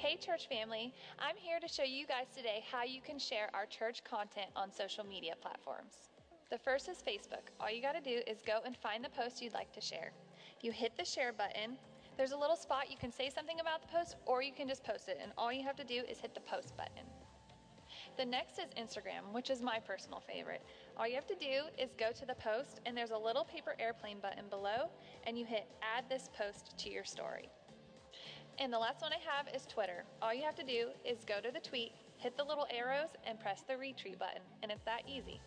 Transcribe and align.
Hey, 0.00 0.16
church 0.16 0.48
family. 0.48 0.94
I'm 1.18 1.36
here 1.36 1.60
to 1.60 1.68
show 1.68 1.82
you 1.82 2.06
guys 2.06 2.28
today 2.34 2.64
how 2.72 2.84
you 2.84 3.02
can 3.02 3.18
share 3.18 3.50
our 3.52 3.66
church 3.66 4.02
content 4.02 4.46
on 4.56 4.72
social 4.72 5.04
media 5.04 5.34
platforms. 5.42 6.08
The 6.50 6.56
first 6.56 6.88
is 6.88 7.04
Facebook. 7.06 7.52
All 7.60 7.70
you 7.70 7.82
got 7.82 7.92
to 7.92 8.00
do 8.00 8.22
is 8.26 8.38
go 8.40 8.60
and 8.64 8.74
find 8.74 9.04
the 9.04 9.10
post 9.10 9.42
you'd 9.42 9.52
like 9.52 9.70
to 9.74 9.80
share. 9.82 10.12
You 10.62 10.72
hit 10.72 10.96
the 10.96 11.04
share 11.04 11.34
button. 11.34 11.76
There's 12.16 12.32
a 12.32 12.36
little 12.38 12.56
spot 12.56 12.90
you 12.90 12.96
can 12.96 13.12
say 13.12 13.28
something 13.28 13.60
about 13.60 13.82
the 13.82 13.88
post, 13.88 14.16
or 14.24 14.42
you 14.42 14.54
can 14.54 14.66
just 14.66 14.84
post 14.84 15.10
it, 15.10 15.18
and 15.22 15.32
all 15.36 15.52
you 15.52 15.62
have 15.64 15.76
to 15.76 15.84
do 15.84 16.00
is 16.08 16.18
hit 16.18 16.32
the 16.32 16.40
post 16.40 16.74
button. 16.78 17.04
The 18.16 18.24
next 18.24 18.58
is 18.58 18.70
Instagram, 18.82 19.32
which 19.32 19.50
is 19.50 19.60
my 19.60 19.80
personal 19.80 20.20
favorite. 20.20 20.62
All 20.96 21.06
you 21.06 21.14
have 21.14 21.26
to 21.26 21.34
do 21.34 21.64
is 21.78 21.90
go 21.98 22.10
to 22.10 22.24
the 22.24 22.36
post, 22.36 22.80
and 22.86 22.96
there's 22.96 23.10
a 23.10 23.18
little 23.18 23.44
paper 23.44 23.76
airplane 23.78 24.20
button 24.22 24.46
below, 24.48 24.88
and 25.24 25.38
you 25.38 25.44
hit 25.44 25.66
add 25.82 26.04
this 26.08 26.30
post 26.34 26.78
to 26.78 26.90
your 26.90 27.04
story. 27.04 27.50
And 28.60 28.70
the 28.70 28.78
last 28.78 29.00
one 29.00 29.10
I 29.10 29.34
have 29.34 29.48
is 29.54 29.64
Twitter. 29.64 30.04
All 30.20 30.34
you 30.34 30.42
have 30.42 30.54
to 30.56 30.62
do 30.62 30.88
is 31.02 31.24
go 31.24 31.40
to 31.40 31.50
the 31.50 31.66
tweet, 31.66 31.92
hit 32.18 32.36
the 32.36 32.44
little 32.44 32.66
arrows, 32.70 33.08
and 33.26 33.40
press 33.40 33.62
the 33.66 33.72
retweet 33.72 34.18
button, 34.18 34.42
and 34.62 34.70
it's 34.70 34.84
that 34.84 35.00
easy. 35.08 35.40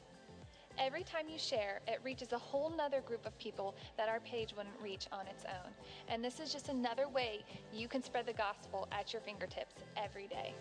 Every 0.80 1.04
time 1.04 1.30
you 1.30 1.38
share, 1.38 1.82
it 1.88 2.00
reaches 2.04 2.34
a 2.34 2.40
whole 2.40 2.72
nother 2.76 3.02
group 3.02 3.28
of 3.28 3.38
people 3.38 3.76
that 3.98 4.10
our 4.10 4.20
page 4.22 4.56
wouldn't 4.58 4.74
reach 4.82 5.06
on 5.12 5.28
its 5.28 5.46
own. 5.46 5.72
And 6.08 6.26
this 6.26 6.40
is 6.40 6.52
just 6.52 6.70
another 6.70 7.08
way 7.08 7.46
you 7.72 7.88
can 7.88 8.02
spread 8.02 8.26
the 8.26 8.34
gospel 8.34 8.88
at 8.92 9.14
your 9.14 9.22
fingertips 9.22 9.76
every 9.96 10.26
day. 10.26 10.56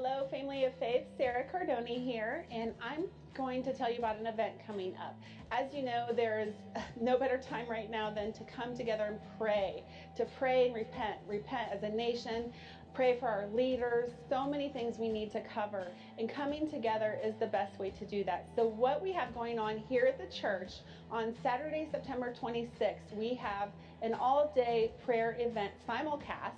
Hello, 0.00 0.28
family 0.30 0.64
of 0.64 0.72
faith. 0.76 1.02
Sarah 1.16 1.42
Cardoni 1.52 2.00
here, 2.00 2.46
and 2.52 2.72
I'm 2.80 3.06
going 3.34 3.64
to 3.64 3.72
tell 3.72 3.90
you 3.90 3.98
about 3.98 4.16
an 4.16 4.28
event 4.28 4.52
coming 4.64 4.94
up. 4.94 5.20
As 5.50 5.74
you 5.74 5.82
know, 5.82 6.06
there 6.14 6.38
is 6.38 6.54
no 7.00 7.18
better 7.18 7.36
time 7.36 7.68
right 7.68 7.90
now 7.90 8.08
than 8.08 8.32
to 8.34 8.44
come 8.44 8.76
together 8.76 9.06
and 9.06 9.18
pray, 9.36 9.82
to 10.14 10.24
pray 10.38 10.66
and 10.66 10.74
repent, 10.76 11.16
repent 11.26 11.72
as 11.72 11.82
a 11.82 11.88
nation, 11.88 12.52
pray 12.94 13.18
for 13.18 13.26
our 13.26 13.48
leaders, 13.48 14.12
so 14.28 14.48
many 14.48 14.68
things 14.68 14.98
we 14.98 15.08
need 15.08 15.32
to 15.32 15.40
cover. 15.40 15.88
And 16.16 16.28
coming 16.28 16.70
together 16.70 17.18
is 17.24 17.34
the 17.40 17.48
best 17.48 17.80
way 17.80 17.90
to 17.90 18.06
do 18.06 18.22
that. 18.22 18.46
So, 18.54 18.68
what 18.68 19.02
we 19.02 19.12
have 19.14 19.34
going 19.34 19.58
on 19.58 19.78
here 19.78 20.06
at 20.06 20.16
the 20.16 20.32
church 20.32 20.74
on 21.10 21.34
Saturday, 21.42 21.88
September 21.90 22.32
26th, 22.40 23.16
we 23.16 23.34
have 23.34 23.70
an 24.02 24.14
all 24.14 24.52
day 24.54 24.92
prayer 25.04 25.36
event 25.40 25.72
simulcast. 25.88 26.54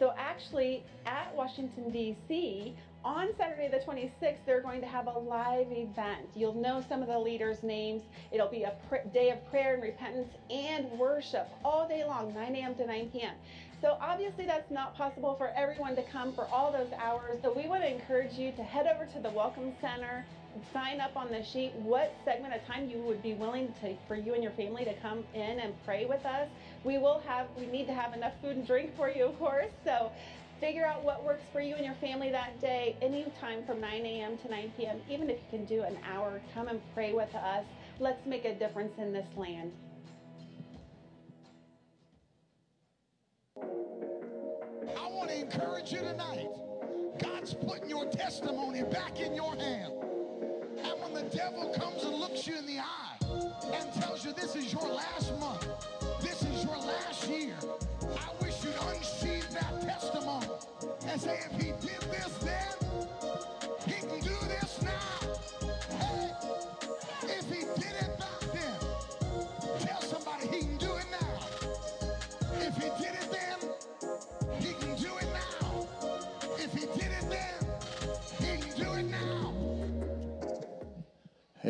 So, 0.00 0.14
actually, 0.16 0.82
at 1.04 1.32
Washington, 1.36 1.90
D.C., 1.90 2.74
on 3.04 3.28
Saturday 3.36 3.68
the 3.68 3.84
26th, 3.84 4.38
they're 4.46 4.62
going 4.62 4.80
to 4.80 4.86
have 4.86 5.06
a 5.08 5.18
live 5.18 5.70
event. 5.70 6.26
You'll 6.34 6.54
know 6.54 6.82
some 6.88 7.02
of 7.02 7.08
the 7.08 7.18
leaders' 7.18 7.62
names. 7.62 8.02
It'll 8.32 8.48
be 8.48 8.62
a 8.62 8.72
pr- 8.88 9.06
day 9.12 9.28
of 9.28 9.46
prayer 9.50 9.74
and 9.74 9.82
repentance 9.82 10.30
and 10.48 10.90
worship 10.92 11.50
all 11.66 11.86
day 11.86 12.02
long, 12.04 12.32
9 12.32 12.56
a.m. 12.56 12.74
to 12.76 12.86
9 12.86 13.10
p.m. 13.10 13.34
So 13.82 13.98
obviously 14.00 14.46
that's 14.46 14.70
not 14.70 14.94
possible 14.96 15.34
for 15.34 15.50
everyone 15.54 15.96
to 15.96 16.02
come 16.02 16.32
for 16.32 16.46
all 16.46 16.72
those 16.72 16.92
hours. 16.98 17.38
So 17.42 17.52
we 17.52 17.68
want 17.68 17.82
to 17.82 17.90
encourage 17.90 18.34
you 18.34 18.52
to 18.52 18.62
head 18.62 18.86
over 18.86 19.04
to 19.12 19.20
the 19.20 19.30
Welcome 19.30 19.72
Center, 19.82 20.24
sign 20.72 21.00
up 21.00 21.16
on 21.16 21.30
the 21.30 21.42
sheet 21.42 21.72
what 21.76 22.14
segment 22.24 22.54
of 22.54 22.64
time 22.66 22.88
you 22.88 22.98
would 22.98 23.22
be 23.22 23.34
willing 23.34 23.72
to 23.80 23.94
for 24.06 24.16
you 24.16 24.34
and 24.34 24.42
your 24.42 24.52
family 24.52 24.84
to 24.84 24.94
come 24.94 25.24
in 25.34 25.60
and 25.60 25.74
pray 25.84 26.04
with 26.04 26.24
us. 26.24 26.48
We 26.84 26.98
will 26.98 27.20
have 27.26 27.46
we 27.58 27.66
need 27.66 27.86
to 27.86 27.94
have 27.94 28.14
enough 28.14 28.32
food 28.42 28.56
and 28.56 28.66
drink 28.66 28.96
for 28.96 29.08
you, 29.10 29.26
of 29.26 29.38
course. 29.38 29.70
So 29.84 30.10
figure 30.60 30.84
out 30.84 31.02
what 31.02 31.24
works 31.24 31.44
for 31.52 31.60
you 31.60 31.74
and 31.74 31.84
your 31.84 31.94
family 31.94 32.30
that 32.30 32.60
day, 32.60 32.96
anytime 33.00 33.64
from 33.64 33.80
9 33.80 34.04
a.m. 34.04 34.36
to 34.38 34.50
9 34.50 34.72
p.m. 34.76 35.00
Even 35.08 35.30
if 35.30 35.38
you 35.38 35.58
can 35.58 35.66
do 35.66 35.82
an 35.82 35.96
hour, 36.04 36.40
come 36.54 36.68
and 36.68 36.80
pray 36.94 37.12
with 37.12 37.34
us. 37.34 37.64
Let's 37.98 38.24
make 38.26 38.44
a 38.44 38.54
difference 38.54 38.92
in 38.98 39.12
this 39.12 39.26
land. 39.36 39.72
I 43.56 45.06
want 45.08 45.30
to 45.30 45.40
encourage 45.40 45.92
you 45.92 46.00
tonight. 46.00 46.48
God's 47.18 47.54
putting 47.54 47.88
your 47.88 48.06
testimony 48.06 48.82
back 48.82 49.20
in 49.20 49.34
your 49.34 49.54
hand. 49.56 50.09
And 50.82 51.00
when 51.02 51.14
the 51.14 51.36
devil 51.36 51.68
comes 51.74 52.02
and 52.04 52.14
looks 52.16 52.46
you 52.46 52.58
in 52.58 52.66
the 52.66 52.78
eye 52.78 53.16
and 53.74 53.92
tells 54.02 54.24
you 54.24 54.32
this 54.32 54.56
is 54.56 54.72
your 54.72 54.88
last 54.88 55.38
month, 55.38 55.66
this 56.20 56.42
is 56.42 56.64
your 56.64 56.76
last 56.78 57.28
year, 57.28 57.56
I 58.02 58.42
wish 58.42 58.64
you'd 58.64 58.74
unsheathe 58.88 59.48
that 59.50 59.80
testimony 59.82 60.46
and 61.06 61.20
say, 61.20 61.38
if 61.50 61.60
he 61.60 61.72
did 61.86 62.00
this 62.10 62.38
then, 62.38 62.90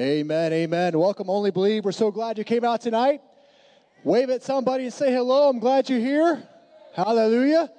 Amen, 0.01 0.51
amen. 0.55 0.99
Welcome, 0.99 1.29
Only 1.29 1.51
Believe. 1.51 1.85
We're 1.85 1.93
so 1.93 2.11
glad 2.11 2.39
you 2.39 2.45
came 2.45 2.65
out 2.65 2.81
tonight. 2.81 3.21
Wave 4.03 4.31
at 4.31 4.43
somebody 4.43 4.85
and 4.85 4.93
say 4.95 5.13
hello. 5.13 5.51
I'm 5.51 5.59
glad 5.59 5.91
you're 5.91 6.01
here. 6.01 6.43
Hallelujah. 6.97 7.71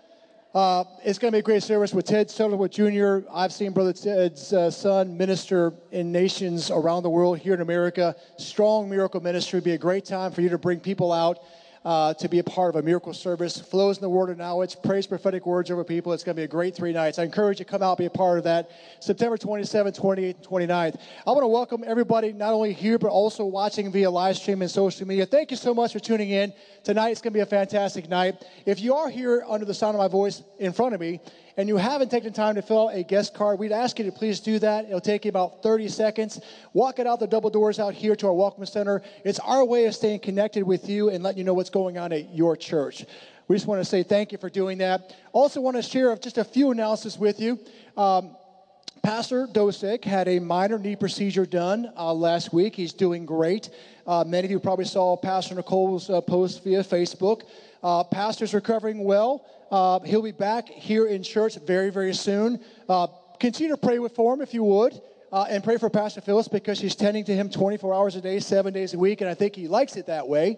Uh, 0.54 0.84
it's 1.04 1.18
going 1.18 1.32
to 1.32 1.38
be 1.38 1.40
a 1.40 1.42
great 1.42 1.64
service 1.64 1.96
with 1.96 2.06
Ted 2.06 2.30
Sutherland 2.30 2.72
Jr. 2.72 3.28
I've 3.34 3.52
seen 3.52 3.72
Brother 3.72 3.94
Ted's 3.94 4.54
uh, 4.54 4.70
son 4.70 5.18
minister 5.18 5.74
in 5.92 6.12
nations 6.12 6.70
around 6.70 7.02
the 7.02 7.10
world 7.10 7.40
here 7.40 7.56
in 7.56 7.62
America. 7.62 8.16
Strong 8.38 8.88
miracle 8.88 9.20
ministry. 9.20 9.60
Be 9.60 9.72
a 9.72 9.78
great 9.80 10.06
time 10.06 10.32
for 10.32 10.42
you 10.42 10.50
to 10.50 10.60
bring 10.60 10.80
people 10.80 11.12
out 11.12 11.40
uh, 11.84 12.14
to 12.14 12.30
be 12.30 12.40
a 12.40 12.44
part 12.44 12.70
of 12.70 12.82
a 12.82 12.86
miracle 12.86 13.14
service. 13.14 13.60
Flows 13.60 13.98
in 13.98 14.02
the 14.02 14.10
Word 14.10 14.30
of 14.30 14.38
Knowledge, 14.38 14.78
praise 14.84 15.08
prophetic 15.08 15.46
words 15.46 15.72
over 15.72 15.84
people. 15.84 16.14
It's 16.14 16.24
going 16.24 16.36
to 16.36 16.40
be 16.40 16.44
a 16.44 16.48
great 16.48 16.76
three 16.76 16.94
nights. 16.94 17.18
I 17.18 17.24
encourage 17.24 17.60
you 17.60 17.66
to 17.66 17.72
come 17.72 17.82
out 17.82 17.98
be 17.98 18.06
a 18.06 18.10
part 18.10 18.38
of 18.38 18.44
that. 18.44 18.70
September 19.00 19.38
27th, 19.38 20.00
28th, 20.00 20.36
and 20.36 20.70
29th. 20.70 21.00
I 21.26 21.32
want 21.32 21.42
to 21.42 21.48
welcome 21.48 21.84
everybody, 21.86 22.34
not 22.34 22.54
only 22.54 22.74
here, 22.74 23.00
but 23.00 23.10
also 23.10 23.46
watching 23.46 23.92
via 23.92 24.10
live 24.10 24.38
stream 24.38 24.62
and 24.62 24.70
social 24.70 25.08
media. 25.08 25.26
Thank 25.26 25.52
you 25.52 25.58
so 25.58 25.74
much 25.74 25.94
for 25.94 26.00
tuning 26.00 26.30
in. 26.30 26.54
Tonight 26.84 27.10
it's 27.10 27.22
going 27.22 27.34
to 27.34 27.38
be 27.38 27.42
a 27.42 27.46
fantastic 27.46 28.08
night. 28.10 28.44
If 28.66 28.80
you 28.80 28.96
are 28.96 29.10
here 29.10 29.44
under 29.48 29.66
the 29.66 29.74
sound 29.74 29.96
of 29.96 30.00
my 30.00 30.08
voice 30.08 30.44
in 30.60 30.74
front 30.74 30.94
of 30.94 31.02
me, 31.02 31.20
and 31.58 31.68
you 31.68 31.78
haven't 31.78 32.10
taken 32.10 32.34
time 32.34 32.56
to 32.56 32.62
fill 32.62 32.90
out 32.90 32.96
a 32.96 33.04
guest 33.04 33.34
card, 33.34 33.60
we'd 33.60 33.72
ask 33.72 34.00
you 34.00 34.06
to 34.06 34.12
please 34.12 34.40
do 34.40 34.60
that. 34.60 34.86
It'll 34.86 35.02
take 35.02 35.26
you 35.26 35.30
about 35.30 35.64
30 35.64 35.88
seconds. 35.90 36.40
Walk 36.74 37.00
it 37.00 37.08
out 37.08 37.20
the 37.20 37.28
double 37.28 37.50
doors 37.50 37.80
out 37.80 37.94
here 37.94 38.16
to 38.16 38.28
our 38.28 38.34
Welcome 38.34 38.66
Center. 38.66 39.02
It's 39.24 39.40
our 39.40 39.66
way 39.66 39.86
of 39.86 39.96
staying 39.96 40.20
connected 40.20 40.64
with 40.64 40.90
you 40.90 41.10
and 41.10 41.24
letting 41.24 41.40
you 41.40 41.44
know 41.44 41.54
what's 41.54 41.70
going 41.70 41.98
on 41.98 42.12
at 42.14 42.34
your 42.34 42.56
church. 42.56 43.06
We 43.48 43.56
just 43.56 43.68
want 43.68 43.82
to 43.82 43.86
say 43.86 44.04
thank 44.04 44.32
you 44.32 44.38
for 44.38 44.50
doing 44.50 44.78
that. 44.78 45.16
Also, 45.34 45.60
want 45.60 45.76
to 45.78 45.84
share 45.84 46.16
just 46.16 46.38
a 46.38 46.44
few 46.44 46.72
announcements 46.72 47.18
with 47.18 47.40
you. 47.40 47.60
Um, 47.98 48.36
Pastor 49.04 49.48
Dosick 49.48 50.06
had 50.06 50.28
a 50.28 50.38
minor 50.38 50.78
knee 50.78 50.96
procedure 50.96 51.46
done 51.46 51.92
uh, 51.98 52.14
last 52.14 52.54
week. 52.54 52.76
He's 52.76 52.94
doing 52.94 53.26
great. 53.26 53.72
Uh, 54.06 54.24
many 54.26 54.46
of 54.46 54.52
you 54.52 54.60
probably 54.60 54.86
saw 54.86 55.18
Pastor 55.18 55.56
Nicole's 55.56 56.10
uh, 56.10 56.22
post 56.22 56.64
via 56.64 56.84
Facebook. 56.84 57.42
Uh, 57.84 58.04
pastor's 58.04 58.54
recovering 58.54 59.04
well. 59.04 59.44
Uh, 59.72 60.02
he'll 60.02 60.22
be 60.22 60.34
back 60.34 60.68
here 60.68 61.08
in 61.08 61.24
church 61.24 61.56
very, 61.56 61.90
very 61.90 62.14
soon. 62.14 62.60
Uh, 62.90 63.08
continue 63.40 63.74
to 63.74 63.78
pray 63.78 64.00
with 64.00 64.14
for 64.14 64.34
him 64.34 64.42
if 64.42 64.54
you 64.54 64.64
would. 64.64 65.02
Uh, 65.32 65.46
and 65.50 65.64
pray 65.64 65.78
for 65.78 65.90
Pastor 65.90 66.20
Phyllis 66.20 66.50
because 66.50 66.78
she's 66.78 66.94
tending 66.94 67.24
to 67.24 67.34
him 67.34 67.50
24 67.50 67.94
hours 67.94 68.18
a 68.18 68.22
day, 68.22 68.38
seven 68.42 68.74
days 68.74 68.94
a 68.94 69.00
week, 69.00 69.22
and 69.22 69.30
I 69.30 69.34
think 69.34 69.56
he 69.56 69.70
likes 69.70 69.96
it 69.96 70.08
that 70.08 70.28
way. 70.28 70.58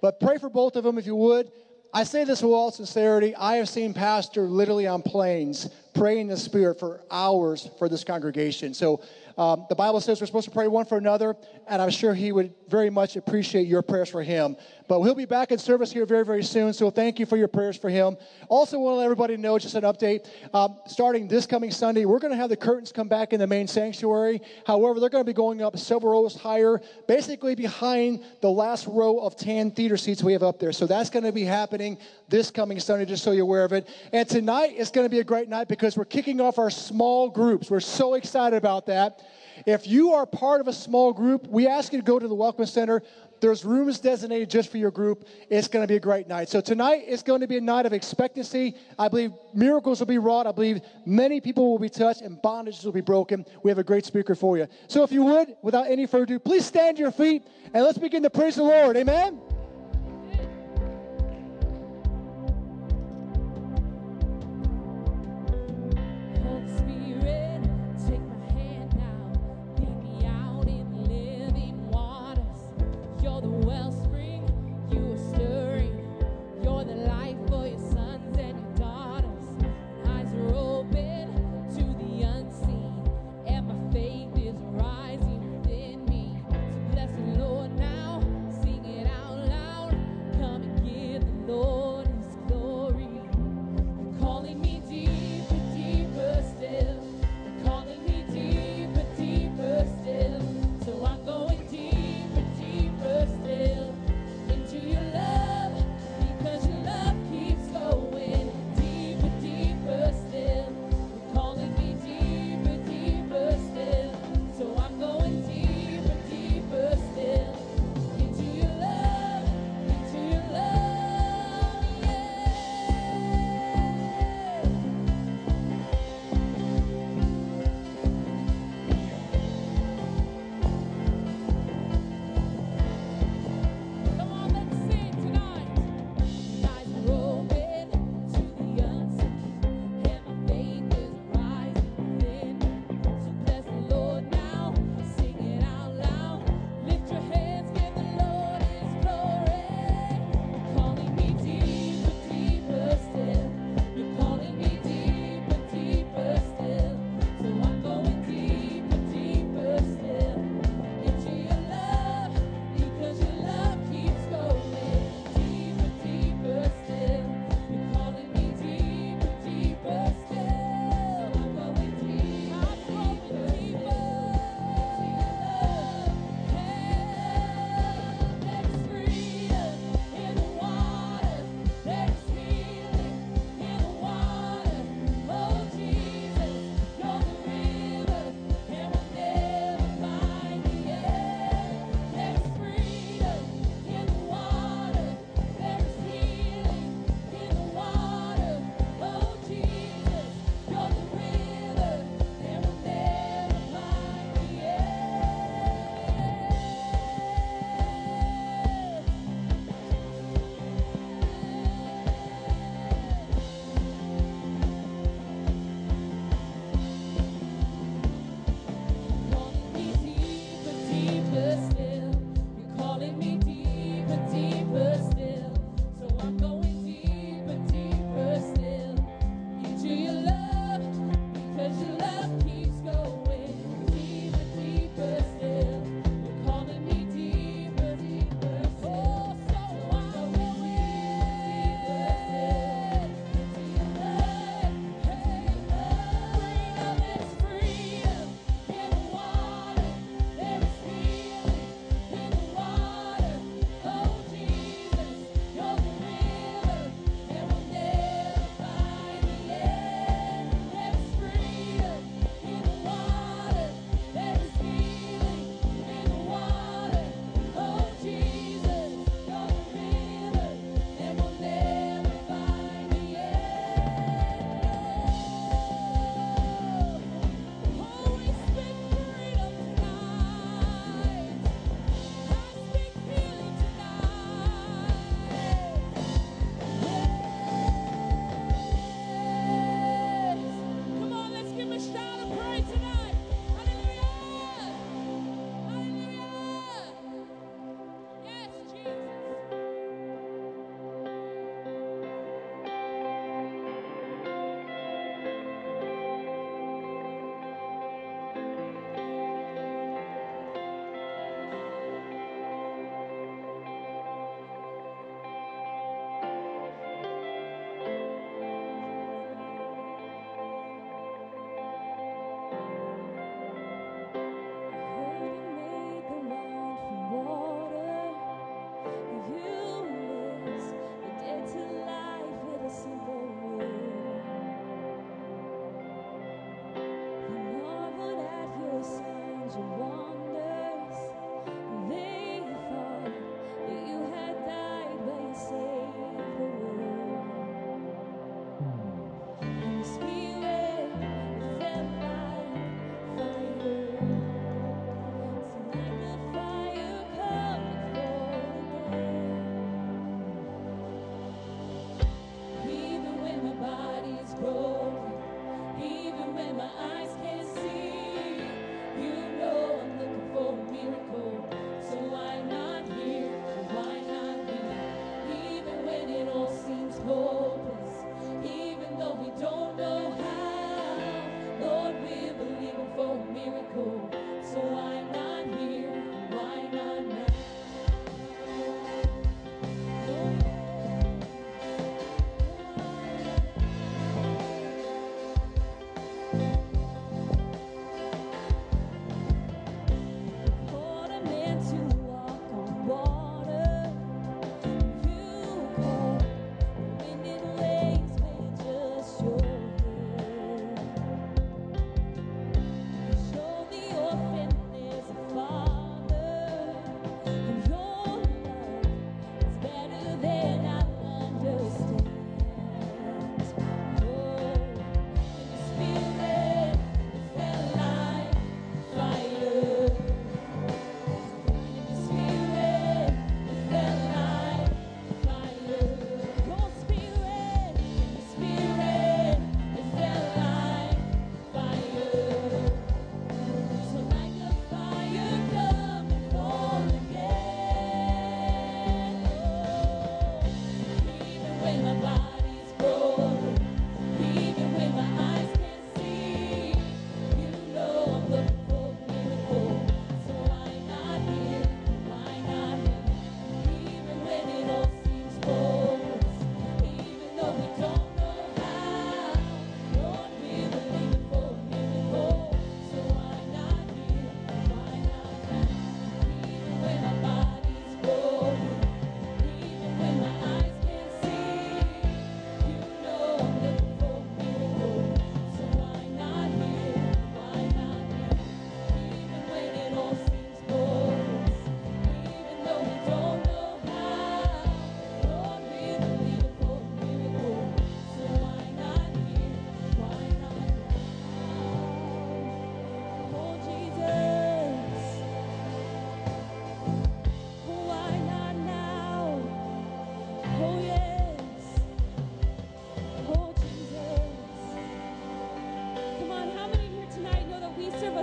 But 0.00 0.18
pray 0.18 0.38
for 0.38 0.48
both 0.48 0.76
of 0.76 0.84
them 0.84 0.96
if 0.96 1.04
you 1.04 1.14
would. 1.14 1.52
I 1.92 2.04
say 2.04 2.24
this 2.24 2.42
with 2.42 2.52
all 2.52 2.72
sincerity. 2.72 3.36
I 3.36 3.56
have 3.56 3.68
seen 3.68 3.92
Pastor 3.92 4.42
literally 4.42 4.86
on 4.86 5.02
planes 5.02 5.68
pray 5.94 6.18
in 6.18 6.26
the 6.26 6.36
Spirit 6.36 6.78
for 6.78 7.00
hours 7.10 7.70
for 7.78 7.88
this 7.88 8.04
congregation. 8.04 8.74
So 8.74 9.00
um, 9.36 9.66
the 9.68 9.74
Bible 9.74 10.00
says 10.00 10.20
we're 10.20 10.26
supposed 10.26 10.48
to 10.48 10.52
pray 10.52 10.68
one 10.68 10.84
for 10.84 10.96
another, 10.96 11.36
and 11.68 11.82
I'm 11.82 11.90
sure 11.90 12.14
he 12.14 12.30
would 12.30 12.54
very 12.68 12.90
much 12.90 13.16
appreciate 13.16 13.66
your 13.66 13.82
prayers 13.82 14.08
for 14.08 14.22
him. 14.22 14.56
But 14.86 15.02
he'll 15.02 15.14
be 15.14 15.24
back 15.24 15.50
in 15.50 15.58
service 15.58 15.90
here 15.90 16.06
very, 16.06 16.24
very 16.24 16.44
soon, 16.44 16.72
so 16.72 16.90
thank 16.90 17.18
you 17.18 17.26
for 17.26 17.36
your 17.36 17.48
prayers 17.48 17.76
for 17.76 17.88
him. 17.88 18.16
Also, 18.48 18.78
want 18.78 18.94
to 18.94 18.98
let 18.98 19.04
everybody 19.04 19.36
know, 19.36 19.58
just 19.58 19.74
an 19.74 19.82
update, 19.82 20.28
um, 20.52 20.76
starting 20.86 21.26
this 21.26 21.46
coming 21.46 21.70
Sunday, 21.72 22.04
we're 22.04 22.20
going 22.20 22.32
to 22.32 22.36
have 22.36 22.48
the 22.48 22.56
curtains 22.56 22.92
come 22.92 23.08
back 23.08 23.32
in 23.32 23.40
the 23.40 23.46
main 23.46 23.66
sanctuary. 23.66 24.40
However, 24.66 25.00
they're 25.00 25.08
going 25.08 25.24
to 25.24 25.28
be 25.28 25.34
going 25.34 25.62
up 25.62 25.76
several 25.78 26.12
rows 26.12 26.36
higher, 26.36 26.80
basically 27.08 27.56
behind 27.56 28.22
the 28.40 28.50
last 28.50 28.86
row 28.86 29.18
of 29.18 29.36
tan 29.36 29.72
theater 29.72 29.96
seats 29.96 30.22
we 30.22 30.32
have 30.32 30.44
up 30.44 30.60
there. 30.60 30.72
So 30.72 30.86
that's 30.86 31.10
going 31.10 31.24
to 31.24 31.32
be 31.32 31.44
happening 31.44 31.98
this 32.28 32.50
coming 32.50 32.78
Sunday, 32.78 33.04
just 33.04 33.24
so 33.24 33.32
you're 33.32 33.42
aware 33.42 33.64
of 33.64 33.72
it. 33.72 33.88
And 34.12 34.28
tonight 34.28 34.74
is 34.76 34.90
going 34.90 35.06
to 35.06 35.10
be 35.10 35.20
a 35.20 35.24
great 35.24 35.48
night 35.48 35.66
because 35.66 35.83
we're 35.96 36.04
kicking 36.04 36.40
off 36.40 36.58
our 36.58 36.70
small 36.70 37.28
groups. 37.28 37.70
We're 37.70 37.80
so 37.80 38.14
excited 38.14 38.56
about 38.56 38.86
that. 38.86 39.20
If 39.66 39.86
you 39.86 40.12
are 40.14 40.26
part 40.26 40.60
of 40.60 40.68
a 40.68 40.72
small 40.72 41.12
group, 41.12 41.46
we 41.46 41.66
ask 41.68 41.92
you 41.92 41.98
to 41.98 42.04
go 42.04 42.18
to 42.18 42.26
the 42.26 42.34
Welcome 42.34 42.66
Center. 42.66 43.02
There's 43.40 43.64
rooms 43.64 44.00
designated 44.00 44.48
just 44.48 44.70
for 44.70 44.78
your 44.78 44.90
group. 44.90 45.26
It's 45.50 45.68
going 45.68 45.82
to 45.82 45.86
be 45.86 45.96
a 45.96 46.00
great 46.00 46.28
night. 46.28 46.48
So 46.48 46.60
tonight 46.60 47.04
is 47.06 47.22
going 47.22 47.40
to 47.42 47.46
be 47.46 47.58
a 47.58 47.60
night 47.60 47.84
of 47.86 47.92
expectancy. 47.92 48.74
I 48.98 49.08
believe 49.08 49.32
miracles 49.52 50.00
will 50.00 50.06
be 50.06 50.18
wrought. 50.18 50.46
I 50.46 50.52
believe 50.52 50.80
many 51.04 51.40
people 51.40 51.70
will 51.70 51.78
be 51.78 51.90
touched 51.90 52.22
and 52.22 52.38
bondages 52.38 52.84
will 52.84 52.92
be 52.92 53.00
broken. 53.00 53.44
We 53.62 53.70
have 53.70 53.78
a 53.78 53.84
great 53.84 54.06
speaker 54.06 54.34
for 54.34 54.56
you. 54.56 54.66
So 54.88 55.02
if 55.02 55.12
you 55.12 55.22
would, 55.24 55.54
without 55.62 55.88
any 55.88 56.06
further 56.06 56.24
ado, 56.24 56.38
please 56.38 56.64
stand 56.64 56.96
to 56.96 57.02
your 57.02 57.12
feet 57.12 57.42
and 57.74 57.84
let's 57.84 57.98
begin 57.98 58.22
to 58.22 58.30
praise 58.30 58.56
the 58.56 58.62
Lord. 58.62 58.96
Amen. 58.96 59.38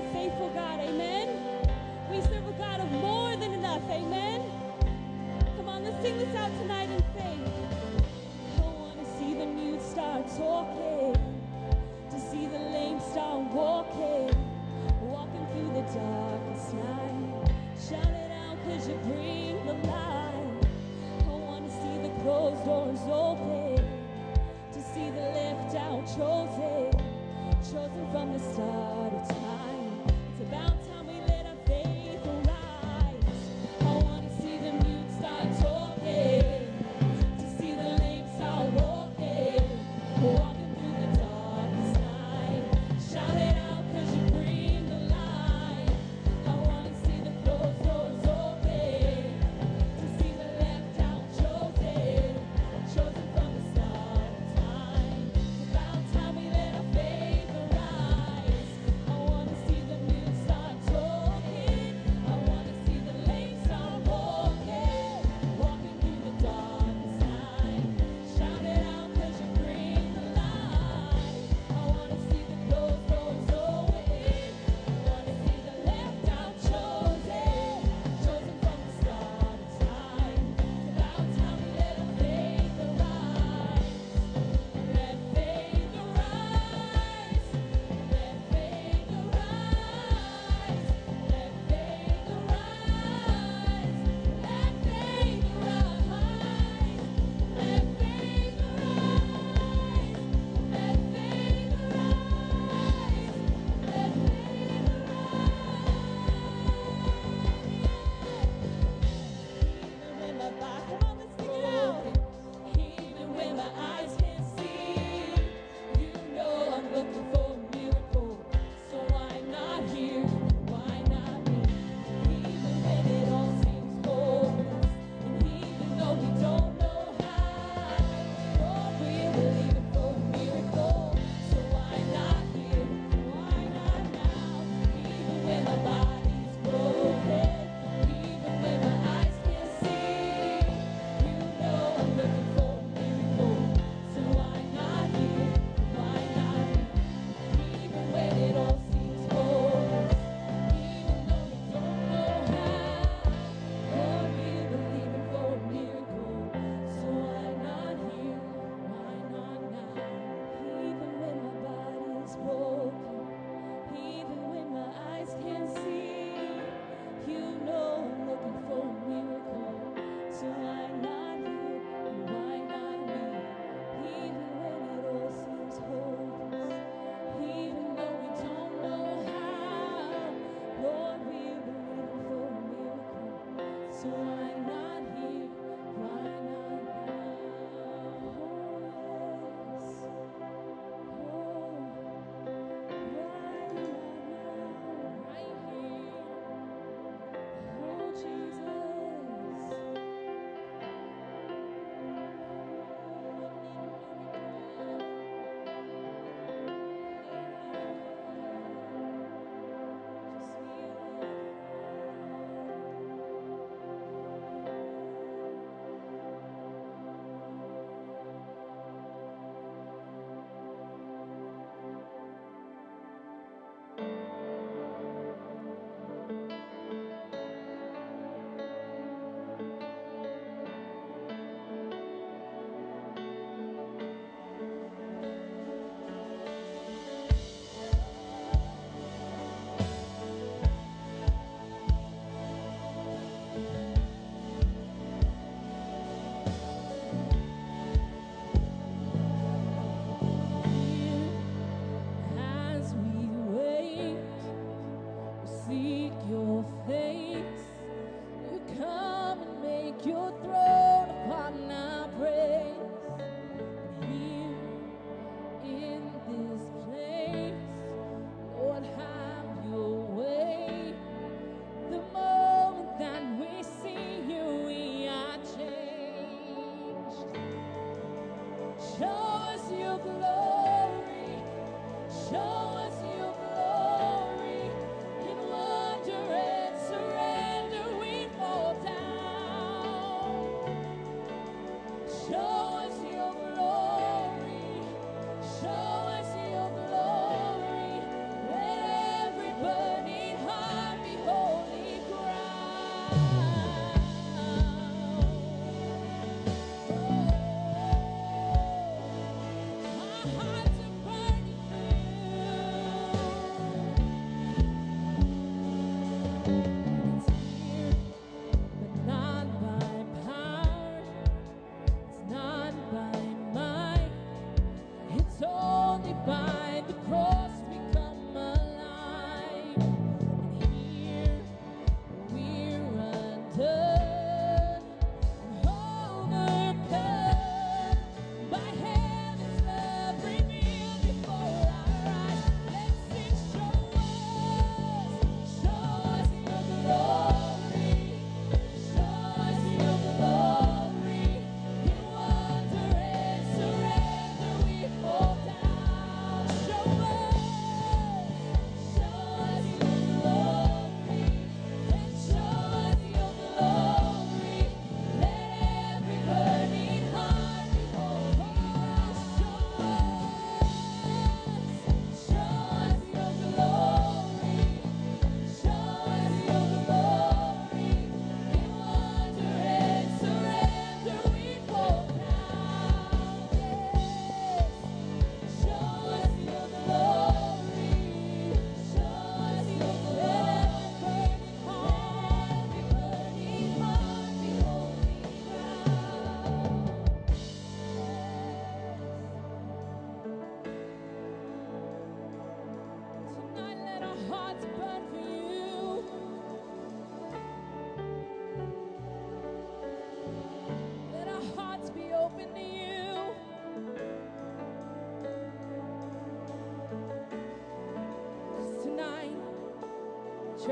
a 0.02 0.14
faithful 0.14 0.50
God. 0.50 0.80
Amen. 0.80 1.30
We 2.10 2.22
serve 2.22 2.48
a 2.48 2.52
God 2.54 2.80
of 2.80 2.92
more 2.92 3.36
than 3.36 3.54
enough. 3.54 3.84
Amen. 3.90 4.42
Come 5.58 5.70
on, 5.70 5.84
let's 5.84 6.02
sing 6.02 6.18
this 6.18 6.36
out 6.36 6.52
tonight 6.60 6.90
in 6.90 7.02
faith. 7.14 7.54
I 8.58 8.62
want 8.62 9.00
to 9.00 9.06
see 9.18 9.34
the 9.34 9.46
mute 9.46 9.82
start 9.82 10.28
talking, 10.38 11.16
to 12.10 12.20
see 12.20 12.48
the 12.48 12.58
lame 12.58 13.00
start 13.00 13.52
walking, 13.52 14.30
walking 15.02 15.46
through 15.54 15.74
the 15.74 15.86
darkest 15.94 16.74
night. 16.74 17.52
Shout 17.90 18.06
it 18.06 18.32
out, 18.32 18.58
cause 18.66 18.88
you 18.88 18.96
bring 19.04 19.66
the 19.66 19.74
light. 19.88 20.66
I 21.20 21.30
want 21.30 21.66
to 21.66 21.72
see 21.72 21.98
the 22.02 22.14
closed 22.22 22.66
doors 22.66 23.00
open, 23.08 23.86
to 24.74 24.82
see 24.82 25.10
the 25.12 25.28
left 25.38 25.76
out 25.76 26.06
chosen, 26.08 26.92
chosen 27.62 28.12
from 28.12 28.34
the 28.34 28.40
start. 28.40 29.01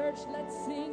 church, 0.10 0.26
let's 0.34 0.66
sing. 0.66 0.89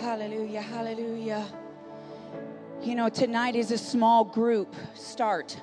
Hallelujah. 0.00 0.62
Hallelujah. 0.62 1.44
You 2.84 2.94
know, 2.94 3.08
tonight 3.08 3.56
is 3.56 3.72
a 3.72 3.78
small 3.78 4.22
group 4.24 4.72
start. 4.94 5.60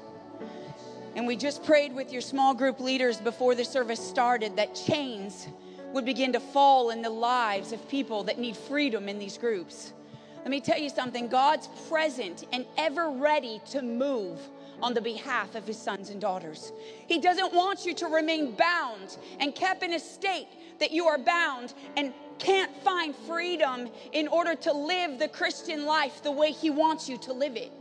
And 1.16 1.26
we 1.26 1.38
just 1.38 1.64
prayed 1.64 1.96
with 1.96 2.12
your 2.12 2.20
small 2.20 2.54
group 2.54 2.82
leaders 2.82 3.22
before 3.22 3.56
the 3.56 3.64
service 3.64 4.06
started 4.06 4.58
that 4.58 4.76
chains 4.76 5.48
would 5.94 6.04
begin 6.04 6.34
to 6.34 6.42
fall 6.42 6.90
in 6.90 7.02
the 7.02 7.10
lives 7.10 7.72
of 7.72 7.88
people 7.88 8.24
that 8.26 8.38
need 8.38 8.58
freedom 8.58 9.08
in 9.08 9.20
these 9.20 9.38
groups. 9.38 9.94
Let 10.40 10.50
me 10.50 10.60
tell 10.60 10.78
you 10.78 10.90
something 10.90 11.30
God's 11.30 11.70
present 11.90 12.46
and 12.52 12.66
ever 12.78 13.12
ready 13.12 13.62
to 13.72 13.82
move 13.82 14.38
on 14.82 14.94
the 14.94 15.02
behalf 15.02 15.56
of 15.56 15.66
his 15.66 15.78
sons 15.78 16.10
and 16.10 16.20
daughters. 16.20 16.74
He 17.08 17.20
doesn't 17.20 17.54
want 17.54 17.86
you 17.86 17.94
to 17.96 18.08
remain 18.08 18.52
bound 18.52 19.18
and 19.40 19.56
kept 19.56 19.82
in 19.82 19.94
a 19.94 20.00
state 20.00 20.50
that 20.80 20.92
you 20.92 21.06
are 21.08 21.18
bound 21.18 21.74
and 21.96 22.14
can't 22.40 22.76
find 22.84 23.16
freedom 23.16 23.90
in 24.12 24.28
order 24.28 24.56
to 24.56 24.74
live 24.74 25.20
the 25.20 25.28
Christian 25.28 25.86
life 25.86 26.22
the 26.24 26.32
way 26.32 26.52
he 26.52 26.70
wants 26.70 27.08
you 27.10 27.18
to 27.20 27.34
live 27.34 27.56
it. 27.56 27.72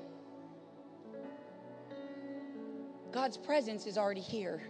God's 3.12 3.36
presence 3.36 3.86
is 3.86 3.96
already 3.96 4.20
here. 4.20 4.60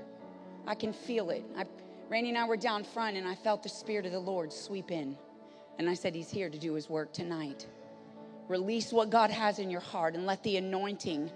I 0.66 0.74
can 0.74 0.92
feel 0.92 1.30
it. 1.30 1.44
I, 1.56 1.64
Randy 2.08 2.30
and 2.30 2.38
I 2.38 2.44
were 2.44 2.56
down 2.56 2.84
front, 2.84 3.16
and 3.16 3.26
I 3.26 3.34
felt 3.34 3.62
the 3.62 3.68
Spirit 3.68 4.06
of 4.06 4.12
the 4.12 4.18
Lord 4.18 4.52
sweep 4.52 4.90
in. 4.90 5.16
And 5.78 5.88
I 5.88 5.94
said, 5.94 6.14
He's 6.14 6.30
here 6.30 6.50
to 6.50 6.58
do 6.58 6.74
His 6.74 6.88
work 6.88 7.12
tonight. 7.12 7.66
Release 8.48 8.92
what 8.92 9.10
God 9.10 9.30
has 9.30 9.58
in 9.58 9.70
your 9.70 9.80
heart 9.80 10.14
and 10.14 10.26
let 10.26 10.42
the 10.42 10.58
anointing 10.58 11.30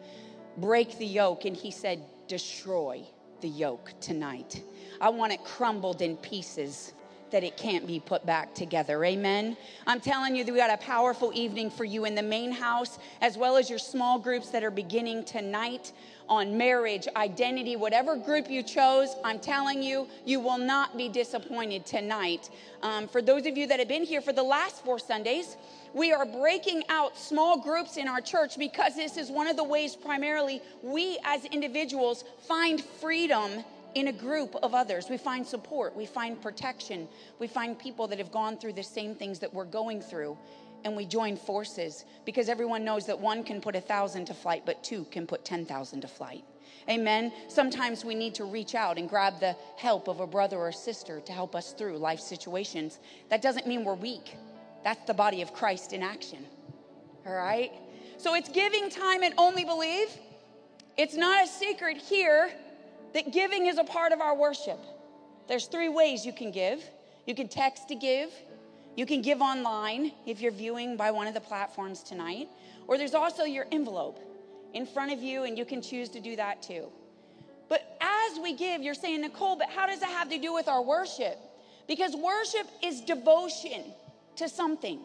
break 0.59 0.99
the 0.99 1.07
yoke. 1.07 1.45
And 1.47 1.57
He 1.57 1.71
said, 1.71 2.03
Destroy 2.27 3.03
the 3.41 3.49
yoke 3.49 3.93
tonight. 4.01 4.63
I 5.01 5.09
want 5.09 5.33
it 5.33 5.43
crumbled 5.45 6.03
in 6.03 6.17
pieces 6.19 6.93
that 7.31 7.45
it 7.45 7.57
can't 7.57 7.87
be 7.87 8.01
put 8.01 8.25
back 8.27 8.55
together. 8.55 9.05
Amen. 9.05 9.57
I'm 9.87 10.01
telling 10.01 10.37
you 10.37 10.45
that 10.45 10.53
we 10.53 10.59
got 10.59 10.71
a 10.71 10.77
powerful 10.77 11.31
evening 11.35 11.71
for 11.71 11.85
you 11.85 12.05
in 12.05 12.15
the 12.15 12.23
main 12.23 12.53
house, 12.53 12.99
as 13.21 13.37
well 13.37 13.57
as 13.57 13.69
your 13.69 13.79
small 13.79 14.19
groups 14.19 14.51
that 14.51 14.63
are 14.63 14.71
beginning 14.71 15.25
tonight 15.25 15.93
on 16.29 16.57
marriage, 16.57 17.09
identity, 17.17 17.77
whatever 17.77 18.17
group 18.17 18.51
you 18.51 18.63
chose. 18.63 19.15
I'm 19.25 19.39
telling 19.39 19.83
you, 19.83 20.07
you 20.25 20.41
will 20.41 20.59
not 20.59 20.97
be 20.97 21.09
disappointed 21.09 21.87
tonight. 21.87 22.51
Um, 22.83 23.09
for 23.09 23.23
those 23.23 23.47
of 23.47 23.57
you 23.57 23.67
that 23.67 23.79
have 23.79 23.89
been 23.89 24.05
here 24.05 24.21
for 24.21 24.33
the 24.33 24.43
last 24.43 24.85
four 24.85 24.99
Sundays, 24.99 25.57
we 25.95 26.13
are 26.13 26.27
breaking 26.27 26.83
out 26.91 27.17
small 27.17 27.59
groups 27.59 27.97
in 27.97 28.09
our 28.09 28.21
church 28.21 28.59
because 28.59 28.95
this 28.95 29.17
is 29.17 29.31
one 29.31 29.47
of 29.47 29.57
the 29.57 29.65
ways, 29.65 29.97
primarily, 29.97 30.61
we 30.83 31.19
as 31.25 31.45
individuals 31.47 32.25
find 32.47 32.83
freedom 32.83 33.65
in 33.95 34.09
a 34.09 34.13
group 34.13 34.55
of 34.63 34.75
others. 34.75 35.09
We 35.09 35.17
find 35.17 35.47
support, 35.47 35.97
we 35.97 36.07
find 36.07 36.41
protection, 36.41 37.09
we 37.39 37.47
find 37.47 37.79
people 37.79 38.07
that 38.09 38.19
have 38.19 38.33
gone 38.33 38.59
through 38.59 38.75
the 38.75 38.83
same 38.83 39.15
things 39.15 39.39
that 39.41 39.53
we're 39.53 39.65
going 39.65 40.01
through, 40.01 40.37
and 40.85 40.97
we 40.97 41.05
join 41.05 41.37
forces 41.37 42.05
because 42.25 42.49
everyone 42.49 42.85
knows 42.85 43.07
that 43.07 43.19
one 43.19 43.43
can 43.43 43.61
put 43.61 43.75
a 43.75 43.81
thousand 43.81 44.27
to 44.27 44.35
flight, 44.35 44.63
but 44.65 44.83
two 44.85 45.05
can 45.11 45.27
put 45.27 45.45
10,000 45.45 46.01
to 46.01 46.09
flight. 46.09 46.45
Amen. 46.89 47.33
Sometimes 47.49 48.05
we 48.05 48.15
need 48.15 48.35
to 48.37 48.45
reach 48.45 48.75
out 48.75 48.97
and 48.97 49.09
grab 49.09 49.41
the 49.41 49.57
help 49.77 50.09
of 50.09 50.21
a 50.21 50.27
brother 50.27 50.57
or 50.57 50.73
sister 50.73 51.21
to 51.21 51.33
help 51.33 51.55
us 51.55 51.73
through 51.73 51.99
life 51.99 52.21
situations. 52.21 52.99
That 53.29 53.43
doesn't 53.43 53.67
mean 53.67 53.85
we're 53.85 53.95
weak. 53.95 54.37
That's 54.85 55.05
the 55.07 55.15
body 55.15 55.43
of 55.43 55.53
Christ 55.53 55.93
in 55.93 56.03
action. 56.03 56.47
All 57.27 57.35
right? 57.35 57.73
So 58.17 58.35
it's 58.35 58.49
giving 58.49 58.89
time 58.89 59.23
and 59.23 59.35
only 59.37 59.65
believe. 59.65 60.09
It's 60.97 61.15
not 61.15 61.45
a 61.45 61.47
secret 61.47 61.99
here 61.99 62.51
that 63.15 63.33
giving 63.33 63.67
is 63.67 63.79
a 63.79 63.85
part 63.85 64.13
of 64.13 64.21
our 64.21 64.37
worship. 64.37 64.79
There's 65.49 65.67
three 65.67 65.89
ways 65.89 66.27
you 66.27 66.33
can 66.33 66.51
give. 66.51 66.83
You 67.27 67.35
can 67.35 67.49
text 67.49 67.89
to 67.89 67.95
give. 67.95 68.31
You 68.97 69.07
can 69.07 69.23
give 69.23 69.41
online 69.41 70.13
if 70.27 70.41
you're 70.41 70.53
viewing 70.53 70.97
by 70.97 71.11
one 71.11 71.27
of 71.27 71.35
the 71.35 71.41
platforms 71.41 72.03
tonight. 72.03 72.49
Or 72.87 72.99
there's 72.99 73.15
also 73.15 73.45
your 73.45 73.67
envelope 73.71 74.19
in 74.75 74.87
front 74.87 75.13
of 75.13 75.23
you, 75.23 75.45
and 75.45 75.57
you 75.57 75.65
can 75.65 75.81
choose 75.81 76.09
to 76.11 76.21
do 76.21 76.37
that 76.37 76.63
too. 76.63 76.89
But 77.69 77.99
as 78.01 78.39
we 78.41 78.55
give, 78.55 78.83
you're 78.83 78.95
saying, 78.95 79.21
Nicole, 79.21 79.57
but 79.57 79.69
how 79.69 79.87
does 79.87 80.01
that 80.01 80.11
have 80.11 80.31
to 80.31 80.39
do 80.39 80.53
with 80.53 80.69
our 80.69 80.83
worship? 80.83 81.39
Because 81.87 82.15
worship 82.15 82.67
is 82.83 83.01
devotion 83.01 83.85
to 84.37 84.49
something. 84.49 85.01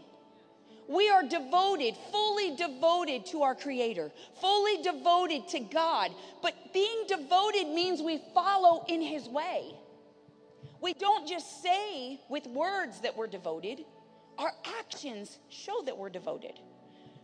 We 0.87 1.09
are 1.09 1.23
devoted, 1.23 1.95
fully 2.11 2.55
devoted 2.55 3.25
to 3.27 3.43
our 3.43 3.55
Creator, 3.55 4.11
fully 4.41 4.81
devoted 4.81 5.47
to 5.49 5.59
God. 5.59 6.11
But 6.41 6.73
being 6.73 7.05
devoted 7.07 7.67
means 7.67 8.01
we 8.01 8.21
follow 8.33 8.85
in 8.87 9.01
His 9.01 9.27
way. 9.27 9.73
We 10.81 10.93
don't 10.93 11.27
just 11.27 11.63
say 11.63 12.19
with 12.29 12.45
words 12.47 12.99
that 13.01 13.15
we're 13.15 13.27
devoted, 13.27 13.85
our 14.37 14.51
actions 14.79 15.39
show 15.49 15.81
that 15.85 15.97
we're 15.97 16.09
devoted. 16.09 16.59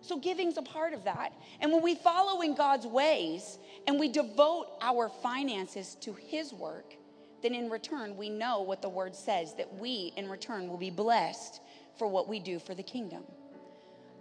So 0.02 0.18
giving's 0.18 0.58
a 0.58 0.62
part 0.62 0.94
of 0.94 1.04
that. 1.04 1.34
And 1.60 1.72
when 1.74 1.82
we 1.82 1.96
follow 1.96 2.42
in 2.42 2.56
God's 2.56 2.88
ways 2.88 3.58
and 3.86 4.00
we 4.00 4.08
devote 4.08 4.68
our 4.82 5.10
finances 5.10 5.96
to 6.02 6.14
His 6.14 6.54
work, 6.54 6.94
then 7.42 7.54
in 7.54 7.70
return, 7.70 8.16
we 8.18 8.30
know 8.30 8.62
what 8.62 8.82
the 8.82 8.90
word 8.90 9.16
says 9.16 9.56
that 9.56 9.76
we 9.76 10.14
in 10.16 10.30
return 10.30 10.70
will 10.70 10.78
be 10.78 10.90
blessed 10.90 11.62
for 11.98 12.08
what 12.08 12.28
we 12.28 12.40
do 12.40 12.60
for 12.60 12.74
the 12.74 12.84
kingdom. 12.84 13.24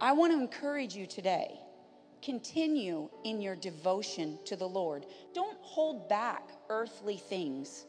I 0.01 0.13
want 0.13 0.31
to 0.31 0.39
encourage 0.39 0.95
you 0.95 1.05
today. 1.05 1.59
Continue 2.21 3.09
in 3.25 3.41
your 3.41 3.55
devotion 3.55 4.39
to 4.45 4.55
the 4.55 4.67
Lord. 4.67 5.05
Don't 5.33 5.57
hold 5.61 6.07
back 6.07 6.49
earthly 6.69 7.17
things. 7.17 7.85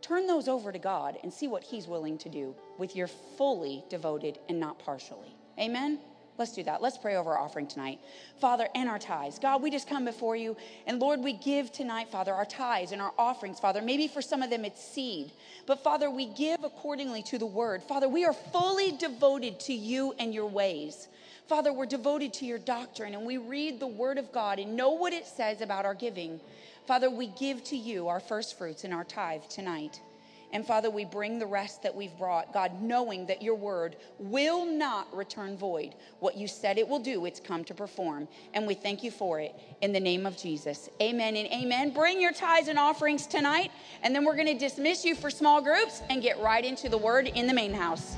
Turn 0.00 0.26
those 0.26 0.48
over 0.48 0.72
to 0.72 0.78
God 0.78 1.18
and 1.22 1.32
see 1.32 1.48
what 1.48 1.62
He's 1.62 1.86
willing 1.86 2.16
to 2.18 2.28
do 2.28 2.54
with 2.78 2.96
your 2.96 3.08
fully 3.08 3.84
devoted 3.90 4.38
and 4.48 4.58
not 4.58 4.78
partially. 4.78 5.36
Amen? 5.58 5.98
Let's 6.38 6.52
do 6.52 6.62
that. 6.62 6.80
Let's 6.80 6.96
pray 6.96 7.16
over 7.16 7.32
our 7.32 7.38
offering 7.38 7.66
tonight. 7.66 7.98
Father, 8.40 8.68
and 8.76 8.88
our 8.88 9.00
tithes. 9.00 9.40
God, 9.40 9.60
we 9.60 9.70
just 9.72 9.88
come 9.88 10.04
before 10.04 10.36
you. 10.36 10.56
And 10.86 11.00
Lord, 11.00 11.20
we 11.20 11.32
give 11.32 11.72
tonight, 11.72 12.08
Father, 12.10 12.32
our 12.32 12.44
tithes 12.44 12.92
and 12.92 13.02
our 13.02 13.12
offerings, 13.18 13.58
Father. 13.58 13.82
Maybe 13.82 14.06
for 14.06 14.22
some 14.22 14.42
of 14.42 14.48
them 14.48 14.64
it's 14.64 14.82
seed. 14.82 15.32
But 15.66 15.82
Father, 15.82 16.08
we 16.10 16.26
give 16.26 16.62
accordingly 16.62 17.24
to 17.24 17.38
the 17.38 17.46
word. 17.46 17.82
Father, 17.82 18.08
we 18.08 18.24
are 18.24 18.32
fully 18.32 18.92
devoted 18.92 19.58
to 19.60 19.74
you 19.74 20.14
and 20.20 20.32
your 20.32 20.46
ways. 20.46 21.08
Father, 21.48 21.72
we're 21.72 21.86
devoted 21.86 22.32
to 22.34 22.44
your 22.44 22.58
doctrine 22.58 23.14
and 23.14 23.26
we 23.26 23.38
read 23.38 23.80
the 23.80 23.86
word 23.86 24.18
of 24.18 24.30
God 24.32 24.60
and 24.60 24.76
know 24.76 24.90
what 24.90 25.12
it 25.12 25.26
says 25.26 25.60
about 25.60 25.84
our 25.84 25.94
giving. 25.94 26.40
Father, 26.86 27.10
we 27.10 27.26
give 27.26 27.64
to 27.64 27.76
you 27.76 28.06
our 28.08 28.20
first 28.20 28.56
fruits 28.56 28.84
and 28.84 28.94
our 28.94 29.04
tithe 29.04 29.42
tonight. 29.48 30.00
And 30.52 30.66
Father, 30.66 30.88
we 30.90 31.04
bring 31.04 31.38
the 31.38 31.46
rest 31.46 31.82
that 31.82 31.94
we've 31.94 32.16
brought, 32.16 32.54
God, 32.54 32.80
knowing 32.80 33.26
that 33.26 33.42
your 33.42 33.54
word 33.54 33.96
will 34.18 34.64
not 34.64 35.14
return 35.14 35.56
void. 35.56 35.94
What 36.20 36.36
you 36.36 36.48
said 36.48 36.78
it 36.78 36.88
will 36.88 36.98
do, 36.98 37.26
it's 37.26 37.40
come 37.40 37.64
to 37.64 37.74
perform. 37.74 38.28
And 38.54 38.66
we 38.66 38.74
thank 38.74 39.02
you 39.02 39.10
for 39.10 39.40
it 39.40 39.54
in 39.82 39.92
the 39.92 40.00
name 40.00 40.24
of 40.24 40.36
Jesus. 40.36 40.88
Amen 41.02 41.36
and 41.36 41.48
amen. 41.52 41.90
Bring 41.90 42.20
your 42.20 42.32
tithes 42.32 42.68
and 42.68 42.78
offerings 42.78 43.26
tonight, 43.26 43.70
and 44.02 44.14
then 44.14 44.24
we're 44.24 44.36
going 44.36 44.46
to 44.46 44.58
dismiss 44.58 45.04
you 45.04 45.14
for 45.14 45.28
small 45.28 45.60
groups 45.60 46.02
and 46.08 46.22
get 46.22 46.40
right 46.40 46.64
into 46.64 46.88
the 46.88 46.98
word 46.98 47.28
in 47.28 47.46
the 47.46 47.54
main 47.54 47.74
house. 47.74 48.16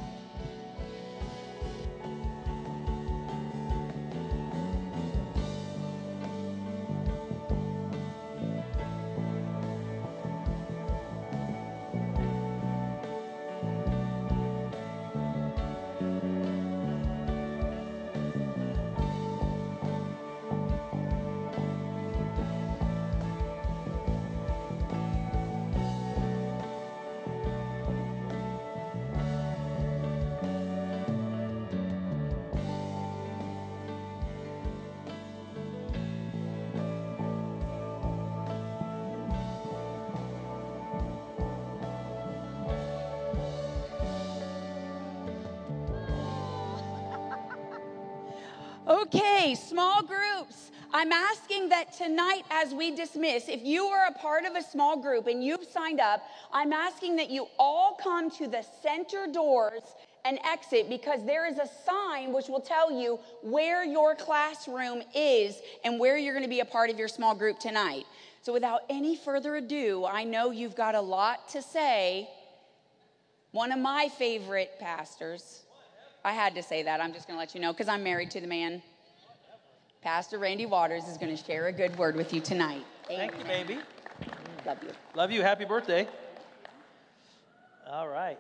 I'm 51.01 51.13
asking 51.13 51.71
that 51.71 51.95
tonight, 51.95 52.43
as 52.51 52.75
we 52.75 52.95
dismiss, 52.95 53.49
if 53.49 53.65
you 53.65 53.85
are 53.85 54.09
a 54.09 54.13
part 54.13 54.45
of 54.45 54.55
a 54.55 54.61
small 54.61 55.01
group 55.01 55.29
and 55.29 55.43
you've 55.43 55.65
signed 55.65 55.99
up, 55.99 56.23
I'm 56.53 56.75
asking 56.75 57.17
that 57.17 57.31
you 57.31 57.49
all 57.59 57.99
come 57.99 58.31
to 58.33 58.47
the 58.47 58.63
center 58.83 59.27
doors 59.27 59.81
and 60.27 60.39
exit 60.45 60.91
because 60.91 61.25
there 61.25 61.49
is 61.51 61.57
a 61.57 61.67
sign 61.87 62.35
which 62.35 62.49
will 62.49 62.61
tell 62.61 62.93
you 62.93 63.19
where 63.43 63.83
your 63.83 64.15
classroom 64.15 65.03
is 65.15 65.63
and 65.85 65.99
where 65.99 66.19
you're 66.19 66.35
going 66.35 66.45
to 66.45 66.51
be 66.51 66.61
a 66.61 66.67
part 66.67 66.91
of 66.91 66.99
your 66.99 67.09
small 67.09 67.35
group 67.35 67.59
tonight. 67.59 68.05
So, 68.43 68.53
without 68.53 68.83
any 68.91 69.17
further 69.17 69.57
ado, 69.57 70.05
I 70.05 70.25
know 70.25 70.51
you've 70.51 70.77
got 70.77 70.95
a 70.95 71.01
lot 71.01 71.49
to 71.51 71.63
say. 71.63 72.29
One 73.53 73.73
of 73.73 73.79
my 73.79 74.11
favorite 74.19 74.73
pastors, 74.79 75.63
I 76.27 76.33
had 76.33 76.55
to 76.57 76.63
say 76.63 76.83
that. 76.83 77.01
I'm 77.01 77.15
just 77.15 77.27
going 77.27 77.39
to 77.39 77.41
let 77.41 77.55
you 77.55 77.63
know 77.63 77.73
because 77.73 77.89
I'm 77.89 78.03
married 78.03 78.31
to 78.33 78.41
the 78.43 78.47
man. 78.47 78.83
Pastor 80.03 80.39
Randy 80.39 80.65
Waters 80.65 81.05
is 81.05 81.19
going 81.19 81.37
to 81.37 81.43
share 81.43 81.67
a 81.67 81.73
good 81.73 81.95
word 81.99 82.17
with 82.17 82.33
you 82.33 82.41
tonight. 82.41 82.87
Thank 83.07 83.37
you, 83.37 83.45
baby. 83.45 83.79
Love 84.65 84.79
you. 84.83 84.91
Love 85.15 85.31
you. 85.31 85.43
Happy 85.43 85.67
birthday. 85.67 86.09
All 87.87 88.09
right. 88.09 88.39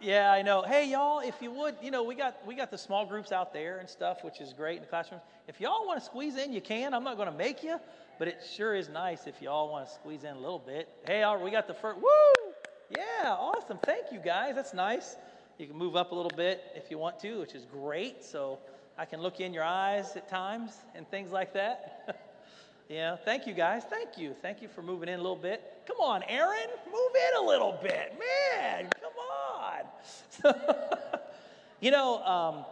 Yeah, 0.00 0.30
I 0.30 0.42
know. 0.42 0.62
Hey, 0.62 0.88
y'all, 0.88 1.18
if 1.18 1.34
you 1.40 1.50
would, 1.50 1.74
you 1.82 1.90
know, 1.90 2.04
we 2.04 2.14
got 2.14 2.46
we 2.46 2.54
got 2.54 2.70
the 2.70 2.78
small 2.78 3.04
groups 3.04 3.32
out 3.32 3.52
there 3.52 3.78
and 3.78 3.88
stuff, 3.88 4.22
which 4.22 4.40
is 4.40 4.52
great 4.52 4.76
in 4.76 4.82
the 4.82 4.88
classrooms. 4.88 5.22
If 5.48 5.60
y'all 5.60 5.84
want 5.84 5.98
to 5.98 6.04
squeeze 6.04 6.36
in, 6.36 6.52
you 6.52 6.60
can. 6.60 6.94
I'm 6.94 7.02
not 7.02 7.16
going 7.16 7.30
to 7.30 7.36
make 7.36 7.64
you, 7.64 7.80
but 8.20 8.28
it 8.28 8.38
sure 8.54 8.76
is 8.76 8.88
nice 8.88 9.26
if 9.26 9.42
y'all 9.42 9.68
want 9.68 9.88
to 9.88 9.92
squeeze 9.92 10.22
in 10.22 10.36
a 10.36 10.38
little 10.38 10.60
bit. 10.60 10.88
Hey, 11.06 11.24
all 11.24 11.36
right, 11.36 11.44
we 11.44 11.50
got 11.50 11.66
the 11.66 11.74
first. 11.74 11.98
Woo! 11.98 12.52
Yeah, 12.90 13.32
awesome. 13.32 13.78
Thank 13.82 14.12
you, 14.12 14.20
guys. 14.20 14.54
That's 14.54 14.74
nice. 14.74 15.16
You 15.58 15.66
can 15.66 15.76
move 15.76 15.96
up 15.96 16.12
a 16.12 16.14
little 16.14 16.36
bit 16.36 16.62
if 16.76 16.88
you 16.88 16.98
want 16.98 17.18
to, 17.20 17.40
which 17.40 17.54
is 17.54 17.64
great. 17.64 18.22
So 18.22 18.60
I 18.96 19.04
can 19.04 19.20
look 19.20 19.40
in 19.40 19.52
your 19.52 19.64
eyes 19.64 20.14
at 20.16 20.28
times 20.28 20.72
and 20.94 21.08
things 21.10 21.32
like 21.32 21.52
that. 21.54 22.20
yeah, 22.88 23.16
thank 23.16 23.46
you, 23.46 23.52
guys. 23.52 23.82
Thank 23.90 24.16
you. 24.16 24.34
Thank 24.40 24.62
you 24.62 24.68
for 24.68 24.82
moving 24.82 25.08
in 25.08 25.14
a 25.14 25.22
little 25.22 25.34
bit. 25.34 25.82
Come 25.86 25.96
on, 26.00 26.22
Aaron, 26.28 26.68
move 26.86 27.12
in 27.28 27.44
a 27.44 27.46
little 27.46 27.76
bit. 27.82 28.14
Man, 28.18 28.88
come 29.00 30.54
on. 30.54 30.54
you 31.80 31.90
know, 31.90 32.22
um, 32.24 32.64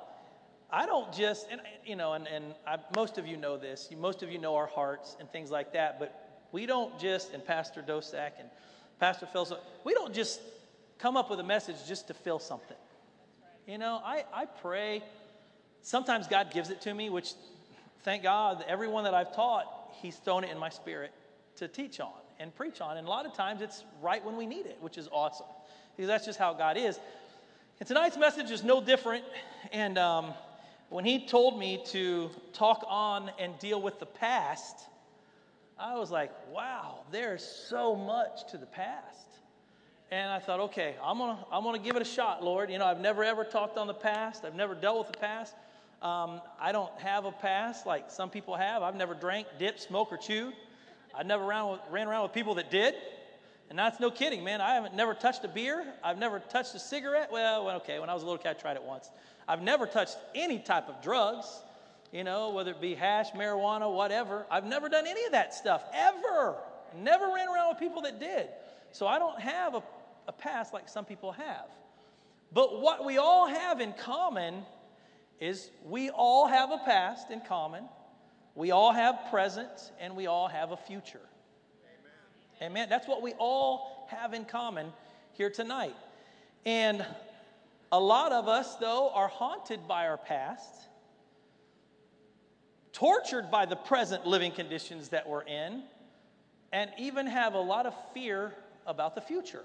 I 0.70 0.86
don't 0.86 1.12
just, 1.12 1.48
and 1.50 1.60
you 1.84 1.96
know, 1.96 2.12
and, 2.12 2.28
and 2.28 2.54
I, 2.66 2.78
most 2.94 3.18
of 3.18 3.26
you 3.26 3.36
know 3.36 3.56
this. 3.56 3.90
Most 3.98 4.22
of 4.22 4.30
you 4.30 4.38
know 4.38 4.54
our 4.54 4.68
hearts 4.68 5.16
and 5.18 5.30
things 5.32 5.50
like 5.50 5.72
that. 5.72 5.98
But 5.98 6.46
we 6.52 6.66
don't 6.66 6.96
just, 7.00 7.34
and 7.34 7.44
Pastor 7.44 7.82
Dosak 7.82 8.32
and 8.38 8.48
Pastor 9.00 9.26
Phil, 9.26 9.58
we 9.82 9.92
don't 9.92 10.14
just 10.14 10.40
come 10.98 11.16
up 11.16 11.30
with 11.30 11.40
a 11.40 11.44
message 11.44 11.76
just 11.88 12.06
to 12.06 12.14
fill 12.14 12.38
something. 12.38 12.76
You 13.66 13.78
know, 13.78 14.00
I, 14.04 14.24
I 14.32 14.44
pray. 14.44 15.02
Sometimes 15.82 16.26
God 16.28 16.52
gives 16.52 16.70
it 16.70 16.80
to 16.82 16.94
me, 16.94 17.10
which, 17.10 17.34
thank 18.04 18.22
God, 18.22 18.64
everyone 18.68 19.04
that 19.04 19.14
I've 19.14 19.34
taught, 19.34 19.66
He's 20.00 20.16
thrown 20.16 20.44
it 20.44 20.50
in 20.50 20.58
my 20.58 20.68
spirit 20.68 21.12
to 21.56 21.68
teach 21.68 22.00
on 22.00 22.12
and 22.40 22.54
preach 22.54 22.80
on. 22.80 22.96
And 22.96 23.06
a 23.06 23.10
lot 23.10 23.26
of 23.26 23.34
times 23.34 23.60
it's 23.62 23.84
right 24.00 24.24
when 24.24 24.36
we 24.36 24.46
need 24.46 24.66
it, 24.66 24.78
which 24.80 24.98
is 24.98 25.08
awesome 25.12 25.46
because 25.96 26.08
that's 26.08 26.24
just 26.24 26.38
how 26.38 26.54
God 26.54 26.76
is. 26.76 26.98
And 27.78 27.86
tonight's 27.86 28.16
message 28.16 28.50
is 28.50 28.64
no 28.64 28.82
different. 28.82 29.24
And 29.72 29.98
um, 29.98 30.34
when 30.88 31.04
he 31.04 31.26
told 31.26 31.58
me 31.58 31.82
to 31.86 32.30
talk 32.52 32.84
on 32.88 33.30
and 33.38 33.58
deal 33.58 33.80
with 33.80 33.98
the 33.98 34.06
past, 34.06 34.76
I 35.78 35.96
was 35.96 36.10
like, 36.10 36.30
wow, 36.52 37.00
there's 37.10 37.44
so 37.44 37.96
much 37.96 38.50
to 38.50 38.58
the 38.58 38.66
past. 38.66 39.26
And 40.10 40.30
I 40.30 40.38
thought, 40.38 40.60
okay, 40.60 40.96
I'm 41.02 41.18
gonna, 41.18 41.44
I'm 41.50 41.64
gonna 41.64 41.78
give 41.78 41.96
it 41.96 42.02
a 42.02 42.06
shot, 42.06 42.44
Lord. 42.44 42.70
You 42.70 42.78
know, 42.78 42.84
I've 42.84 43.00
never 43.00 43.24
ever 43.24 43.44
talked 43.44 43.78
on 43.78 43.86
the 43.86 43.94
past. 43.94 44.44
I've 44.44 44.54
never 44.54 44.74
dealt 44.74 44.98
with 44.98 45.12
the 45.12 45.18
past. 45.18 45.54
Um, 46.02 46.40
I 46.60 46.72
don't 46.72 46.92
have 47.00 47.26
a 47.26 47.32
past 47.32 47.86
like 47.86 48.10
some 48.10 48.28
people 48.28 48.56
have. 48.56 48.82
I've 48.82 48.96
never 48.96 49.14
drank, 49.14 49.46
dipped, 49.60 49.80
smoked, 49.80 50.12
or 50.12 50.16
chewed. 50.16 50.52
I 51.14 51.22
never 51.22 51.44
ran, 51.46 51.68
with, 51.68 51.80
ran 51.92 52.08
around 52.08 52.24
with 52.24 52.32
people 52.32 52.56
that 52.56 52.72
did. 52.72 52.94
And 53.70 53.78
that's 53.78 54.00
no 54.00 54.10
kidding, 54.10 54.42
man. 54.42 54.60
I 54.60 54.74
haven't 54.74 54.94
never 54.94 55.14
touched 55.14 55.44
a 55.44 55.48
beer. 55.48 55.86
I've 56.02 56.18
never 56.18 56.40
touched 56.40 56.74
a 56.74 56.80
cigarette. 56.80 57.30
Well, 57.30 57.70
okay, 57.70 58.00
when 58.00 58.10
I 58.10 58.14
was 58.14 58.24
a 58.24 58.26
little 58.26 58.42
kid, 58.42 58.48
I 58.48 58.52
tried 58.54 58.76
it 58.76 58.82
once. 58.82 59.10
I've 59.46 59.62
never 59.62 59.86
touched 59.86 60.16
any 60.34 60.58
type 60.58 60.88
of 60.88 61.00
drugs, 61.02 61.46
you 62.10 62.24
know, 62.24 62.50
whether 62.50 62.72
it 62.72 62.80
be 62.80 62.94
hash, 62.94 63.30
marijuana, 63.30 63.92
whatever. 63.94 64.44
I've 64.50 64.66
never 64.66 64.88
done 64.88 65.06
any 65.06 65.24
of 65.24 65.32
that 65.32 65.54
stuff, 65.54 65.84
ever. 65.94 66.56
Never 66.96 67.26
ran 67.32 67.48
around 67.48 67.70
with 67.70 67.78
people 67.78 68.02
that 68.02 68.18
did. 68.18 68.48
So 68.90 69.06
I 69.06 69.20
don't 69.20 69.40
have 69.40 69.76
a, 69.76 69.82
a 70.26 70.32
past 70.32 70.74
like 70.74 70.88
some 70.88 71.04
people 71.04 71.30
have. 71.32 71.66
But 72.52 72.80
what 72.80 73.04
we 73.04 73.18
all 73.18 73.46
have 73.46 73.80
in 73.80 73.92
common 73.92 74.64
is 75.40 75.70
we 75.84 76.10
all 76.10 76.46
have 76.46 76.70
a 76.70 76.78
past 76.78 77.30
in 77.30 77.40
common. 77.40 77.84
We 78.54 78.70
all 78.70 78.92
have 78.92 79.18
present 79.30 79.92
and 80.00 80.14
we 80.14 80.26
all 80.26 80.48
have 80.48 80.72
a 80.72 80.76
future. 80.76 81.20
Amen. 82.60 82.70
Amen. 82.70 82.88
That's 82.88 83.08
what 83.08 83.22
we 83.22 83.32
all 83.38 84.06
have 84.10 84.34
in 84.34 84.44
common 84.44 84.92
here 85.32 85.50
tonight. 85.50 85.96
And 86.64 87.04
a 87.90 87.98
lot 87.98 88.32
of 88.32 88.48
us, 88.48 88.76
though, 88.76 89.10
are 89.10 89.28
haunted 89.28 89.86
by 89.88 90.06
our 90.06 90.16
past, 90.16 90.88
tortured 92.92 93.50
by 93.50 93.66
the 93.66 93.76
present 93.76 94.26
living 94.26 94.52
conditions 94.52 95.08
that 95.08 95.28
we're 95.28 95.42
in, 95.42 95.82
and 96.72 96.90
even 96.98 97.26
have 97.26 97.54
a 97.54 97.60
lot 97.60 97.86
of 97.86 97.94
fear 98.14 98.54
about 98.86 99.14
the 99.14 99.20
future. 99.20 99.64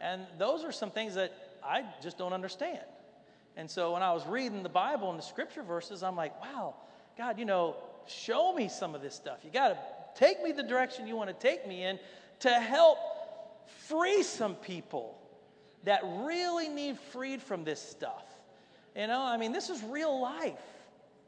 And 0.00 0.22
those 0.38 0.64
are 0.64 0.72
some 0.72 0.90
things 0.90 1.14
that 1.14 1.32
I 1.64 1.84
just 2.02 2.18
don't 2.18 2.32
understand. 2.32 2.80
And 3.56 3.70
so 3.70 3.92
when 3.92 4.02
I 4.02 4.12
was 4.12 4.26
reading 4.26 4.62
the 4.62 4.68
Bible 4.68 5.10
and 5.10 5.18
the 5.18 5.22
scripture 5.22 5.62
verses, 5.62 6.02
I'm 6.02 6.16
like, 6.16 6.40
wow, 6.40 6.74
God, 7.18 7.38
you 7.38 7.44
know, 7.44 7.76
show 8.06 8.54
me 8.54 8.68
some 8.68 8.94
of 8.94 9.02
this 9.02 9.14
stuff. 9.14 9.38
You 9.44 9.50
got 9.50 9.68
to 9.68 9.78
take 10.14 10.42
me 10.42 10.52
the 10.52 10.62
direction 10.62 11.06
you 11.06 11.16
want 11.16 11.28
to 11.28 11.48
take 11.48 11.66
me 11.66 11.84
in 11.84 11.98
to 12.40 12.50
help 12.50 12.98
free 13.88 14.22
some 14.22 14.54
people 14.54 15.18
that 15.84 16.00
really 16.04 16.68
need 16.68 16.98
freed 16.98 17.42
from 17.42 17.64
this 17.64 17.80
stuff. 17.80 18.24
You 18.96 19.06
know, 19.06 19.20
I 19.20 19.36
mean, 19.36 19.52
this 19.52 19.70
is 19.70 19.82
real 19.82 20.20
life. 20.20 20.60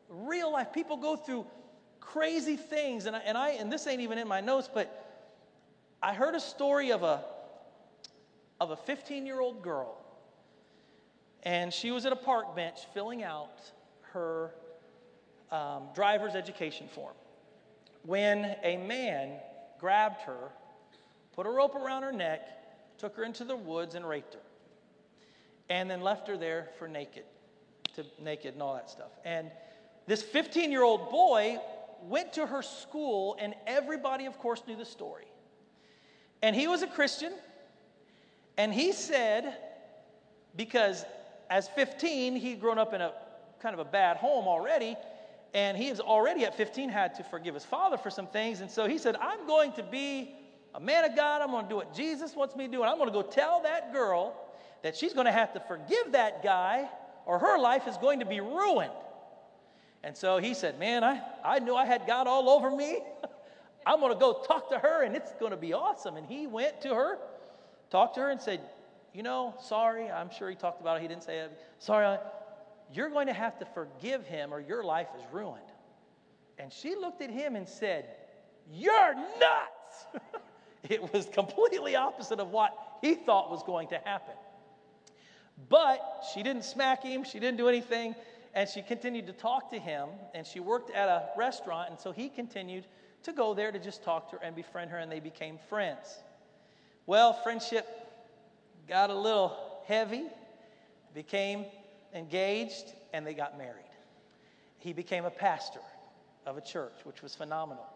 Real 0.08 0.52
life. 0.52 0.72
People 0.72 0.96
go 0.96 1.16
through 1.16 1.46
crazy 2.00 2.56
things. 2.56 3.06
And 3.06 3.16
I, 3.16 3.20
and 3.20 3.36
I 3.36 3.50
and 3.50 3.72
this 3.72 3.86
ain't 3.86 4.00
even 4.00 4.18
in 4.18 4.28
my 4.28 4.40
notes, 4.40 4.68
but 4.72 5.04
I 6.02 6.14
heard 6.14 6.34
a 6.34 6.40
story 6.40 6.92
of 6.92 7.02
a 7.02 7.24
of 8.60 8.70
a 8.70 8.76
15-year-old 8.76 9.62
girl. 9.62 10.03
And 11.44 11.72
she 11.72 11.90
was 11.90 12.06
at 12.06 12.12
a 12.12 12.16
park 12.16 12.56
bench 12.56 12.80
filling 12.94 13.22
out 13.22 13.60
her 14.12 14.50
um, 15.50 15.84
driver's 15.94 16.34
education 16.34 16.88
form 16.88 17.14
when 18.04 18.56
a 18.62 18.76
man 18.76 19.38
grabbed 19.78 20.20
her, 20.22 20.50
put 21.32 21.46
a 21.46 21.50
rope 21.50 21.74
around 21.74 22.02
her 22.02 22.12
neck, 22.12 22.98
took 22.98 23.16
her 23.16 23.24
into 23.24 23.44
the 23.44 23.56
woods 23.56 23.94
and 23.94 24.06
raped 24.06 24.34
her, 24.34 24.40
and 25.68 25.90
then 25.90 26.00
left 26.00 26.28
her 26.28 26.36
there 26.36 26.68
for 26.78 26.86
naked, 26.86 27.24
to 27.94 28.04
naked 28.22 28.54
and 28.54 28.62
all 28.62 28.74
that 28.74 28.90
stuff. 28.90 29.10
And 29.24 29.50
this 30.06 30.22
15 30.22 30.70
year 30.70 30.82
old 30.82 31.10
boy 31.10 31.58
went 32.02 32.34
to 32.34 32.46
her 32.46 32.62
school, 32.62 33.36
and 33.40 33.54
everybody, 33.66 34.26
of 34.26 34.38
course, 34.38 34.62
knew 34.66 34.76
the 34.76 34.84
story. 34.84 35.26
And 36.42 36.54
he 36.54 36.66
was 36.66 36.82
a 36.82 36.86
Christian, 36.86 37.32
and 38.58 38.72
he 38.72 38.92
said, 38.92 39.56
because 40.56 41.04
as 41.50 41.68
15, 41.68 42.36
he'd 42.36 42.60
grown 42.60 42.78
up 42.78 42.94
in 42.94 43.00
a 43.00 43.12
kind 43.60 43.74
of 43.74 43.80
a 43.80 43.90
bad 43.90 44.16
home 44.16 44.46
already, 44.46 44.96
and 45.54 45.76
he 45.76 45.88
has 45.88 46.00
already 46.00 46.44
at 46.44 46.56
15 46.56 46.88
had 46.88 47.14
to 47.14 47.24
forgive 47.24 47.54
his 47.54 47.64
father 47.64 47.96
for 47.96 48.10
some 48.10 48.26
things. 48.26 48.60
And 48.60 48.70
so 48.70 48.88
he 48.88 48.98
said, 48.98 49.16
I'm 49.16 49.46
going 49.46 49.72
to 49.72 49.82
be 49.82 50.34
a 50.74 50.80
man 50.80 51.04
of 51.04 51.14
God. 51.14 51.40
I'm 51.40 51.50
going 51.50 51.64
to 51.64 51.68
do 51.68 51.76
what 51.76 51.94
Jesus 51.94 52.34
wants 52.34 52.56
me 52.56 52.66
to 52.66 52.72
do. 52.72 52.82
And 52.82 52.90
I'm 52.90 52.98
going 52.98 53.08
to 53.08 53.14
go 53.14 53.22
tell 53.22 53.62
that 53.62 53.92
girl 53.92 54.34
that 54.82 54.96
she's 54.96 55.14
going 55.14 55.26
to 55.26 55.32
have 55.32 55.52
to 55.54 55.60
forgive 55.60 56.12
that 56.12 56.42
guy 56.42 56.88
or 57.24 57.38
her 57.38 57.58
life 57.58 57.86
is 57.86 57.96
going 57.98 58.20
to 58.20 58.26
be 58.26 58.40
ruined. 58.40 58.92
And 60.02 60.16
so 60.16 60.38
he 60.38 60.52
said, 60.52 60.78
Man, 60.78 61.02
I, 61.02 61.22
I 61.42 61.60
knew 61.60 61.74
I 61.74 61.86
had 61.86 62.06
God 62.06 62.26
all 62.26 62.50
over 62.50 62.70
me. 62.70 62.98
I'm 63.86 64.00
going 64.00 64.12
to 64.12 64.18
go 64.18 64.42
talk 64.46 64.70
to 64.70 64.78
her 64.78 65.02
and 65.02 65.14
it's 65.14 65.32
going 65.38 65.52
to 65.52 65.56
be 65.56 65.72
awesome. 65.72 66.16
And 66.16 66.26
he 66.26 66.46
went 66.46 66.80
to 66.82 66.94
her, 66.94 67.18
talked 67.90 68.14
to 68.16 68.22
her, 68.22 68.30
and 68.30 68.40
said, 68.40 68.60
You 69.14 69.22
know, 69.22 69.54
sorry. 69.62 70.10
I'm 70.10 70.28
sure 70.28 70.50
he 70.50 70.56
talked 70.56 70.80
about 70.80 70.96
it. 70.96 71.02
He 71.02 71.08
didn't 71.08 71.22
say 71.22 71.38
it. 71.38 71.58
Sorry, 71.78 72.18
you're 72.92 73.08
going 73.08 73.28
to 73.28 73.32
have 73.32 73.58
to 73.60 73.64
forgive 73.64 74.26
him 74.26 74.52
or 74.52 74.60
your 74.60 74.84
life 74.84 75.08
is 75.16 75.22
ruined. 75.32 75.62
And 76.58 76.72
she 76.72 76.94
looked 76.96 77.22
at 77.22 77.30
him 77.30 77.56
and 77.56 77.68
said, 77.68 78.06
You're 78.70 79.14
nuts! 79.14 80.22
it 80.90 81.12
was 81.12 81.26
completely 81.32 81.96
opposite 81.96 82.40
of 82.40 82.50
what 82.50 82.76
he 83.00 83.14
thought 83.14 83.50
was 83.50 83.62
going 83.62 83.88
to 83.88 83.98
happen. 84.04 84.34
But 85.68 86.24
she 86.32 86.42
didn't 86.42 86.64
smack 86.64 87.04
him, 87.04 87.22
she 87.22 87.38
didn't 87.38 87.58
do 87.58 87.68
anything, 87.68 88.16
and 88.54 88.68
she 88.68 88.82
continued 88.82 89.28
to 89.28 89.32
talk 89.32 89.70
to 89.70 89.78
him. 89.78 90.08
And 90.34 90.44
she 90.44 90.58
worked 90.58 90.90
at 90.90 91.08
a 91.08 91.28
restaurant, 91.36 91.90
and 91.90 91.98
so 91.98 92.10
he 92.10 92.28
continued 92.28 92.84
to 93.22 93.32
go 93.32 93.54
there 93.54 93.70
to 93.70 93.78
just 93.78 94.02
talk 94.02 94.30
to 94.30 94.36
her 94.36 94.42
and 94.44 94.54
befriend 94.56 94.90
her, 94.90 94.98
and 94.98 95.10
they 95.10 95.20
became 95.20 95.58
friends. 95.68 96.18
Well, 97.06 97.32
friendship 97.32 98.03
got 98.88 99.10
a 99.10 99.14
little 99.14 99.56
heavy, 99.86 100.24
became 101.14 101.66
engaged, 102.14 102.92
and 103.12 103.26
they 103.26 103.34
got 103.34 103.58
married. 103.58 103.84
He 104.78 104.92
became 104.92 105.24
a 105.24 105.30
pastor 105.30 105.80
of 106.46 106.56
a 106.56 106.60
church, 106.60 106.92
which 107.04 107.22
was 107.22 107.34
phenomenal. 107.34 107.86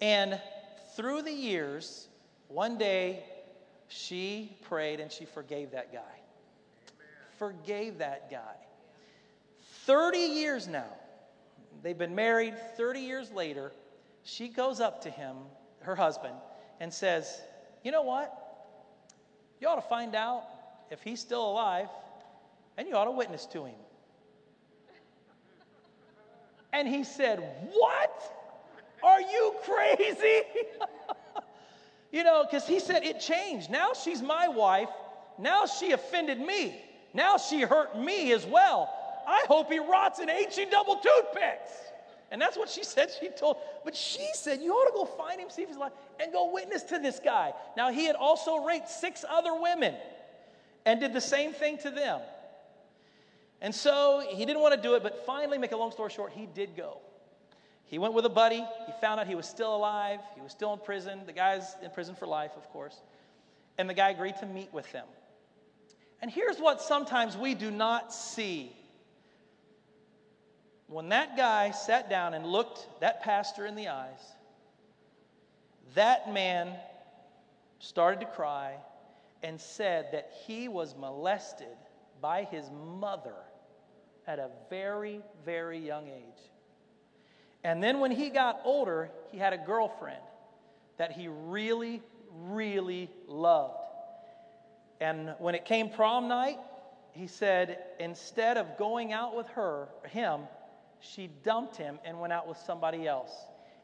And 0.00 0.40
through 0.96 1.22
the 1.22 1.32
years, 1.32 2.08
one 2.48 2.78
day 2.78 3.24
she 3.88 4.56
prayed 4.62 5.00
and 5.00 5.10
she 5.10 5.24
forgave 5.24 5.72
that 5.72 5.92
guy. 5.92 5.98
Amen. 5.98 7.08
Forgave 7.38 7.98
that 7.98 8.30
guy. 8.30 8.56
30 9.86 10.18
years 10.18 10.68
now, 10.68 10.92
they've 11.82 11.98
been 11.98 12.14
married, 12.14 12.54
30 12.76 13.00
years 13.00 13.30
later, 13.32 13.72
she 14.22 14.48
goes 14.48 14.80
up 14.80 15.02
to 15.02 15.10
him, 15.10 15.36
her 15.80 15.96
husband, 15.96 16.34
and 16.78 16.92
says, 16.92 17.40
You 17.82 17.90
know 17.90 18.02
what? 18.02 18.49
You 19.60 19.68
ought 19.68 19.76
to 19.76 19.82
find 19.82 20.14
out 20.14 20.44
if 20.90 21.02
he's 21.02 21.20
still 21.20 21.46
alive 21.46 21.88
and 22.76 22.88
you 22.88 22.94
ought 22.94 23.04
to 23.04 23.10
witness 23.10 23.46
to 23.46 23.64
him. 23.64 23.74
And 26.72 26.88
he 26.88 27.04
said, 27.04 27.40
What? 27.72 28.36
Are 29.02 29.20
you 29.20 29.54
crazy? 29.64 30.42
you 32.12 32.22
know, 32.22 32.44
because 32.44 32.66
he 32.66 32.80
said 32.80 33.02
it 33.02 33.20
changed. 33.20 33.70
Now 33.70 33.92
she's 33.92 34.22
my 34.22 34.48
wife. 34.48 34.88
Now 35.38 35.66
she 35.66 35.92
offended 35.92 36.38
me. 36.38 36.80
Now 37.14 37.38
she 37.38 37.62
hurt 37.62 37.98
me 37.98 38.32
as 38.32 38.46
well. 38.46 38.94
I 39.26 39.44
hope 39.46 39.70
he 39.70 39.78
rots 39.78 40.20
in 40.20 40.28
HE 40.28 40.66
double 40.70 40.96
toothpicks. 40.96 41.70
And 42.30 42.40
that's 42.40 42.56
what 42.56 42.68
she 42.68 42.84
said. 42.84 43.10
She 43.18 43.28
told, 43.28 43.56
but 43.84 43.96
she 43.96 44.28
said, 44.34 44.60
You 44.60 44.72
ought 44.72 44.86
to 44.86 44.92
go 44.94 45.04
find 45.04 45.40
him, 45.40 45.50
see 45.50 45.62
if 45.62 45.68
he's 45.68 45.76
alive, 45.76 45.92
and 46.20 46.32
go 46.32 46.52
witness 46.52 46.84
to 46.84 46.98
this 46.98 47.20
guy. 47.22 47.52
Now, 47.76 47.90
he 47.90 48.04
had 48.04 48.16
also 48.16 48.64
raped 48.64 48.88
six 48.88 49.24
other 49.28 49.60
women 49.60 49.94
and 50.86 51.00
did 51.00 51.12
the 51.12 51.20
same 51.20 51.52
thing 51.52 51.78
to 51.78 51.90
them. 51.90 52.20
And 53.60 53.74
so 53.74 54.24
he 54.28 54.46
didn't 54.46 54.62
want 54.62 54.74
to 54.74 54.80
do 54.80 54.94
it, 54.94 55.02
but 55.02 55.26
finally, 55.26 55.58
make 55.58 55.72
a 55.72 55.76
long 55.76 55.90
story 55.90 56.10
short, 56.10 56.32
he 56.32 56.46
did 56.46 56.76
go. 56.76 56.98
He 57.84 57.98
went 57.98 58.14
with 58.14 58.24
a 58.24 58.30
buddy. 58.30 58.64
He 58.86 58.92
found 59.00 59.18
out 59.18 59.26
he 59.26 59.34
was 59.34 59.46
still 59.46 59.74
alive. 59.74 60.20
He 60.36 60.40
was 60.40 60.52
still 60.52 60.72
in 60.72 60.78
prison. 60.78 61.22
The 61.26 61.32
guy's 61.32 61.74
in 61.82 61.90
prison 61.90 62.14
for 62.14 62.26
life, 62.26 62.52
of 62.56 62.68
course. 62.70 63.00
And 63.78 63.90
the 63.90 63.94
guy 63.94 64.10
agreed 64.10 64.36
to 64.36 64.46
meet 64.46 64.72
with 64.72 64.90
them. 64.92 65.06
And 66.22 66.30
here's 66.30 66.58
what 66.58 66.80
sometimes 66.80 67.36
we 67.36 67.54
do 67.54 67.70
not 67.70 68.14
see. 68.14 68.76
When 70.90 71.10
that 71.10 71.36
guy 71.36 71.70
sat 71.70 72.10
down 72.10 72.34
and 72.34 72.44
looked 72.44 72.88
that 72.98 73.22
pastor 73.22 73.64
in 73.64 73.76
the 73.76 73.88
eyes, 73.88 74.20
that 75.94 76.32
man 76.32 76.72
started 77.78 78.18
to 78.22 78.26
cry 78.26 78.74
and 79.44 79.60
said 79.60 80.08
that 80.10 80.32
he 80.46 80.66
was 80.66 80.96
molested 80.96 81.76
by 82.20 82.42
his 82.42 82.68
mother 82.98 83.36
at 84.26 84.40
a 84.40 84.50
very, 84.68 85.20
very 85.44 85.78
young 85.78 86.08
age. 86.08 86.42
And 87.62 87.80
then 87.80 88.00
when 88.00 88.10
he 88.10 88.28
got 88.28 88.60
older, 88.64 89.10
he 89.30 89.38
had 89.38 89.52
a 89.52 89.58
girlfriend 89.58 90.20
that 90.96 91.12
he 91.12 91.28
really, 91.28 92.02
really 92.32 93.08
loved. 93.28 93.78
And 95.00 95.34
when 95.38 95.54
it 95.54 95.64
came 95.64 95.88
prom 95.88 96.26
night, 96.26 96.58
he 97.12 97.28
said 97.28 97.78
instead 98.00 98.56
of 98.56 98.76
going 98.76 99.12
out 99.12 99.36
with 99.36 99.46
her, 99.50 99.86
him, 100.08 100.40
she 101.00 101.30
dumped 101.42 101.76
him 101.76 101.98
and 102.04 102.20
went 102.20 102.32
out 102.32 102.46
with 102.46 102.58
somebody 102.58 103.06
else. 103.06 103.32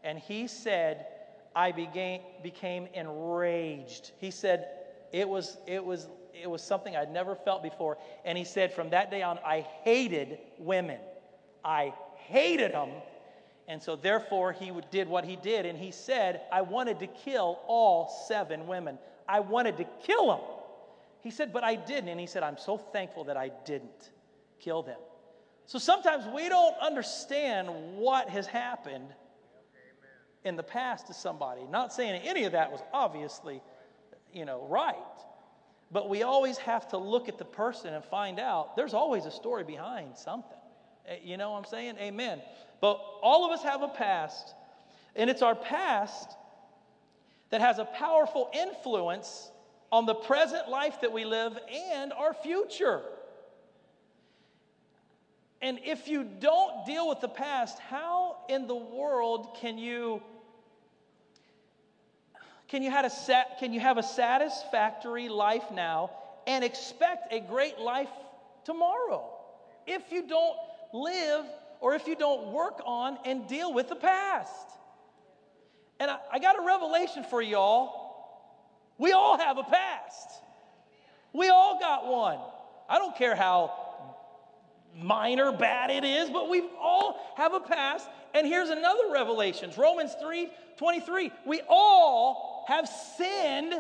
And 0.05 0.19
he 0.19 0.47
said, 0.47 1.07
I 1.55 1.73
became, 1.73 2.21
became 2.43 2.87
enraged. 2.95 4.13
He 4.19 4.31
said, 4.31 4.69
it 5.13 5.29
was, 5.29 5.57
it, 5.67 5.85
was, 5.85 6.09
it 6.35 6.49
was 6.49 6.63
something 6.63 6.95
I'd 6.95 7.13
never 7.13 7.35
felt 7.35 7.63
before. 7.63 7.99
And 8.25 8.37
he 8.37 8.45
said, 8.45 8.73
from 8.73 8.91
that 8.91 9.11
day 9.11 9.23
on, 9.23 9.39
I 9.45 9.61
hated 9.83 10.39
women. 10.59 11.01
I 11.65 11.95
hated 12.17 12.73
them. 12.73 12.91
And 13.69 13.83
so, 13.83 13.97
therefore, 13.97 14.53
he 14.53 14.71
did 14.91 15.09
what 15.09 15.25
he 15.25 15.37
did. 15.37 15.67
And 15.67 15.79
he 15.79 15.91
said, 15.91 16.43
I 16.53 16.61
wanted 16.61 17.01
to 17.01 17.07
kill 17.07 17.59
all 17.67 18.09
seven 18.29 18.67
women. 18.67 18.99
I 19.29 19.41
wanted 19.41 19.77
to 19.79 19.87
kill 20.05 20.29
them. 20.29 20.41
He 21.21 21.31
said, 21.31 21.53
but 21.53 21.65
I 21.65 21.75
didn't. 21.75 22.09
And 22.09 22.21
he 22.21 22.27
said, 22.27 22.45
I'm 22.45 22.59
so 22.59 22.79
thankful 22.79 23.25
that 23.25 23.37
I 23.37 23.51
didn't 23.65 24.13
kill 24.61 24.83
them. 24.83 24.99
So 25.67 25.79
sometimes 25.79 26.25
we 26.33 26.49
don't 26.49 26.77
understand 26.81 27.69
what 27.97 28.29
has 28.29 28.47
happened 28.47 29.09
in 30.45 30.55
the 30.55 30.63
past 30.63 31.09
to 31.09 31.15
somebody. 31.15 31.63
Not 31.71 31.93
saying 31.93 32.23
any 32.23 32.45
of 32.45 32.53
that 32.53 32.71
was 32.71 32.81
obviously, 32.93 33.61
you 34.33 34.45
know, 34.45 34.65
right. 34.71 34.95
But 35.91 36.09
we 36.09 36.23
always 36.23 36.57
have 36.59 36.89
to 36.89 36.99
look 36.99 37.29
at 37.29 37.37
the 37.37 37.45
person 37.45 37.95
and 37.95 38.05
find 38.05 38.39
out 38.39 38.77
there's 38.77 38.95
always 38.95 39.27
a 39.27 39.31
story 39.31 39.65
behind 39.65 40.17
something. 40.17 40.57
Eh, 41.09 41.17
You 41.25 41.37
know 41.37 41.51
what 41.51 41.59
I'm 41.59 41.65
saying? 41.65 41.97
Amen. 41.99 42.41
But 42.81 43.01
all 43.21 43.45
of 43.45 43.51
us 43.51 43.65
have 43.65 43.83
a 43.83 43.89
past, 43.89 44.55
and 45.17 45.29
it's 45.29 45.43
our 45.43 45.57
past 45.57 46.31
that 47.51 47.61
has 47.61 47.79
a 47.79 47.85
powerful 47.85 48.51
influence 48.53 49.51
on 49.91 50.07
the 50.07 50.15
present 50.15 50.69
life 50.69 51.01
that 51.01 51.13
we 51.13 51.25
live 51.25 51.59
and 51.93 52.13
our 52.13 52.35
future. 52.35 53.03
And 55.67 55.81
if 55.83 56.07
you 56.07 56.23
don't 56.23 56.87
deal 56.87 57.09
with 57.09 57.21
the 57.21 57.29
past, 57.29 57.81
how 57.81 58.37
in 58.49 58.69
the 58.69 58.77
world 58.77 59.57
can 59.61 59.79
you 59.79 60.23
can 62.69 62.85
you 62.85 62.91
have 62.93 63.05
a 63.05 63.45
can 63.59 63.73
you 63.73 63.81
have 63.81 63.99
a 63.99 64.03
satisfactory 64.05 65.29
life 65.29 65.65
now 65.73 66.13
and 66.47 66.63
expect 66.63 67.33
a 67.33 67.41
great 67.41 67.81
life 67.81 68.15
tomorrow? 68.65 69.29
If 69.89 70.13
you 70.13 70.29
don't 70.29 70.57
live 70.95 71.47
or 71.81 71.97
if 71.97 72.07
you 72.07 72.15
don't 72.15 72.53
work 72.53 72.81
on 72.85 73.19
and 73.25 73.49
deal 73.49 73.75
with 73.75 73.89
the 73.89 73.97
past. 73.97 74.69
And 75.99 76.13
I, 76.13 76.19
I 76.35 76.39
got 76.39 76.57
a 76.57 76.65
revelation 76.65 77.25
for 77.25 77.43
y'all. 77.43 78.53
We 78.99 79.11
all 79.11 79.37
have 79.37 79.59
a 79.59 79.65
past. 79.65 80.29
We 81.33 81.49
all 81.49 81.81
got 81.81 82.07
one. 82.07 82.39
I 82.89 82.99
don't 82.99 83.17
care 83.17 83.35
how 83.35 83.86
minor 85.01 85.53
bad 85.53 85.91
it 85.91 86.05
is, 86.05 86.31
but 86.31 86.49
we 86.49 86.63
all 86.81 87.35
have 87.37 87.55
a 87.55 87.61
past. 87.61 88.09
And 88.35 88.47
here's 88.47 88.71
another 88.71 89.11
revelation 89.13 89.71
Romans 89.77 90.15
3 90.21 90.49
23. 90.79 91.33
We 91.47 91.63
all 91.69 92.65
have 92.69 92.89
sinned 93.17 93.75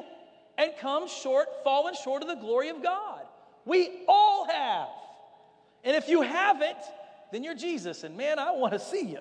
and 0.58 0.72
come 0.78 1.08
short, 1.08 1.48
fallen 1.64 1.94
short 1.94 2.22
of 2.22 2.28
the 2.28 2.36
glory 2.36 2.68
of 2.68 2.82
God. 2.82 3.22
We 3.64 4.04
all 4.08 4.46
have. 4.48 4.88
And 5.84 5.94
if 5.96 6.08
you 6.08 6.22
haven't, 6.22 6.78
then 7.32 7.44
you're 7.44 7.54
Jesus. 7.54 8.04
And 8.04 8.16
man, 8.16 8.38
I 8.38 8.52
want 8.52 8.72
to 8.72 8.78
see 8.78 9.02
you. 9.02 9.20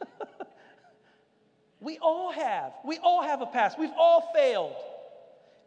we 1.80 1.98
all 1.98 2.32
have. 2.32 2.72
We 2.84 2.98
all 2.98 3.22
have 3.22 3.42
a 3.42 3.46
past. 3.46 3.78
We've 3.78 3.92
all 3.96 4.32
failed. 4.34 4.74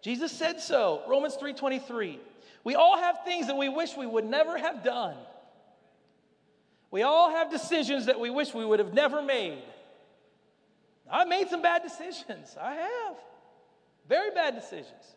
Jesus 0.02 0.32
said 0.32 0.60
so. 0.60 1.02
Romans 1.08 1.38
3:23. 1.38 2.20
We 2.64 2.76
all 2.76 2.98
have 2.98 3.24
things 3.24 3.48
that 3.48 3.58
we 3.58 3.70
wish 3.70 3.96
we 3.96 4.06
would 4.06 4.26
never 4.26 4.58
have 4.58 4.84
done. 4.84 5.16
We 6.92 7.04
all 7.04 7.30
have 7.32 7.52
decisions 7.52 8.06
that 8.06 8.20
we 8.20 8.30
wish 8.30 8.54
we 8.54 8.66
would 8.66 8.80
have 8.80 8.94
never 8.94 9.22
made. 9.22 9.62
I 11.10 11.26
made 11.26 11.50
some 11.50 11.62
bad 11.62 11.84
decisions. 11.84 12.56
I 12.60 12.74
have. 12.74 13.16
Very 14.08 14.32
bad 14.32 14.56
decisions. 14.56 15.16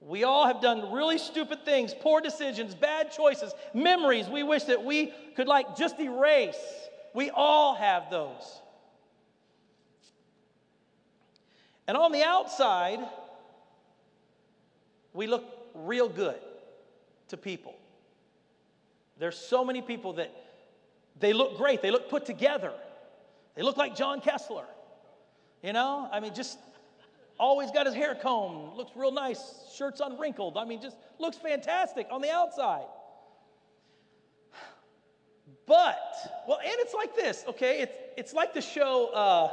We 0.00 0.24
all 0.24 0.46
have 0.46 0.60
done 0.60 0.92
really 0.92 1.18
stupid 1.18 1.64
things, 1.64 1.92
poor 1.92 2.20
decisions, 2.20 2.74
bad 2.74 3.10
choices, 3.10 3.52
memories 3.74 4.28
we 4.28 4.42
wish 4.42 4.64
that 4.64 4.84
we 4.84 5.12
could 5.34 5.48
like 5.48 5.76
just 5.76 5.98
erase. 5.98 6.56
We 7.14 7.30
all 7.30 7.74
have 7.74 8.10
those. 8.10 8.62
And 11.88 11.96
on 11.96 12.12
the 12.12 12.22
outside, 12.22 13.00
we 15.12 15.26
look 15.26 15.44
real 15.74 16.08
good 16.08 16.38
to 17.28 17.36
people. 17.36 17.74
There's 19.18 19.36
so 19.36 19.64
many 19.64 19.82
people 19.82 20.12
that 20.14 20.32
they 21.20 21.32
look 21.32 21.56
great, 21.56 21.82
they 21.82 21.90
look 21.90 22.08
put 22.08 22.26
together. 22.26 22.72
They 23.54 23.62
look 23.62 23.76
like 23.76 23.96
John 23.96 24.20
Kessler. 24.20 24.66
You 25.62 25.72
know, 25.72 26.08
I 26.12 26.20
mean, 26.20 26.34
just 26.34 26.58
always 27.38 27.70
got 27.70 27.86
his 27.86 27.94
hair 27.94 28.14
combed, 28.14 28.76
looks 28.76 28.92
real 28.94 29.10
nice, 29.10 29.40
shirt's 29.74 30.00
unwrinkled. 30.00 30.56
I 30.56 30.64
mean, 30.64 30.80
just 30.80 30.96
looks 31.18 31.36
fantastic 31.36 32.06
on 32.10 32.20
the 32.20 32.30
outside. 32.30 32.86
But, 35.66 35.98
well, 36.46 36.58
and 36.64 36.74
it's 36.78 36.94
like 36.94 37.14
this, 37.14 37.44
okay? 37.48 37.80
It's, 37.80 37.92
it's 38.16 38.32
like 38.32 38.54
the 38.54 38.60
show, 38.60 39.08
uh, 39.08 39.50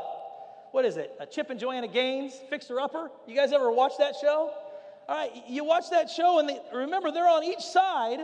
what 0.72 0.86
is 0.86 0.97
it? 0.97 1.11
Uh, 1.20 1.26
Chip 1.26 1.49
and 1.49 1.59
Joanna 1.59 1.88
Gaines, 1.88 2.34
Fixer 2.49 2.80
Upper. 2.80 3.11
You 3.28 3.36
guys 3.36 3.51
ever 3.51 3.72
watch 3.72 3.93
that 3.99 4.16
show? 4.20 4.51
All 5.07 5.16
right, 5.16 5.32
you 5.47 5.63
watch 5.63 5.89
that 5.91 6.09
show, 6.09 6.39
and 6.39 6.47
they, 6.47 6.59
remember, 6.74 7.11
they're 7.11 7.28
on 7.28 7.43
each 7.43 7.61
side 7.61 8.20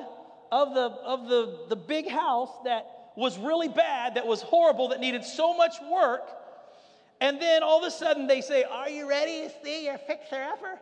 of, 0.51 0.73
the, 0.73 0.81
of 0.81 1.27
the, 1.27 1.65
the 1.69 1.75
big 1.75 2.07
house 2.09 2.49
that 2.63 3.00
was 3.15 3.37
really 3.37 3.67
bad, 3.67 4.15
that 4.15 4.25
was 4.25 4.41
horrible, 4.41 4.89
that 4.89 4.99
needed 4.99 5.23
so 5.23 5.55
much 5.55 5.75
work. 5.91 6.23
And 7.19 7.41
then 7.41 7.61
all 7.61 7.79
of 7.79 7.87
a 7.87 7.91
sudden 7.91 8.27
they 8.27 8.41
say, 8.41 8.63
Are 8.63 8.89
you 8.89 9.07
ready 9.07 9.47
to 9.47 9.51
see 9.63 9.85
your 9.85 9.97
fixer 9.97 10.41
upper? 10.41 10.79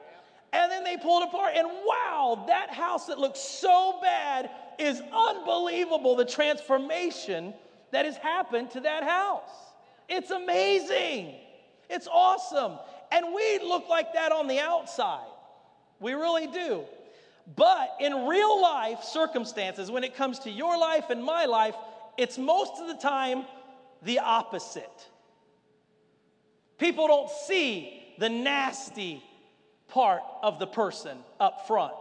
And 0.51 0.71
then 0.71 0.83
they 0.83 0.97
pull 0.97 1.21
it 1.21 1.27
apart, 1.27 1.53
and 1.55 1.67
wow, 1.67 2.45
that 2.47 2.71
house 2.71 3.05
that 3.05 3.19
looks 3.19 3.39
so 3.39 3.99
bad 4.01 4.49
is 4.79 4.99
unbelievable 5.13 6.15
the 6.15 6.25
transformation 6.25 7.53
that 7.91 8.05
has 8.05 8.17
happened 8.17 8.71
to 8.71 8.79
that 8.79 9.03
house. 9.03 9.49
It's 10.07 10.31
amazing. 10.31 11.35
It's 11.87 12.07
awesome. 12.07 12.79
And 13.11 13.27
we 13.33 13.59
look 13.59 13.89
like 13.89 14.13
that 14.13 14.31
on 14.31 14.47
the 14.47 14.59
outside. 14.59 15.27
We 15.99 16.13
really 16.13 16.47
do. 16.47 16.83
But 17.55 17.95
in 17.99 18.27
real 18.27 18.61
life 18.61 19.03
circumstances, 19.03 19.89
when 19.91 20.03
it 20.03 20.15
comes 20.15 20.39
to 20.39 20.51
your 20.51 20.77
life 20.77 21.09
and 21.09 21.23
my 21.23 21.45
life, 21.45 21.75
it's 22.19 22.37
most 22.37 22.73
of 22.81 22.87
the 22.87 22.95
time 22.95 23.45
the 24.03 24.19
opposite. 24.19 25.07
People 26.77 27.07
don't 27.07 27.29
see 27.29 28.13
the 28.17 28.29
nasty 28.29 29.23
part 29.87 30.21
of 30.43 30.59
the 30.59 30.67
person 30.67 31.17
up 31.39 31.65
front. 31.67 31.93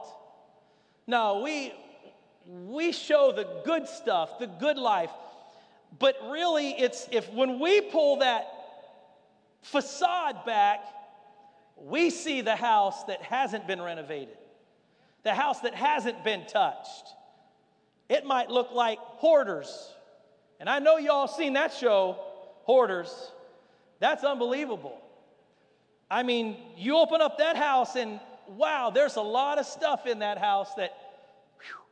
No, 1.07 1.41
we, 1.43 1.73
we 2.47 2.93
show 2.93 3.33
the 3.33 3.47
good 3.64 3.89
stuff, 3.89 4.39
the 4.39 4.47
good 4.47 4.77
life. 4.77 5.11
But 5.99 6.16
really, 6.29 6.71
it's 6.71 7.09
if 7.12 7.33
when 7.33 7.61
we 7.61 7.81
pull 7.81 8.19
that 8.19 8.47
facade 9.62 10.45
back, 10.45 10.81
we 11.77 12.11
see 12.11 12.41
the 12.41 12.57
house 12.57 13.05
that 13.05 13.23
hasn't 13.23 13.66
been 13.66 13.81
renovated. 13.81 14.37
the 15.23 15.35
house 15.35 15.61
that 15.61 15.75
hasn't 15.75 16.25
been 16.25 16.47
touched. 16.47 17.14
It 18.09 18.25
might 18.25 18.51
look 18.51 18.73
like 18.73 18.99
hoarders. 18.99 19.95
And 20.61 20.68
I 20.68 20.78
know 20.78 20.96
y'all 20.96 21.28
seen 21.28 21.52
that 21.54 21.72
show, 21.72 22.16
Hoarders. 22.64 23.30
That's 24.00 24.24
unbelievable. 24.24 25.00
I 26.11 26.22
mean, 26.22 26.56
you 26.76 26.96
open 26.96 27.20
up 27.20 27.38
that 27.38 27.56
house 27.56 27.96
and 27.96 28.20
wow, 28.48 28.90
there's 28.90 29.16
a 29.16 29.22
lot 29.22 29.59
of 29.59 29.66
stuff 29.66 30.06
in 30.06 30.20
that 30.20 30.38
house 30.38 30.72
that 30.76 30.96
whew, 31.61 31.82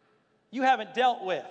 you 0.50 0.62
haven't 0.62 0.94
dealt 0.94 1.24
with. 1.24 1.44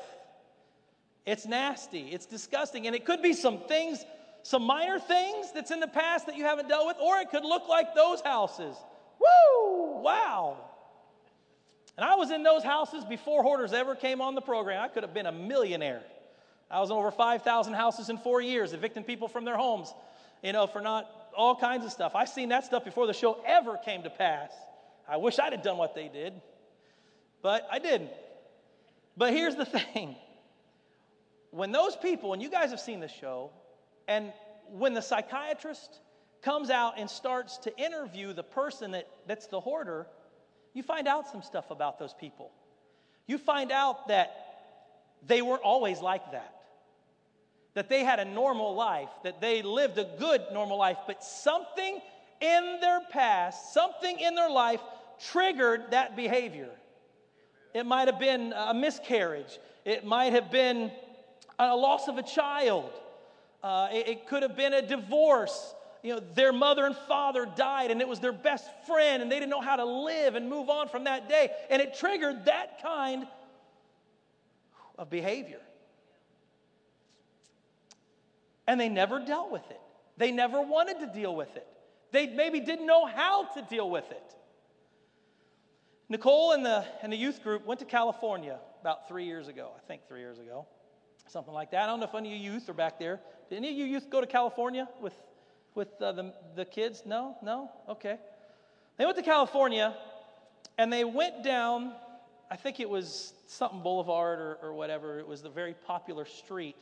It's 1.25 1.45
nasty, 1.45 2.09
it's 2.11 2.25
disgusting, 2.25 2.85
and 2.87 2.95
it 2.95 3.05
could 3.05 3.21
be 3.21 3.33
some 3.33 3.59
things, 3.67 4.03
some 4.43 4.63
minor 4.63 4.99
things 4.99 5.51
that's 5.53 5.71
in 5.71 5.79
the 5.79 5.87
past 5.87 6.27
that 6.27 6.37
you 6.37 6.43
haven't 6.43 6.67
dealt 6.69 6.85
with, 6.85 6.97
or 7.01 7.17
it 7.17 7.29
could 7.31 7.43
look 7.43 7.67
like 7.67 7.95
those 7.95 8.21
houses. 8.21 8.75
Woo! 9.19 10.01
Wow. 10.01 10.57
And 11.97 12.05
I 12.05 12.15
was 12.15 12.29
in 12.29 12.43
those 12.43 12.63
houses 12.63 13.05
before 13.05 13.41
Hoarders 13.41 13.73
ever 13.73 13.95
came 13.95 14.21
on 14.21 14.35
the 14.35 14.41
program. 14.41 14.83
I 14.83 14.87
could 14.87 15.03
have 15.03 15.13
been 15.13 15.25
a 15.25 15.31
millionaire. 15.31 16.03
I 16.75 16.81
was 16.81 16.89
in 16.89 16.97
over 16.97 17.09
5,000 17.09 17.73
houses 17.73 18.09
in 18.09 18.17
four 18.17 18.41
years, 18.41 18.73
evicting 18.73 19.05
people 19.05 19.29
from 19.29 19.45
their 19.45 19.55
homes, 19.55 19.93
you 20.43 20.51
know, 20.51 20.67
for 20.67 20.81
not 20.81 21.09
all 21.33 21.55
kinds 21.55 21.85
of 21.85 21.91
stuff. 21.93 22.15
I've 22.15 22.27
seen 22.27 22.49
that 22.49 22.65
stuff 22.65 22.83
before 22.83 23.07
the 23.07 23.13
show 23.13 23.39
ever 23.47 23.77
came 23.77 24.03
to 24.03 24.09
pass. 24.09 24.51
I 25.07 25.15
wish 25.15 25.39
I'd 25.39 25.53
have 25.53 25.63
done 25.63 25.77
what 25.77 25.95
they 25.95 26.09
did, 26.09 26.33
but 27.41 27.65
I 27.71 27.79
didn't. 27.79 28.09
But 29.15 29.31
here's 29.31 29.55
the 29.55 29.65
thing 29.93 30.17
when 31.51 31.71
those 31.71 31.95
people, 31.95 32.33
and 32.33 32.41
you 32.41 32.49
guys 32.49 32.71
have 32.71 32.81
seen 32.81 32.99
the 32.99 33.07
show, 33.07 33.51
and 34.09 34.33
when 34.69 34.93
the 34.93 35.01
psychiatrist 35.01 36.01
comes 36.41 36.69
out 36.69 36.95
and 36.97 37.09
starts 37.09 37.57
to 37.59 37.77
interview 37.77 38.33
the 38.33 38.43
person 38.43 38.91
that, 38.91 39.07
that's 39.27 39.47
the 39.47 39.61
hoarder, 39.61 40.07
you 40.73 40.83
find 40.83 41.07
out 41.07 41.31
some 41.31 41.41
stuff 41.41 41.71
about 41.71 41.99
those 41.99 42.13
people. 42.13 42.51
You 43.27 43.37
find 43.37 43.71
out 43.71 44.09
that 44.09 44.35
they 45.25 45.41
weren't 45.41 45.63
always 45.63 46.01
like 46.01 46.33
that. 46.33 46.54
That 47.75 47.89
they 47.89 48.03
had 48.03 48.19
a 48.19 48.25
normal 48.25 48.73
life, 48.73 49.09
that 49.23 49.39
they 49.41 49.61
lived 49.61 49.97
a 49.97 50.07
good 50.17 50.41
normal 50.51 50.77
life, 50.77 50.97
but 51.07 51.23
something 51.23 52.01
in 52.41 52.77
their 52.81 53.01
past, 53.11 53.73
something 53.73 54.19
in 54.19 54.35
their 54.35 54.49
life 54.49 54.81
triggered 55.31 55.91
that 55.91 56.15
behavior. 56.15 56.69
It 57.73 57.85
might 57.85 58.07
have 58.07 58.19
been 58.19 58.53
a 58.53 58.73
miscarriage, 58.73 59.59
it 59.83 60.05
might 60.05 60.33
have 60.33 60.51
been 60.51 60.91
a 61.59 61.75
loss 61.75 62.07
of 62.07 62.17
a 62.17 62.23
child, 62.23 62.91
uh, 63.63 63.89
it, 63.91 64.07
it 64.07 64.27
could 64.27 64.41
have 64.41 64.55
been 64.55 64.73
a 64.73 64.81
divorce 64.81 65.75
you 66.05 66.13
know, 66.13 66.21
their 66.35 66.53
mother 66.53 66.85
and 66.85 66.95
father 66.95 67.47
died 67.55 67.89
and 67.89 67.99
it 67.99 68.07
was 68.07 68.19
their 68.19 68.31
best 68.31 68.69
friend 68.85 69.23
and 69.23 69.31
they 69.31 69.37
didn't 69.37 69.49
know 69.49 69.59
how 69.59 69.75
to 69.75 69.85
live 69.85 70.35
and 70.35 70.47
move 70.47 70.69
on 70.69 70.87
from 70.87 71.05
that 71.05 71.27
day. 71.27 71.49
And 71.71 71.81
it 71.81 71.97
triggered 71.97 72.45
that 72.45 72.79
kind 72.83 73.25
of 74.99 75.09
behavior. 75.09 75.61
And 78.67 78.79
they 78.79 78.89
never 78.89 79.19
dealt 79.19 79.51
with 79.51 79.69
it. 79.69 79.79
They 80.17 80.31
never 80.31 80.61
wanted 80.61 80.99
to 80.99 81.07
deal 81.07 81.35
with 81.35 81.55
it. 81.55 81.67
They 82.11 82.27
maybe 82.27 82.59
didn't 82.59 82.85
know 82.85 83.05
how 83.05 83.45
to 83.53 83.61
deal 83.61 83.89
with 83.89 84.09
it. 84.11 84.35
Nicole 86.07 86.51
and 86.51 86.65
the, 86.65 86.85
and 87.01 87.11
the 87.11 87.17
youth 87.17 87.43
group 87.43 87.65
went 87.65 87.79
to 87.79 87.85
California 87.85 88.59
about 88.81 89.07
three 89.07 89.25
years 89.25 89.47
ago, 89.47 89.71
I 89.75 89.87
think 89.87 90.07
three 90.07 90.19
years 90.19 90.39
ago, 90.39 90.67
something 91.27 91.53
like 91.53 91.71
that. 91.71 91.83
I 91.83 91.87
don't 91.87 91.99
know 91.99 92.05
if 92.05 92.15
any 92.15 92.33
of 92.33 92.39
you 92.39 92.51
youth 92.53 92.69
are 92.69 92.73
back 92.73 92.99
there. 92.99 93.19
Did 93.49 93.57
any 93.57 93.71
of 93.71 93.75
you 93.75 93.85
youth 93.85 94.09
go 94.09 94.21
to 94.21 94.27
California 94.27 94.87
with 95.01 95.13
with 95.75 96.01
uh, 96.01 96.13
the, 96.13 96.33
the 96.55 96.65
kids? 96.65 97.03
No? 97.05 97.37
No? 97.43 97.69
Okay. 97.87 98.17
They 98.97 99.05
went 99.05 99.17
to 99.17 99.23
California 99.23 99.93
and 100.77 100.91
they 100.91 101.03
went 101.03 101.43
down, 101.43 101.93
I 102.49 102.55
think 102.55 102.79
it 102.79 102.89
was 102.89 103.33
something 103.47 103.81
Boulevard 103.81 104.39
or, 104.39 104.57
or 104.61 104.73
whatever, 104.73 105.19
it 105.19 105.27
was 105.27 105.41
the 105.41 105.49
very 105.49 105.75
popular 105.85 106.25
street. 106.25 106.75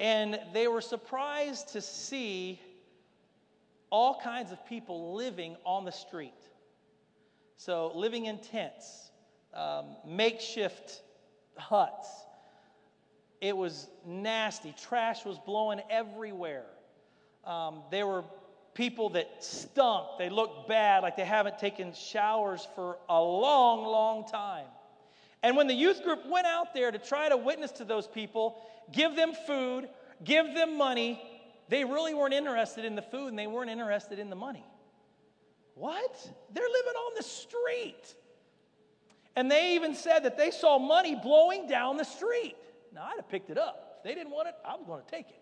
And 0.00 0.40
they 0.54 0.66
were 0.66 0.80
surprised 0.80 1.74
to 1.74 1.82
see 1.82 2.58
all 3.90 4.18
kinds 4.18 4.50
of 4.50 4.64
people 4.66 5.14
living 5.14 5.56
on 5.64 5.84
the 5.84 5.92
street. 5.92 6.32
So, 7.56 7.92
living 7.94 8.24
in 8.24 8.38
tents, 8.38 9.10
um, 9.52 9.96
makeshift 10.06 11.02
huts. 11.58 12.08
It 13.42 13.54
was 13.54 13.88
nasty. 14.06 14.74
Trash 14.82 15.26
was 15.26 15.38
blowing 15.38 15.82
everywhere. 15.90 16.64
Um, 17.44 17.82
there 17.90 18.06
were 18.06 18.24
people 18.72 19.10
that 19.10 19.44
stunk. 19.44 20.06
They 20.18 20.30
looked 20.30 20.66
bad, 20.68 21.02
like 21.02 21.16
they 21.16 21.24
haven't 21.24 21.58
taken 21.58 21.92
showers 21.92 22.66
for 22.74 22.96
a 23.10 23.20
long, 23.20 23.84
long 23.84 24.26
time. 24.26 24.66
And 25.42 25.56
when 25.56 25.66
the 25.66 25.74
youth 25.74 26.02
group 26.02 26.26
went 26.26 26.46
out 26.46 26.74
there 26.74 26.90
to 26.90 26.98
try 26.98 27.28
to 27.28 27.36
witness 27.36 27.72
to 27.72 27.84
those 27.84 28.06
people, 28.06 28.60
give 28.92 29.16
them 29.16 29.32
food, 29.46 29.88
give 30.22 30.54
them 30.54 30.76
money, 30.76 31.20
they 31.68 31.84
really 31.84 32.14
weren't 32.14 32.34
interested 32.34 32.84
in 32.84 32.94
the 32.94 33.02
food 33.02 33.28
and 33.28 33.38
they 33.38 33.46
weren't 33.46 33.70
interested 33.70 34.18
in 34.18 34.28
the 34.28 34.36
money. 34.36 34.64
What? 35.74 36.30
They're 36.52 36.62
living 36.62 36.92
on 36.92 37.12
the 37.16 37.22
street. 37.22 38.14
And 39.36 39.50
they 39.50 39.74
even 39.74 39.94
said 39.94 40.24
that 40.24 40.36
they 40.36 40.50
saw 40.50 40.78
money 40.78 41.14
blowing 41.14 41.68
down 41.68 41.96
the 41.96 42.04
street. 42.04 42.56
Now, 42.92 43.04
I'd 43.04 43.16
have 43.16 43.28
picked 43.28 43.50
it 43.50 43.56
up. 43.56 43.96
If 43.98 44.04
they 44.04 44.14
didn't 44.14 44.32
want 44.32 44.48
it, 44.48 44.54
I 44.66 44.74
was 44.74 44.84
going 44.86 45.02
to 45.02 45.10
take 45.10 45.30
it. 45.30 45.40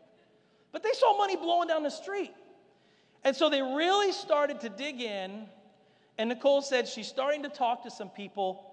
But 0.71 0.83
they 0.83 0.93
saw 0.93 1.17
money 1.17 1.35
blowing 1.35 1.67
down 1.67 1.83
the 1.83 1.91
street. 1.91 2.35
And 3.25 3.35
so 3.35 3.49
they 3.49 3.63
really 3.63 4.13
started 4.13 4.61
to 4.61 4.69
dig 4.69 5.01
in. 5.01 5.47
And 6.19 6.29
Nicole 6.29 6.63
said 6.63 6.87
she's 6.87 7.09
starting 7.09 7.43
to 7.45 7.49
talk 7.49 7.83
to 7.85 7.91
some 7.91 8.11
people. 8.11 8.68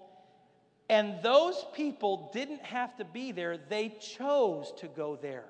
And 0.88 1.20
those 1.22 1.64
people 1.74 2.30
didn't 2.32 2.62
have 2.62 2.96
to 2.96 3.04
be 3.04 3.32
there, 3.32 3.58
they 3.58 3.96
chose 4.00 4.72
to 4.78 4.86
go 4.86 5.18
there. 5.20 5.44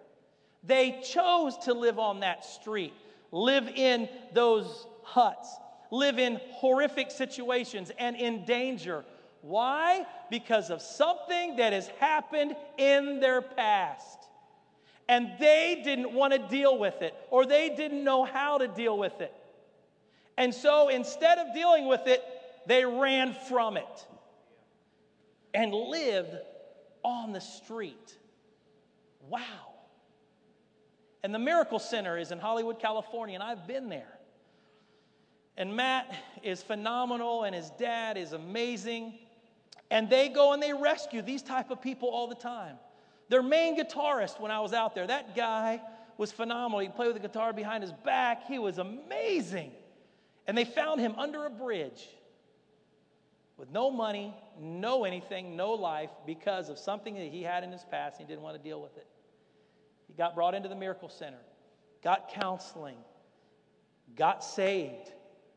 They 0.65 1.01
chose 1.05 1.57
to 1.59 1.75
live 1.75 1.99
on 1.99 2.21
that 2.21 2.45
street, 2.45 2.95
live 3.31 3.69
in 3.69 4.09
those 4.33 4.87
huts, 5.03 5.55
live 5.91 6.19
in 6.19 6.41
horrific 6.53 7.11
situations 7.11 7.93
and 7.99 8.17
in 8.17 8.45
danger. 8.45 9.05
Why? 9.43 10.07
Because 10.31 10.71
of 10.71 10.83
something 10.83 11.57
that 11.57 11.73
has 11.73 11.87
happened 12.01 12.57
in 12.79 13.21
their 13.21 13.43
past 13.43 14.19
and 15.09 15.31
they 15.39 15.83
didn't 15.85 16.13
want 16.13 16.33
to 16.33 16.39
deal 16.41 16.77
with 16.77 17.01
it 17.03 17.15
or 17.31 17.47
they 17.47 17.69
didn't 17.77 18.03
know 18.03 18.25
how 18.25 18.59
to 18.59 18.67
deal 18.67 18.99
with 18.99 19.21
it. 19.21 19.33
And 20.37 20.53
so 20.53 20.89
instead 20.89 21.39
of 21.39 21.55
dealing 21.55 21.87
with 21.87 22.07
it, 22.07 22.25
they 22.67 22.85
ran 22.85 23.35
from 23.49 23.77
it 23.77 24.07
and 25.57 25.73
lived 25.73 26.37
on 27.03 27.33
the 27.33 27.41
street. 27.41 28.15
Wow. 29.29 29.41
And 31.23 31.35
the 31.35 31.39
Miracle 31.39 31.79
Center 31.79 32.19
is 32.19 32.31
in 32.31 32.39
Hollywood, 32.39 32.79
California, 32.79 33.35
and 33.35 33.43
I've 33.43 33.67
been 33.67 33.89
there. 33.89 34.19
And 35.57 35.75
Matt 35.75 36.15
is 36.43 36.63
phenomenal, 36.63 37.45
and 37.45 37.55
his 37.55 37.71
dad 37.71 38.19
is 38.19 38.33
amazing. 38.33 39.15
And 39.91 40.11
they 40.11 40.29
go 40.29 40.53
and 40.53 40.63
they 40.63 40.75
rescue 40.75 41.23
these 41.23 41.43
type 41.43 41.71
of 41.71 41.81
people 41.81 42.11
all 42.11 42.29
the 42.29 42.35
time. 42.35 42.77
Their 43.31 43.43
main 43.43 43.79
guitarist, 43.83 44.39
when 44.39 44.51
I 44.51 44.61
was 44.61 44.75
out 44.75 44.95
there, 44.95 45.07
that 45.07 45.35
guy 45.35 45.81
was 46.19 46.33
phenomenal. 46.33 46.81
He 46.81 46.89
played 46.89 47.09
with 47.09 47.23
the 47.23 47.27
guitar 47.27 47.55
behind 47.55 47.83
his 47.83 47.93
back. 47.93 48.47
He 48.47 48.59
was 48.59 48.77
amazing. 48.77 49.73
And 50.47 50.57
they 50.57 50.67
found 50.67 51.01
him 51.01 51.15
under 51.17 51.47
a 51.47 51.51
bridge 51.51 52.07
with 53.57 53.71
no 53.71 53.91
money, 53.91 54.35
no 54.61 55.05
anything, 55.05 55.57
no 55.57 55.73
life 55.73 56.11
because 56.27 56.69
of 56.69 56.79
something 56.79 57.15
that 57.15 57.29
he 57.29 57.43
had 57.43 57.65
in 57.65 57.73
his 57.73 57.85
past 57.91 58.19
and 58.19 58.29
he 58.29 58.33
didn't 58.33 58.45
want 58.45 58.57
to 58.57 58.63
deal 58.63 58.81
with 58.81 58.97
it. 58.97 59.07
He 60.07 60.15
got 60.15 60.35
brought 60.35 60.55
into 60.55 60.69
the 60.69 60.77
Miracle 60.77 61.09
Center, 61.09 61.41
got 62.03 62.31
counseling, 62.31 62.97
got 64.15 64.45
saved. 64.45 65.13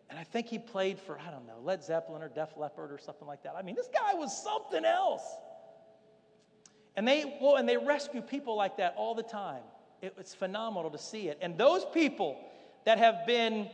And 0.09 0.17
I 0.17 0.23
think 0.23 0.47
he 0.47 0.57
played 0.57 0.99
for, 0.99 1.19
I 1.19 1.29
don't 1.29 1.45
know, 1.45 1.59
Led 1.63 1.83
Zeppelin 1.83 2.23
or 2.23 2.29
Def 2.29 2.57
Leppard 2.57 2.91
or 2.91 2.97
something 2.97 3.27
like 3.27 3.43
that. 3.43 3.53
I 3.57 3.61
mean, 3.61 3.75
this 3.75 3.89
guy 3.93 4.15
was 4.15 4.35
something 4.41 4.83
else. 4.83 5.23
And 6.95 7.07
they, 7.07 7.37
well, 7.39 7.57
and 7.57 7.69
they 7.69 7.77
rescue 7.77 8.21
people 8.21 8.55
like 8.55 8.77
that 8.77 8.95
all 8.97 9.13
the 9.13 9.23
time. 9.23 9.61
It, 10.01 10.15
it's 10.17 10.33
phenomenal 10.33 10.89
to 10.91 10.97
see 10.97 11.27
it. 11.27 11.37
And 11.41 11.57
those 11.57 11.85
people 11.93 12.37
that 12.85 12.97
have 12.97 13.27
been 13.27 13.69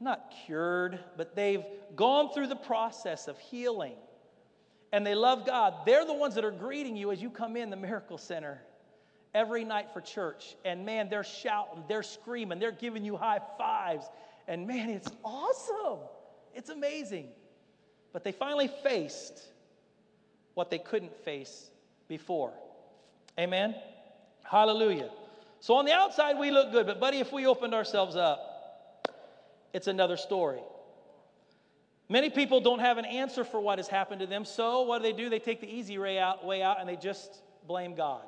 not 0.00 0.32
cured, 0.46 0.98
but 1.16 1.36
they've 1.36 1.64
gone 1.94 2.32
through 2.32 2.46
the 2.46 2.56
process 2.56 3.28
of 3.28 3.38
healing 3.38 3.94
and 4.92 5.06
they 5.06 5.14
love 5.14 5.46
God, 5.46 5.74
they're 5.86 6.04
the 6.04 6.14
ones 6.14 6.34
that 6.34 6.44
are 6.44 6.50
greeting 6.50 6.96
you 6.96 7.12
as 7.12 7.22
you 7.22 7.30
come 7.30 7.56
in 7.56 7.70
the 7.70 7.76
Miracle 7.76 8.18
Center 8.18 8.60
every 9.34 9.64
night 9.64 9.92
for 9.92 10.00
church. 10.00 10.56
And 10.64 10.84
man, 10.84 11.08
they're 11.08 11.24
shouting, 11.24 11.84
they're 11.88 12.02
screaming, 12.02 12.58
they're 12.58 12.72
giving 12.72 13.04
you 13.04 13.16
high 13.16 13.40
fives. 13.56 14.06
And 14.48 14.66
man, 14.66 14.90
it's 14.90 15.08
awesome. 15.24 16.00
It's 16.54 16.70
amazing. 16.70 17.28
But 18.12 18.24
they 18.24 18.32
finally 18.32 18.68
faced 18.82 19.40
what 20.54 20.70
they 20.70 20.78
couldn't 20.78 21.16
face 21.24 21.70
before. 22.08 22.52
Amen? 23.38 23.76
Hallelujah. 24.42 25.10
So 25.60 25.74
on 25.74 25.84
the 25.84 25.92
outside, 25.92 26.36
we 26.36 26.50
look 26.50 26.72
good, 26.72 26.86
but 26.86 26.98
buddy, 26.98 27.18
if 27.18 27.32
we 27.32 27.46
opened 27.46 27.74
ourselves 27.74 28.16
up, 28.16 28.49
it's 29.72 29.86
another 29.86 30.16
story. 30.16 30.60
Many 32.08 32.28
people 32.28 32.60
don't 32.60 32.80
have 32.80 32.98
an 32.98 33.04
answer 33.04 33.44
for 33.44 33.60
what 33.60 33.78
has 33.78 33.86
happened 33.86 34.20
to 34.20 34.26
them, 34.26 34.44
so 34.44 34.82
what 34.82 34.98
do 34.98 35.04
they 35.04 35.12
do? 35.12 35.30
They 35.30 35.38
take 35.38 35.60
the 35.60 35.72
easy 35.72 35.96
way 35.96 36.18
out, 36.18 36.44
way 36.44 36.62
out 36.62 36.80
and 36.80 36.88
they 36.88 36.96
just 36.96 37.42
blame 37.66 37.94
God. 37.94 38.24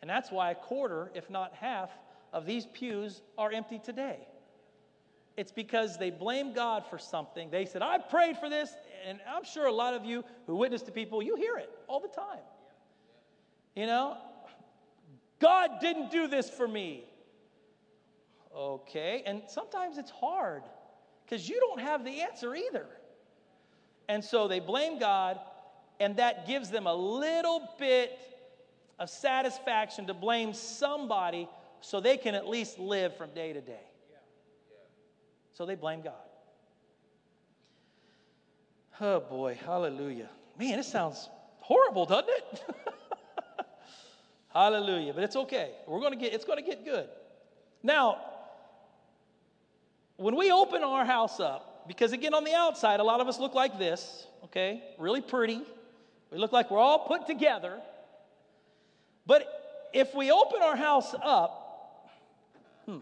And 0.00 0.08
that's 0.08 0.30
why 0.30 0.52
a 0.52 0.54
quarter, 0.54 1.10
if 1.14 1.28
not 1.28 1.54
half, 1.54 1.90
of 2.32 2.46
these 2.46 2.66
pews 2.66 3.22
are 3.36 3.50
empty 3.50 3.78
today. 3.78 4.28
It's 5.36 5.52
because 5.52 5.98
they 5.98 6.10
blame 6.10 6.52
God 6.52 6.84
for 6.88 6.98
something. 6.98 7.50
They 7.50 7.64
said, 7.64 7.82
I 7.82 7.98
prayed 7.98 8.36
for 8.38 8.48
this, 8.48 8.72
and 9.06 9.18
I'm 9.28 9.44
sure 9.44 9.66
a 9.66 9.72
lot 9.72 9.94
of 9.94 10.04
you 10.04 10.24
who 10.46 10.56
witness 10.56 10.82
to 10.82 10.92
people, 10.92 11.22
you 11.22 11.36
hear 11.36 11.56
it 11.56 11.70
all 11.86 12.00
the 12.00 12.08
time. 12.08 12.42
You 13.74 13.86
know, 13.86 14.16
God 15.40 15.80
didn't 15.80 16.10
do 16.10 16.26
this 16.26 16.50
for 16.50 16.66
me. 16.66 17.04
Okay, 18.58 19.22
and 19.24 19.42
sometimes 19.46 19.98
it's 19.98 20.10
hard 20.10 20.64
because 21.24 21.48
you 21.48 21.60
don't 21.60 21.80
have 21.80 22.04
the 22.04 22.22
answer 22.22 22.56
either. 22.56 22.86
And 24.08 24.24
so 24.24 24.48
they 24.48 24.58
blame 24.58 24.98
God, 24.98 25.38
and 26.00 26.16
that 26.16 26.48
gives 26.48 26.68
them 26.68 26.88
a 26.88 26.94
little 26.94 27.68
bit 27.78 28.18
of 28.98 29.08
satisfaction 29.08 30.08
to 30.08 30.14
blame 30.14 30.52
somebody 30.52 31.48
so 31.80 32.00
they 32.00 32.16
can 32.16 32.34
at 32.34 32.48
least 32.48 32.80
live 32.80 33.16
from 33.16 33.30
day 33.30 33.52
to 33.52 33.60
day. 33.60 33.86
So 35.52 35.64
they 35.64 35.76
blame 35.76 36.00
God. 36.02 36.14
Oh 39.00 39.20
boy, 39.20 39.56
hallelujah. 39.64 40.30
Man, 40.58 40.80
it 40.80 40.84
sounds 40.84 41.28
horrible, 41.58 42.06
doesn't 42.06 42.28
it? 42.28 42.64
hallelujah. 44.52 45.12
But 45.14 45.22
it's 45.22 45.36
okay. 45.36 45.70
We're 45.86 46.00
to 46.10 46.16
get 46.16 46.32
it's 46.32 46.44
to 46.44 46.62
get 46.62 46.84
good. 46.84 47.08
Now, 47.82 48.18
when 50.18 50.36
we 50.36 50.52
open 50.52 50.82
our 50.82 51.04
house 51.04 51.40
up, 51.40 51.86
because 51.88 52.12
again 52.12 52.34
on 52.34 52.44
the 52.44 52.54
outside 52.54 53.00
a 53.00 53.04
lot 53.04 53.20
of 53.20 53.28
us 53.28 53.38
look 53.38 53.54
like 53.54 53.78
this, 53.78 54.26
okay? 54.44 54.82
Really 54.98 55.22
pretty. 55.22 55.62
We 56.30 56.38
look 56.38 56.52
like 56.52 56.70
we're 56.70 56.78
all 56.78 57.06
put 57.06 57.26
together. 57.26 57.80
But 59.26 59.88
if 59.94 60.14
we 60.14 60.30
open 60.30 60.60
our 60.60 60.76
house 60.76 61.14
up, 61.22 62.10
hmm, 62.84 62.98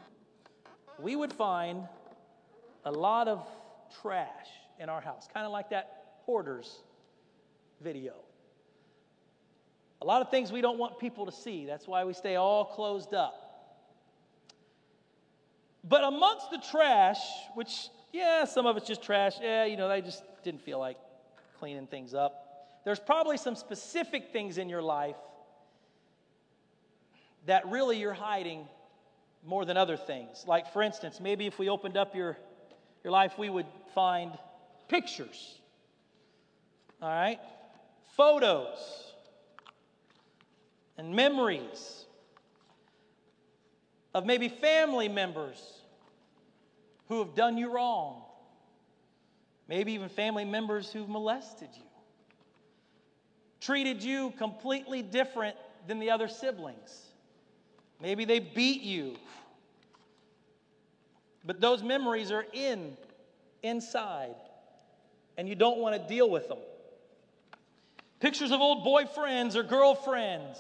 we 1.00 1.16
would 1.16 1.32
find 1.32 1.88
a 2.84 2.92
lot 2.92 3.28
of 3.28 3.46
trash 4.00 4.46
in 4.78 4.88
our 4.88 5.00
house, 5.00 5.26
kind 5.32 5.46
of 5.46 5.52
like 5.52 5.70
that 5.70 6.04
hoarders 6.26 6.82
video. 7.80 8.12
A 10.02 10.04
lot 10.04 10.20
of 10.20 10.30
things 10.30 10.52
we 10.52 10.60
don't 10.60 10.78
want 10.78 10.98
people 10.98 11.24
to 11.26 11.32
see. 11.32 11.64
That's 11.64 11.88
why 11.88 12.04
we 12.04 12.12
stay 12.12 12.36
all 12.36 12.64
closed 12.64 13.14
up. 13.14 13.45
But 15.88 16.04
amongst 16.04 16.50
the 16.50 16.58
trash, 16.58 17.20
which, 17.54 17.88
yeah, 18.12 18.44
some 18.44 18.66
of 18.66 18.76
it's 18.76 18.86
just 18.86 19.02
trash, 19.02 19.34
yeah, 19.40 19.64
you 19.64 19.76
know, 19.76 19.88
they 19.88 20.00
just 20.00 20.22
didn't 20.42 20.62
feel 20.62 20.78
like 20.78 20.96
cleaning 21.58 21.86
things 21.86 22.12
up. 22.12 22.42
There's 22.84 22.98
probably 22.98 23.36
some 23.36 23.54
specific 23.54 24.32
things 24.32 24.58
in 24.58 24.68
your 24.68 24.82
life 24.82 25.16
that 27.46 27.68
really 27.68 27.98
you're 27.98 28.12
hiding 28.12 28.66
more 29.44 29.64
than 29.64 29.76
other 29.76 29.96
things. 29.96 30.44
Like, 30.46 30.72
for 30.72 30.82
instance, 30.82 31.20
maybe 31.20 31.46
if 31.46 31.58
we 31.58 31.68
opened 31.68 31.96
up 31.96 32.14
your, 32.14 32.36
your 33.04 33.12
life, 33.12 33.38
we 33.38 33.48
would 33.48 33.66
find 33.94 34.32
pictures, 34.88 35.60
all 37.00 37.08
right? 37.08 37.38
Photos 38.16 39.12
and 40.98 41.14
memories 41.14 42.05
of 44.16 44.24
maybe 44.24 44.48
family 44.48 45.10
members 45.10 45.58
who 47.08 47.18
have 47.18 47.34
done 47.34 47.58
you 47.58 47.70
wrong, 47.70 48.22
maybe 49.68 49.92
even 49.92 50.08
family 50.08 50.46
members 50.46 50.90
who've 50.90 51.06
molested 51.06 51.68
you, 51.74 51.82
treated 53.60 54.02
you 54.02 54.32
completely 54.38 55.02
different 55.02 55.54
than 55.86 55.98
the 55.98 56.10
other 56.10 56.28
siblings. 56.28 57.10
Maybe 58.00 58.24
they 58.24 58.38
beat 58.38 58.80
you. 58.80 59.16
But 61.44 61.60
those 61.60 61.82
memories 61.82 62.30
are 62.30 62.46
in, 62.54 62.96
inside, 63.62 64.34
and 65.36 65.46
you 65.46 65.54
don't 65.54 65.76
want 65.76 65.94
to 65.94 66.08
deal 66.08 66.30
with 66.30 66.48
them. 66.48 66.58
Pictures 68.20 68.50
of 68.50 68.62
old 68.62 68.82
boyfriends 68.82 69.56
or 69.56 69.62
girlfriends, 69.62 70.58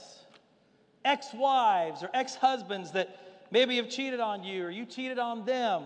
ex 1.06 1.28
wives 1.32 2.02
or 2.02 2.10
ex 2.12 2.34
husbands 2.34 2.92
that 2.92 3.25
maybe 3.56 3.76
have 3.76 3.88
cheated 3.88 4.20
on 4.20 4.44
you 4.44 4.66
or 4.66 4.70
you 4.70 4.84
cheated 4.84 5.18
on 5.18 5.46
them. 5.46 5.82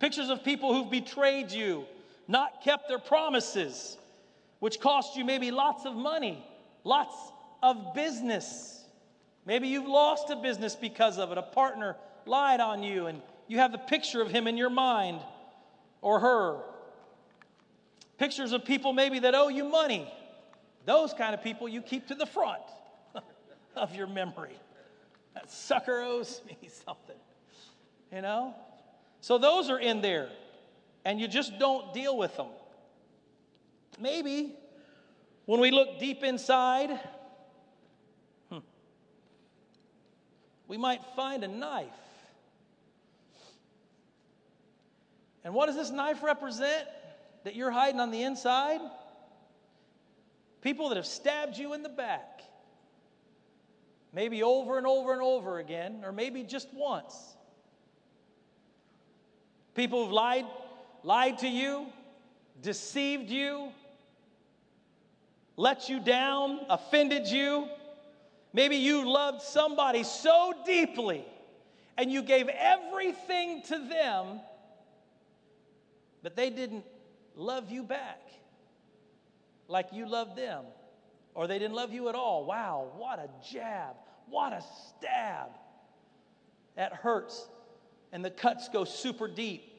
Pictures 0.00 0.28
of 0.28 0.44
people 0.44 0.74
who've 0.74 0.90
betrayed 0.90 1.50
you, 1.50 1.86
not 2.28 2.62
kept 2.62 2.88
their 2.88 2.98
promises, 2.98 3.96
which 4.58 4.80
cost 4.80 5.16
you 5.16 5.24
maybe 5.24 5.50
lots 5.50 5.86
of 5.86 5.96
money, 5.96 6.46
lots 6.84 7.16
of 7.62 7.94
business. 7.94 8.84
Maybe 9.46 9.68
you've 9.68 9.88
lost 9.88 10.28
a 10.28 10.36
business 10.36 10.76
because 10.76 11.16
of 11.16 11.32
it. 11.32 11.38
A 11.38 11.42
partner 11.42 11.96
lied 12.26 12.60
on 12.60 12.82
you, 12.82 13.06
and 13.06 13.22
you 13.48 13.56
have 13.56 13.72
the 13.72 13.78
picture 13.78 14.20
of 14.20 14.30
him 14.30 14.46
in 14.46 14.58
your 14.58 14.68
mind 14.68 15.22
or 16.02 16.20
her. 16.20 16.58
Pictures 18.18 18.52
of 18.52 18.62
people 18.66 18.92
maybe 18.92 19.20
that 19.20 19.34
owe 19.34 19.48
you 19.48 19.64
money. 19.64 20.06
Those 20.84 21.14
kind 21.14 21.32
of 21.32 21.42
people 21.42 21.66
you 21.66 21.80
keep 21.80 22.08
to 22.08 22.14
the 22.14 22.26
front 22.26 22.60
of 23.74 23.94
your 23.94 24.06
memory. 24.06 24.58
That 25.34 25.50
sucker 25.50 26.00
owes 26.00 26.40
me 26.48 26.68
something. 26.84 27.16
You 28.12 28.22
know? 28.22 28.54
So 29.20 29.38
those 29.38 29.70
are 29.70 29.78
in 29.78 30.00
there, 30.02 30.28
and 31.04 31.20
you 31.20 31.28
just 31.28 31.58
don't 31.58 31.92
deal 31.92 32.16
with 32.16 32.36
them. 32.36 32.48
Maybe 33.98 34.54
when 35.46 35.60
we 35.60 35.70
look 35.70 35.98
deep 35.98 36.22
inside, 36.22 36.90
hmm, 38.50 38.58
we 40.68 40.76
might 40.76 41.00
find 41.16 41.44
a 41.44 41.48
knife. 41.48 41.88
And 45.44 45.52
what 45.52 45.66
does 45.66 45.76
this 45.76 45.90
knife 45.90 46.22
represent 46.22 46.86
that 47.44 47.54
you're 47.54 47.70
hiding 47.70 48.00
on 48.00 48.10
the 48.10 48.22
inside? 48.22 48.80
People 50.62 50.88
that 50.88 50.96
have 50.96 51.06
stabbed 51.06 51.58
you 51.58 51.74
in 51.74 51.82
the 51.82 51.90
back. 51.90 52.33
Maybe 54.14 54.42
over 54.42 54.78
and 54.78 54.86
over 54.86 55.12
and 55.12 55.20
over 55.20 55.58
again, 55.58 56.02
or 56.04 56.12
maybe 56.12 56.44
just 56.44 56.68
once. 56.72 57.34
People 59.74 60.04
who've 60.04 60.12
lied, 60.12 60.46
lied 61.02 61.38
to 61.38 61.48
you, 61.48 61.86
deceived 62.62 63.28
you, 63.28 63.72
let 65.56 65.88
you 65.88 66.00
down, 66.00 66.60
offended 66.68 67.26
you. 67.26 67.68
Maybe 68.52 68.76
you 68.76 69.08
loved 69.10 69.42
somebody 69.42 70.04
so 70.04 70.54
deeply 70.64 71.24
and 71.96 72.10
you 72.10 72.22
gave 72.22 72.48
everything 72.48 73.62
to 73.62 73.78
them, 73.78 74.40
but 76.22 76.36
they 76.36 76.50
didn't 76.50 76.84
love 77.36 77.70
you 77.70 77.82
back 77.82 78.20
like 79.68 79.92
you 79.92 80.06
loved 80.06 80.36
them, 80.36 80.64
or 81.34 81.46
they 81.46 81.58
didn't 81.58 81.74
love 81.74 81.92
you 81.92 82.08
at 82.08 82.14
all. 82.14 82.44
Wow, 82.44 82.92
what 82.96 83.18
a 83.18 83.28
jab, 83.50 83.96
what 84.28 84.52
a 84.52 84.62
stab. 84.88 85.48
That 86.76 86.92
hurts, 86.92 87.48
and 88.12 88.24
the 88.24 88.30
cuts 88.30 88.68
go 88.68 88.84
super 88.84 89.28
deep. 89.28 89.70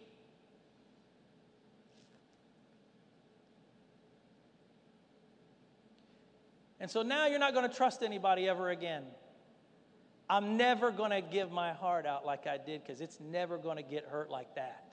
And 6.80 6.90
so 6.92 7.02
now 7.02 7.28
you're 7.28 7.40
not 7.40 7.54
going 7.54 7.68
to 7.68 7.76
trust 7.76 8.04
anybody 8.04 8.48
ever 8.48 8.70
again. 8.70 9.04
I'm 10.30 10.58
never 10.58 10.92
going 10.92 11.12
to 11.12 11.22
give 11.22 11.52
my 11.52 11.74
heart 11.74 12.06
out 12.06 12.26
like 12.26 12.48
I 12.48 12.58
did 12.58 12.84
because 12.84 13.02
it's 13.02 13.20
never 13.20 13.58
going 13.58 13.78
to 13.78 13.84
get 13.84 14.06
hurt 14.06 14.30
like 14.30 14.56
that. 14.56 14.84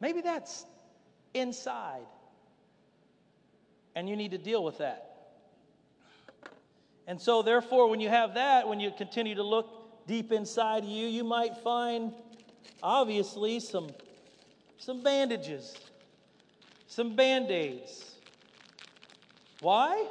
Maybe 0.00 0.20
that's 0.20 0.64
inside. 1.32 2.06
And 3.94 4.08
you 4.08 4.16
need 4.16 4.32
to 4.32 4.38
deal 4.38 4.64
with 4.64 4.78
that. 4.78 5.13
And 7.06 7.20
so, 7.20 7.42
therefore, 7.42 7.88
when 7.88 8.00
you 8.00 8.08
have 8.08 8.34
that, 8.34 8.66
when 8.66 8.80
you 8.80 8.90
continue 8.90 9.34
to 9.34 9.42
look 9.42 10.06
deep 10.06 10.32
inside 10.32 10.84
you, 10.84 11.06
you 11.06 11.24
might 11.24 11.56
find, 11.58 12.12
obviously, 12.82 13.60
some, 13.60 13.90
some 14.78 15.02
bandages, 15.02 15.74
some 16.86 17.14
band 17.14 17.50
aids. 17.50 18.14
Why? 19.60 20.06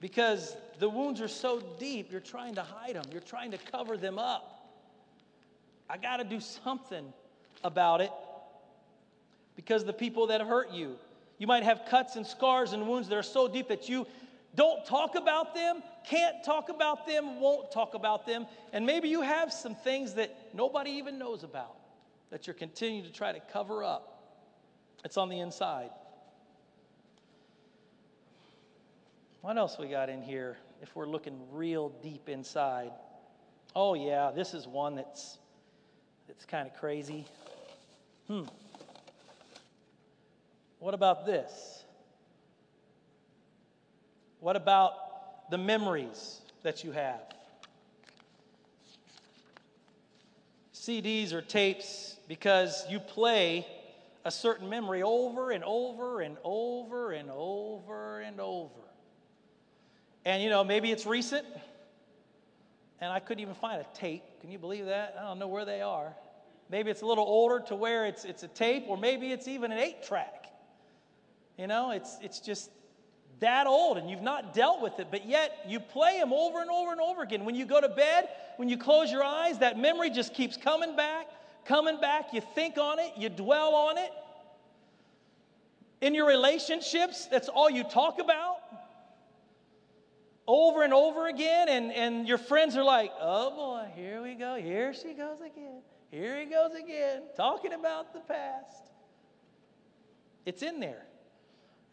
Because 0.00 0.56
the 0.78 0.88
wounds 0.88 1.20
are 1.20 1.28
so 1.28 1.60
deep, 1.78 2.12
you're 2.12 2.20
trying 2.20 2.54
to 2.56 2.62
hide 2.62 2.96
them, 2.96 3.04
you're 3.10 3.20
trying 3.20 3.50
to 3.52 3.58
cover 3.58 3.96
them 3.96 4.18
up. 4.18 4.52
I 5.88 5.96
got 5.96 6.18
to 6.18 6.24
do 6.24 6.40
something 6.40 7.12
about 7.64 8.00
it 8.00 8.10
because 9.54 9.84
the 9.84 9.92
people 9.92 10.26
that 10.28 10.40
hurt 10.42 10.70
you, 10.70 10.96
you 11.38 11.46
might 11.46 11.62
have 11.62 11.82
cuts 11.88 12.16
and 12.16 12.26
scars 12.26 12.72
and 12.72 12.86
wounds 12.86 13.08
that 13.08 13.16
are 13.16 13.22
so 13.22 13.48
deep 13.48 13.68
that 13.68 13.88
you 13.88 14.06
don't 14.56 14.84
talk 14.84 15.14
about 15.14 15.54
them, 15.54 15.82
can't 16.08 16.42
talk 16.44 16.68
about 16.68 17.06
them, 17.06 17.40
won't 17.40 17.70
talk 17.70 17.94
about 17.94 18.26
them, 18.26 18.46
and 18.72 18.84
maybe 18.84 19.08
you 19.08 19.22
have 19.22 19.52
some 19.52 19.74
things 19.74 20.14
that 20.14 20.54
nobody 20.54 20.90
even 20.92 21.18
knows 21.18 21.44
about 21.44 21.76
that 22.30 22.46
you're 22.46 22.54
continuing 22.54 23.04
to 23.04 23.12
try 23.12 23.32
to 23.32 23.40
cover 23.52 23.84
up. 23.84 24.12
It's 25.04 25.16
on 25.16 25.28
the 25.28 25.38
inside. 25.38 25.90
What 29.42 29.56
else 29.58 29.76
we 29.78 29.86
got 29.86 30.08
in 30.08 30.22
here 30.22 30.56
if 30.82 30.96
we're 30.96 31.06
looking 31.06 31.40
real 31.52 31.90
deep 32.02 32.28
inside? 32.28 32.90
Oh 33.76 33.94
yeah, 33.94 34.32
this 34.34 34.54
is 34.54 34.66
one 34.66 34.96
that's 34.96 35.38
that's 36.26 36.44
kind 36.44 36.66
of 36.66 36.74
crazy. 36.74 37.26
Hmm. 38.26 38.42
What 40.80 40.94
about 40.94 41.26
this? 41.26 41.84
What 44.40 44.56
about 44.56 45.50
the 45.50 45.58
memories 45.58 46.40
that 46.62 46.84
you 46.84 46.92
have? 46.92 47.20
CDs 50.74 51.32
or 51.32 51.42
tapes 51.42 52.16
because 52.28 52.84
you 52.88 53.00
play 53.00 53.66
a 54.24 54.30
certain 54.30 54.68
memory 54.68 55.02
over 55.02 55.50
and 55.50 55.64
over 55.64 56.20
and 56.20 56.36
over 56.44 57.12
and 57.12 57.30
over 57.30 58.20
and 58.20 58.40
over. 58.40 58.70
And 60.24 60.42
you 60.42 60.50
know, 60.50 60.64
maybe 60.64 60.90
it's 60.90 61.06
recent, 61.06 61.46
and 63.00 63.12
I 63.12 63.20
couldn't 63.20 63.40
even 63.40 63.54
find 63.54 63.80
a 63.80 63.86
tape. 63.94 64.22
Can 64.40 64.50
you 64.50 64.58
believe 64.58 64.86
that? 64.86 65.16
I 65.18 65.22
don't 65.22 65.38
know 65.38 65.48
where 65.48 65.64
they 65.64 65.80
are. 65.80 66.12
Maybe 66.68 66.90
it's 66.90 67.02
a 67.02 67.06
little 67.06 67.24
older 67.24 67.60
to 67.68 67.76
where 67.76 68.06
it's, 68.06 68.24
it's 68.24 68.42
a 68.42 68.48
tape, 68.48 68.84
or 68.88 68.96
maybe 68.96 69.30
it's 69.32 69.46
even 69.46 69.70
an 69.70 69.78
eight 69.78 70.02
track. 70.02 70.46
You 71.56 71.68
know, 71.68 71.92
it's, 71.92 72.16
it's 72.20 72.40
just 72.40 72.70
that 73.40 73.66
old 73.66 73.98
and 73.98 74.08
you've 74.08 74.22
not 74.22 74.54
dealt 74.54 74.80
with 74.80 74.98
it, 74.98 75.08
but 75.10 75.26
yet 75.26 75.52
you 75.66 75.80
play 75.80 76.18
them 76.18 76.32
over 76.32 76.60
and 76.60 76.70
over 76.70 76.92
and 76.92 77.00
over 77.00 77.22
again. 77.22 77.44
When 77.44 77.54
you 77.54 77.66
go 77.66 77.80
to 77.80 77.88
bed, 77.88 78.28
when 78.56 78.68
you 78.68 78.78
close 78.78 79.10
your 79.12 79.24
eyes, 79.24 79.58
that 79.58 79.78
memory 79.78 80.10
just 80.10 80.34
keeps 80.34 80.56
coming 80.56 80.96
back, 80.96 81.26
coming 81.64 82.00
back. 82.00 82.32
You 82.32 82.40
think 82.40 82.78
on 82.78 82.98
it, 82.98 83.12
you 83.16 83.28
dwell 83.28 83.74
on 83.74 83.98
it. 83.98 84.10
In 86.00 86.14
your 86.14 86.26
relationships, 86.26 87.26
that's 87.26 87.48
all 87.48 87.70
you 87.70 87.84
talk 87.84 88.18
about 88.20 88.58
over 90.46 90.82
and 90.82 90.94
over 90.94 91.28
again, 91.28 91.68
and, 91.68 91.92
and 91.92 92.28
your 92.28 92.38
friends 92.38 92.76
are 92.76 92.84
like, 92.84 93.10
oh 93.20 93.50
boy, 93.50 93.88
here 93.94 94.22
we 94.22 94.34
go, 94.34 94.56
here 94.56 94.94
she 94.94 95.12
goes 95.12 95.40
again, 95.40 95.80
here 96.10 96.38
he 96.38 96.46
goes 96.46 96.72
again, 96.74 97.22
talking 97.36 97.72
about 97.72 98.12
the 98.12 98.20
past. 98.20 98.90
It's 100.44 100.62
in 100.62 100.78
there, 100.78 101.06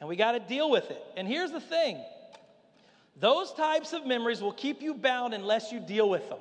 and 0.03 0.09
we 0.09 0.17
got 0.17 0.33
to 0.33 0.39
deal 0.41 0.69
with 0.69 0.91
it. 0.91 1.01
And 1.15 1.25
here's 1.25 1.53
the 1.53 1.61
thing 1.61 1.97
those 3.21 3.53
types 3.53 3.93
of 3.93 4.05
memories 4.05 4.41
will 4.41 4.51
keep 4.51 4.81
you 4.81 4.93
bound 4.93 5.33
unless 5.33 5.71
you 5.71 5.79
deal 5.79 6.09
with 6.09 6.27
them. 6.27 6.39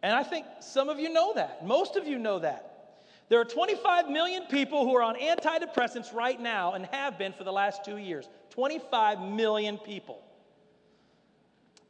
And 0.00 0.14
I 0.14 0.22
think 0.22 0.46
some 0.60 0.88
of 0.88 1.00
you 1.00 1.12
know 1.12 1.32
that, 1.34 1.66
most 1.66 1.96
of 1.96 2.06
you 2.06 2.20
know 2.20 2.38
that. 2.38 3.00
There 3.28 3.40
are 3.40 3.44
25 3.44 4.08
million 4.10 4.44
people 4.44 4.84
who 4.84 4.94
are 4.94 5.02
on 5.02 5.16
antidepressants 5.16 6.14
right 6.14 6.40
now 6.40 6.74
and 6.74 6.86
have 6.86 7.18
been 7.18 7.32
for 7.32 7.42
the 7.42 7.52
last 7.52 7.84
two 7.84 7.96
years. 7.96 8.28
25 8.50 9.20
million 9.20 9.76
people. 9.76 10.22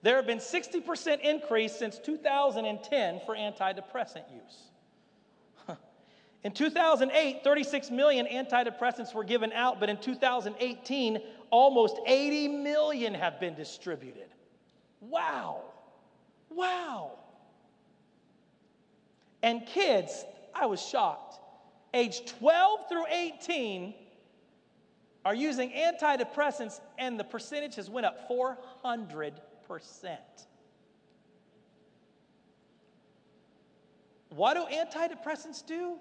There 0.01 0.17
have 0.17 0.27
been 0.27 0.39
60% 0.39 1.21
increase 1.21 1.77
since 1.77 1.99
2010 1.99 3.21
for 3.27 3.37
antidepressant 3.37 4.25
use. 4.33 4.71
In 6.45 6.53
2008, 6.53 7.45
36 7.45 7.91
million 7.91 8.27
antidepressants 8.27 9.15
were 9.15 9.23
given 9.23 9.53
out, 9.53 9.79
but 9.79 9.89
in 9.89 9.97
2018, 9.97 11.21
almost 11.51 11.99
80 12.05 12.49
million 12.49 13.15
have 13.15 13.39
been 13.39 13.55
distributed. 13.55 14.27
Wow. 15.01 15.63
Wow. 16.51 17.13
And 19.43 19.65
kids, 19.67 20.25
I 20.55 20.67
was 20.67 20.83
shocked. 20.85 21.39
Age 21.95 22.23
12 22.39 22.89
through 22.89 23.07
18 23.09 23.95
are 25.25 25.35
using 25.35 25.71
antidepressants, 25.71 26.81
and 26.99 27.21
the 27.21 27.25
percentage 27.25 27.77
has 27.77 27.89
went 27.89 28.07
up 28.07 28.29
400%. 28.29 29.33
What 34.31 34.55
do 34.55 34.65
antidepressants 34.75 35.65
do? 35.65 35.99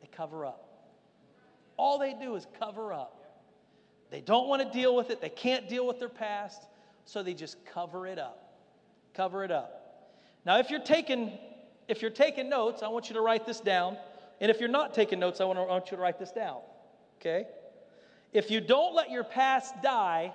They 0.00 0.08
cover 0.08 0.46
up. 0.46 0.62
All 1.76 1.98
they 1.98 2.14
do 2.14 2.36
is 2.36 2.46
cover 2.58 2.92
up. 2.92 3.12
They 4.10 4.20
don't 4.20 4.48
want 4.48 4.62
to 4.62 4.78
deal 4.78 4.94
with 4.94 5.10
it, 5.10 5.20
they 5.20 5.28
can't 5.28 5.68
deal 5.68 5.86
with 5.86 5.98
their 5.98 6.08
past, 6.08 6.62
so 7.04 7.22
they 7.22 7.34
just 7.34 7.64
cover 7.66 8.06
it 8.06 8.18
up. 8.18 8.54
Cover 9.14 9.44
it 9.44 9.50
up. 9.50 10.12
Now, 10.44 10.58
if 10.58 10.70
you're 10.70 10.80
taking 10.80 11.38
if 11.88 12.02
you're 12.02 12.10
taking 12.10 12.48
notes, 12.48 12.82
I 12.82 12.88
want 12.88 13.08
you 13.08 13.14
to 13.14 13.20
write 13.20 13.46
this 13.46 13.60
down. 13.60 13.96
And 14.40 14.50
if 14.50 14.60
you're 14.60 14.68
not 14.68 14.92
taking 14.92 15.18
notes, 15.18 15.40
I 15.40 15.44
want, 15.44 15.58
to, 15.58 15.62
I 15.62 15.66
want 15.66 15.90
you 15.90 15.96
to 15.96 16.02
write 16.02 16.18
this 16.18 16.32
down. 16.32 16.60
Okay? 17.20 17.46
If 18.32 18.50
you 18.50 18.60
don't 18.60 18.94
let 18.94 19.10
your 19.10 19.24
past 19.24 19.74
die, 19.82 20.32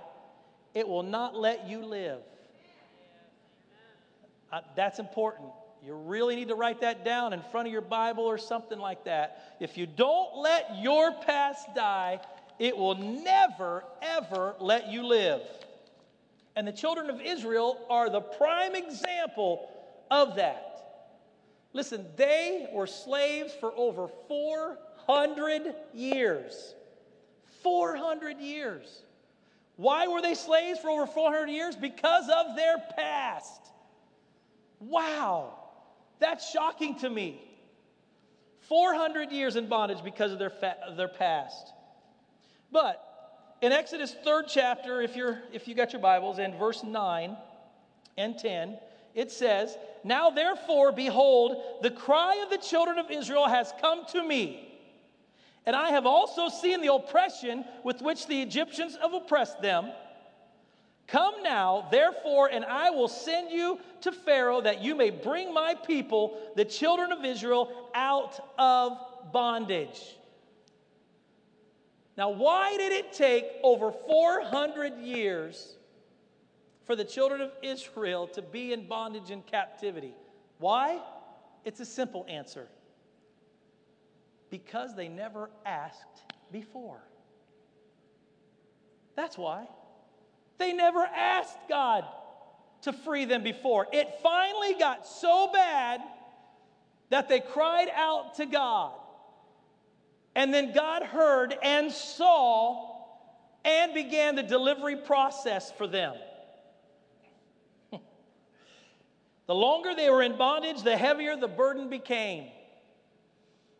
it 0.74 0.88
will 0.88 1.03
not 1.03 1.36
let 1.36 1.68
you 1.68 1.86
live. 1.86 2.22
Uh, 4.51 4.62
that's 4.76 4.99
important. 4.99 5.49
You 5.84 5.95
really 5.95 6.36
need 6.36 6.49
to 6.49 6.55
write 6.55 6.82
that 6.82 7.03
down 7.03 7.34
in 7.34 7.41
front 7.51 7.67
of 7.67 7.71
your 7.71 7.82
Bible 7.82 8.23
or 8.23 8.38
something 8.38 8.77
like 8.77 9.05
that. 9.05 9.55
If 9.59 9.77
you 9.77 9.88
don't 9.88 10.38
let 10.38 10.77
your 10.79 11.11
past 11.11 11.73
die, 11.73 12.19
it 12.59 12.77
will 12.77 12.95
never, 12.95 13.84
ever 14.01 14.55
let 14.59 14.89
you 14.89 15.03
live. 15.03 15.41
And 16.55 16.67
the 16.67 16.71
children 16.71 17.09
of 17.09 17.19
Israel 17.19 17.79
are 17.89 18.09
the 18.09 18.21
prime 18.21 18.75
example 18.75 19.67
of 20.11 20.36
that. 20.36 20.67
Listen, 21.73 22.05
they 22.17 22.67
were 22.73 22.88
slaves 22.88 23.53
for 23.59 23.71
over 23.75 24.07
400 24.27 25.73
years. 25.93 26.75
400 27.63 28.39
years. 28.39 29.03
Why 29.77 30.07
were 30.07 30.21
they 30.21 30.36
slaves 30.36 30.79
for 30.79 30.89
over 30.89 31.07
400 31.07 31.49
years? 31.49 31.75
Because 31.75 32.29
of 32.29 32.55
their 32.55 32.75
past. 32.95 33.61
Wow, 34.79 35.61
that's 36.22 36.49
shocking 36.49 36.97
to 36.99 37.09
me. 37.09 37.41
400 38.69 39.32
years 39.32 39.57
in 39.57 39.67
bondage 39.67 40.01
because 40.03 40.32
of 40.32 40.39
their, 40.39 40.51
fa- 40.51 40.78
their 40.95 41.09
past. 41.09 41.74
But 42.72 43.03
in 43.61 43.74
Exodus 43.74 44.15
3rd 44.26 44.43
chapter, 44.47 45.01
if, 45.01 45.15
you're, 45.15 45.39
if 45.51 45.67
you 45.67 45.76
got 45.76 45.91
your 45.91 46.01
Bibles, 46.01 46.39
in 46.39 46.57
verse 46.57 46.84
9 46.84 47.36
and 48.17 48.38
10, 48.38 48.78
it 49.13 49.32
says, 49.32 49.78
Now 50.03 50.30
therefore, 50.30 50.91
behold, 50.91 51.57
the 51.82 51.91
cry 51.91 52.41
of 52.43 52.49
the 52.49 52.57
children 52.57 52.97
of 52.97 53.11
Israel 53.11 53.47
has 53.47 53.74
come 53.82 54.05
to 54.11 54.24
me. 54.24 54.67
And 55.65 55.76
I 55.76 55.89
have 55.89 56.05
also 56.05 56.49
seen 56.49 56.82
the 56.82 56.93
oppression 56.93 57.65
with 57.84 58.01
which 58.01 58.28
the 58.28 58.41
Egyptians 58.41 58.97
have 59.01 59.13
oppressed 59.13 59.61
them. 59.61 59.91
Come 61.07 61.43
now, 61.43 61.87
therefore, 61.91 62.49
and 62.51 62.63
I 62.63 62.89
will 62.89 63.07
send 63.07 63.51
you 63.51 63.79
to 64.01 64.11
Pharaoh 64.11 64.61
that 64.61 64.81
you 64.81 64.95
may 64.95 65.09
bring 65.09 65.53
my 65.53 65.75
people, 65.75 66.39
the 66.55 66.65
children 66.65 67.11
of 67.11 67.25
Israel, 67.25 67.89
out 67.93 68.39
of 68.57 68.97
bondage. 69.33 70.15
Now, 72.17 72.29
why 72.29 72.77
did 72.77 72.91
it 72.91 73.13
take 73.13 73.45
over 73.63 73.91
400 73.91 74.99
years 74.99 75.75
for 76.91 76.95
the 76.97 77.05
children 77.05 77.39
of 77.39 77.51
Israel 77.61 78.27
to 78.27 78.41
be 78.41 78.73
in 78.73 78.85
bondage 78.85 79.31
and 79.31 79.45
captivity. 79.45 80.13
Why? 80.59 80.99
It's 81.63 81.79
a 81.79 81.85
simple 81.85 82.25
answer 82.27 82.67
because 84.49 84.93
they 84.93 85.07
never 85.07 85.49
asked 85.65 86.23
before. 86.51 87.01
That's 89.15 89.37
why. 89.37 89.67
They 90.62 90.74
never 90.74 91.03
asked 91.03 91.57
God 91.68 92.05
to 92.84 92.93
free 92.93 93.26
them 93.26 93.41
before. 93.41 93.88
It 93.91 94.20
finally 94.22 94.76
got 94.78 95.07
so 95.07 95.49
bad 95.51 96.01
that 97.09 97.28
they 97.28 97.39
cried 97.39 97.88
out 97.95 98.36
to 98.36 98.45
God. 98.45 98.91
And 100.36 100.53
then 100.53 100.72
God 100.72 101.01
heard 101.01 101.55
and 101.64 101.91
saw 101.91 102.95
and 103.66 103.95
began 103.95 104.36
the 104.36 104.43
delivery 104.43 104.97
process 104.97 105.72
for 105.72 105.88
them. 105.88 106.14
The 109.47 109.55
longer 109.55 109.95
they 109.95 110.09
were 110.09 110.22
in 110.22 110.38
bondage, 110.38 110.84
the 110.84 110.95
heavier 110.95 111.36
the 111.36 111.47
burden 111.47 111.89
became. 111.89 112.49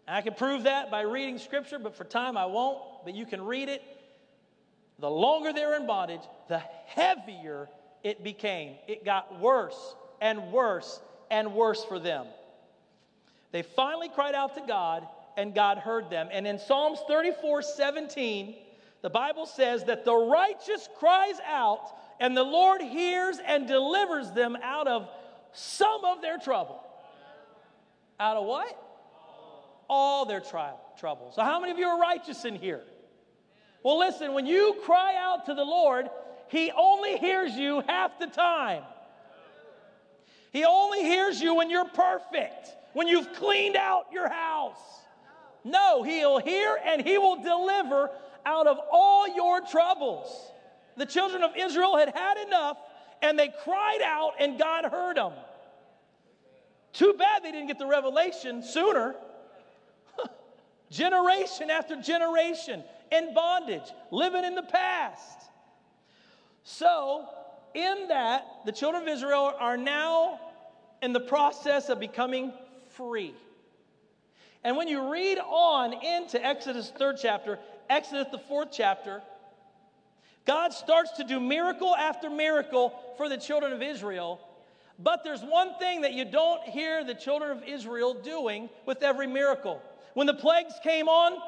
I 0.08 0.22
can 0.22 0.34
prove 0.34 0.64
that 0.64 0.90
by 0.90 1.02
reading 1.02 1.38
scripture, 1.38 1.78
but 1.78 1.96
for 1.96 2.04
time 2.04 2.36
I 2.36 2.48
won't, 2.48 2.80
but 3.06 3.14
you 3.14 3.28
can 3.28 3.46
read 3.46 3.70
it. 3.70 3.82
The 5.02 5.10
longer 5.10 5.52
they 5.52 5.66
were 5.66 5.76
in 5.76 5.88
bondage, 5.88 6.22
the 6.48 6.60
heavier 6.86 7.68
it 8.04 8.24
became. 8.24 8.76
It 8.88 9.04
got 9.04 9.40
worse 9.40 9.96
and 10.22 10.52
worse 10.52 11.02
and 11.32 11.54
worse 11.54 11.84
for 11.84 11.98
them. 11.98 12.28
They 13.52 13.64
finally 13.64 14.10
cried 14.10 14.36
out 14.36 14.56
to 14.56 14.62
God, 14.66 15.08
and 15.36 15.56
God 15.56 15.80
heard 15.80 16.10
them. 16.10 16.30
And 16.32 16.46
in 16.46 16.60
Psalms 16.60 17.00
34 17.08 17.64
17, 17.64 18.56
the 19.02 19.10
Bible 19.10 19.48
says 19.48 19.86
that 19.86 20.06
the 20.06 20.16
righteous 20.16 20.88
cries 21.00 21.36
out, 21.48 21.98
and 22.20 22.38
the 22.38 22.44
Lord 22.44 22.82
hears 22.82 23.40
and 23.46 23.68
delivers 23.68 24.32
them 24.32 24.56
out 24.62 24.88
of 24.88 25.10
some 25.52 26.06
of 26.06 26.22
their 26.22 26.38
trouble. 26.38 26.84
Out 28.20 28.38
of 28.38 28.46
what? 28.46 28.78
All 29.90 30.26
their 30.26 30.40
trial, 30.40 30.80
trouble. 31.00 31.32
So, 31.36 31.42
how 31.42 31.60
many 31.60 31.72
of 31.72 31.80
you 31.80 31.88
are 31.88 32.00
righteous 32.00 32.46
in 32.46 32.56
here? 32.56 32.82
Well, 33.84 33.98
listen, 33.98 34.34
when 34.34 34.46
you 34.46 34.76
cry 34.86 35.16
out 35.18 35.48
to 35.48 35.54
the 35.54 35.64
Lord, 35.64 36.10
He 36.50 36.72
only 36.72 37.18
hears 37.18 37.54
you 37.54 37.82
half 37.88 38.20
the 38.20 38.28
time. 38.28 38.84
He 40.52 40.66
only 40.66 41.04
hears 41.04 41.42
you 41.42 41.56
when 41.56 41.70
you're 41.70 41.86
perfect, 41.86 42.68
when 42.94 43.08
you've 43.08 43.34
cleaned 43.34 43.76
out 43.76 44.08
your 44.12 44.30
house. 44.30 44.78
No, 45.64 46.04
He'll 46.04 46.40
hear 46.40 46.78
and 46.84 47.02
He 47.02 47.18
will 47.18 47.42
deliver 47.42 48.10
out 48.46 48.68
of 48.68 48.78
all 48.92 49.28
your 49.28 49.62
troubles. 49.62 50.52
The 50.98 51.06
children 51.06 51.44
of 51.44 51.52
Israel 51.58 51.98
had 51.98 52.10
had 52.16 52.38
enough 52.46 52.78
and 53.22 53.38
they 53.38 53.50
cried 53.64 54.02
out 54.04 54.34
and 54.40 54.60
God 54.60 54.86
heard 54.86 55.18
them. 55.18 55.34
Too 56.94 57.14
bad 57.18 57.44
they 57.44 57.52
didn't 57.52 57.68
get 57.68 57.80
the 57.80 57.88
revelation 57.88 58.62
sooner. 58.62 59.16
generation 60.92 61.70
after 61.70 61.96
generation 61.96 62.84
in 63.12 63.34
bondage, 63.34 63.84
living 64.10 64.44
in 64.44 64.56
the 64.56 64.64
past. 64.64 65.40
So, 66.64 67.28
in 67.74 68.08
that, 68.10 68.46
the 68.66 68.72
children 68.72 69.04
of 69.04 69.10
Israel 69.10 69.54
are 69.60 69.78
now 69.78 70.40
in 71.02 71.14
the 71.14 71.20
process 71.20 71.90
of 71.90 72.00
becoming 72.00 72.54
free. 72.96 73.34
And 74.64 74.78
when 74.78 74.88
you 74.88 75.12
read 75.12 75.40
on 75.40 75.94
into 75.94 76.44
Exodus 76.44 76.92
3rd 77.00 77.20
chapter, 77.22 77.60
Exodus 77.90 78.28
the 78.32 78.38
4th 78.38 78.70
chapter, 78.72 79.22
God 80.46 80.74
starts 80.74 81.12
to 81.14 81.24
do 81.24 81.40
miracle 81.40 81.96
after 81.96 82.30
miracle 82.30 82.94
for 83.18 83.28
the 83.28 83.38
children 83.38 83.74
of 83.74 83.82
Israel. 83.82 84.40
But 85.00 85.24
there's 85.24 85.42
one 85.42 85.78
thing 85.80 86.02
that 86.02 86.14
you 86.14 86.26
don't 86.26 86.62
hear 86.64 87.04
the 87.04 87.16
children 87.16 87.58
of 87.58 87.64
Israel 87.64 88.14
doing 88.14 88.70
with 88.86 89.02
every 89.02 89.28
miracle. 89.28 89.82
When 90.14 90.28
the 90.28 90.34
plagues 90.34 90.74
came 90.84 91.08
on 91.08 91.40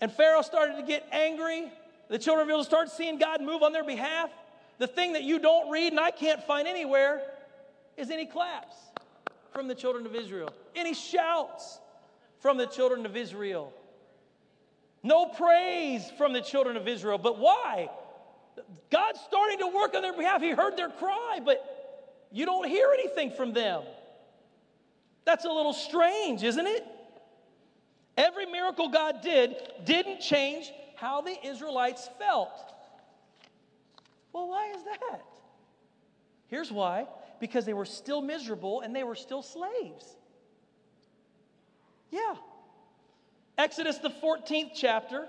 and 0.00 0.12
Pharaoh 0.12 0.42
started 0.42 0.76
to 0.76 0.82
get 0.82 1.06
angry, 1.12 1.70
the 2.08 2.18
children 2.18 2.44
of 2.44 2.50
Israel 2.50 2.64
started 2.64 2.90
seeing 2.90 3.18
God 3.18 3.40
move 3.40 3.62
on 3.62 3.72
their 3.72 3.84
behalf. 3.84 4.30
The 4.78 4.86
thing 4.86 5.12
that 5.12 5.22
you 5.22 5.38
don't 5.38 5.70
read 5.70 5.92
and 5.92 6.00
I 6.00 6.10
can't 6.10 6.42
find 6.42 6.66
anywhere 6.66 7.22
is 7.96 8.10
any 8.10 8.26
claps 8.26 8.76
from 9.52 9.68
the 9.68 9.74
children 9.74 10.06
of 10.06 10.14
Israel, 10.14 10.50
any 10.74 10.94
shouts 10.94 11.78
from 12.40 12.56
the 12.56 12.66
children 12.66 13.04
of 13.04 13.16
Israel. 13.16 13.72
No 15.02 15.26
praise 15.26 16.10
from 16.18 16.32
the 16.32 16.40
children 16.40 16.76
of 16.76 16.88
Israel. 16.88 17.18
But 17.18 17.38
why? 17.38 17.90
God's 18.90 19.20
starting 19.20 19.58
to 19.58 19.68
work 19.68 19.94
on 19.94 20.02
their 20.02 20.12
behalf. 20.12 20.42
He 20.42 20.50
heard 20.50 20.76
their 20.76 20.90
cry, 20.90 21.40
but 21.44 22.26
you 22.30 22.46
don't 22.46 22.68
hear 22.68 22.90
anything 22.92 23.30
from 23.30 23.52
them. 23.52 23.82
That's 25.24 25.44
a 25.44 25.48
little 25.50 25.72
strange, 25.72 26.42
isn't 26.42 26.66
it? 26.66 26.86
Every 28.20 28.44
miracle 28.44 28.90
God 28.90 29.22
did 29.22 29.56
didn't 29.86 30.20
change 30.20 30.70
how 30.94 31.22
the 31.22 31.34
Israelites 31.42 32.10
felt. 32.18 32.50
Well, 34.34 34.46
why 34.46 34.70
is 34.76 34.84
that? 34.84 35.22
Here's 36.48 36.70
why 36.70 37.06
because 37.40 37.64
they 37.64 37.72
were 37.72 37.86
still 37.86 38.20
miserable 38.20 38.82
and 38.82 38.94
they 38.94 39.04
were 39.04 39.14
still 39.14 39.40
slaves. 39.40 40.16
Yeah. 42.10 42.34
Exodus, 43.56 43.96
the 43.96 44.10
14th 44.10 44.72
chapter, 44.74 45.26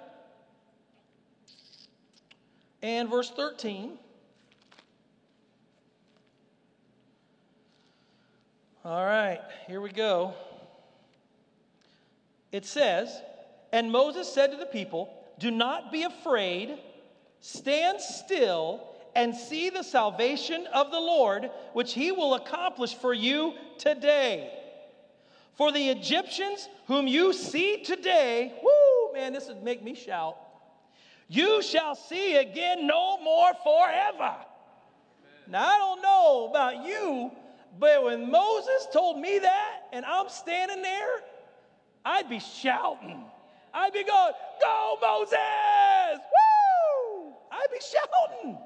and 2.81 3.09
verse 3.09 3.29
13. 3.29 3.97
All 8.83 9.05
right, 9.05 9.39
here 9.67 9.79
we 9.79 9.91
go. 9.91 10.33
It 12.52 12.66
says, 12.66 13.22
And 13.72 13.91
Moses 13.91 14.32
said 14.32 14.52
to 14.52 14.58
the 14.58 14.66
people, 14.66 15.14
Do 15.39 15.52
not 15.52 15.91
be 15.91 16.04
afraid, 16.04 16.78
stand 17.39 18.02
still 18.02 18.88
and 19.16 19.36
see 19.36 19.70
the 19.70 19.84
salvation 19.84 20.68
of 20.74 20.91
the 20.91 20.99
Lord, 20.99 21.49
which 21.74 21.93
he 21.93 22.12
will 22.12 22.36
accomplish 22.36 22.93
for 22.93 23.14
you 23.14 23.54
today. 23.78 24.58
For 25.56 25.72
the 25.72 25.89
Egyptians 25.89 26.70
whom 26.88 27.08
you 27.08 27.34
see 27.34 27.84
today, 27.84 28.54
whoo, 28.64 29.14
man, 29.14 29.34
this 29.34 29.47
would 29.47 29.64
make 29.64 29.84
me 29.84 29.95
shout. 29.95 30.38
You 31.28 31.62
shall 31.62 31.95
see 31.95 32.38
again 32.38 32.88
no 32.88 33.18
more 33.22 33.52
forever. 33.64 34.36
Now, 35.47 35.66
I 35.66 35.78
don't 35.78 36.02
know 36.02 36.47
about 36.49 36.86
you, 36.86 37.32
but 37.80 38.04
when 38.04 38.30
Moses 38.32 38.88
told 38.91 39.20
me 39.20 39.39
that 39.39 39.80
and 39.93 40.06
I'm 40.06 40.30
standing 40.30 40.82
there, 40.82 41.22
I'd 42.06 42.30
be 42.30 42.39
shouting. 42.39 43.24
I'd 43.74 43.93
be 43.93 44.04
going, 44.04 44.34
Go, 44.62 44.97
Moses! 45.02 45.38
Woo! 46.18 47.34
I'd 47.52 47.68
be 47.72 47.80
shouting. 47.80 48.58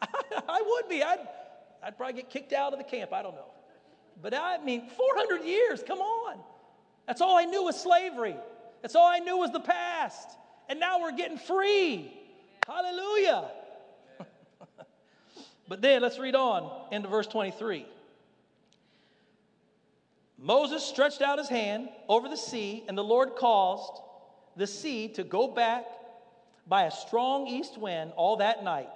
I 0.48 0.62
would 0.64 0.88
be. 0.88 1.02
I'd, 1.02 1.20
I'd 1.82 1.96
probably 1.96 2.14
get 2.14 2.30
kicked 2.30 2.52
out 2.52 2.72
of 2.72 2.78
the 2.78 2.84
camp. 2.84 3.12
I 3.12 3.22
don't 3.22 3.34
know. 3.34 3.50
But 4.20 4.34
I 4.34 4.58
mean, 4.58 4.88
400 4.88 5.44
years, 5.44 5.82
come 5.86 6.00
on. 6.00 6.38
That's 7.06 7.20
all 7.20 7.36
I 7.36 7.44
knew 7.44 7.64
was 7.64 7.80
slavery. 7.80 8.36
That's 8.82 8.94
all 8.94 9.06
I 9.06 9.18
knew 9.18 9.36
was 9.36 9.50
the 9.50 9.60
past. 9.60 10.28
And 10.68 10.78
now 10.78 11.00
we're 11.00 11.12
getting 11.12 11.38
free. 11.38 12.12
Hallelujah. 12.66 13.50
but 15.68 15.82
then 15.82 16.02
let's 16.02 16.18
read 16.18 16.34
on 16.34 16.70
into 16.92 17.08
verse 17.08 17.26
23. 17.26 17.86
Moses 20.42 20.82
stretched 20.82 21.22
out 21.22 21.38
his 21.38 21.48
hand 21.48 21.88
over 22.08 22.28
the 22.28 22.36
sea, 22.36 22.82
and 22.88 22.98
the 22.98 23.04
Lord 23.04 23.36
caused 23.36 24.02
the 24.56 24.66
sea 24.66 25.06
to 25.10 25.22
go 25.22 25.46
back 25.46 25.86
by 26.66 26.84
a 26.84 26.90
strong 26.90 27.46
east 27.46 27.78
wind 27.78 28.12
all 28.16 28.38
that 28.38 28.64
night, 28.64 28.90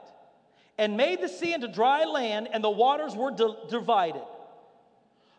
and 0.77 0.97
made 0.97 1.21
the 1.21 1.29
sea 1.29 1.55
into 1.55 1.69
dry 1.69 2.05
land, 2.05 2.49
and 2.53 2.65
the 2.65 2.71
waters 2.71 3.15
were 3.15 3.31
di- 3.31 3.55
divided. 3.71 4.25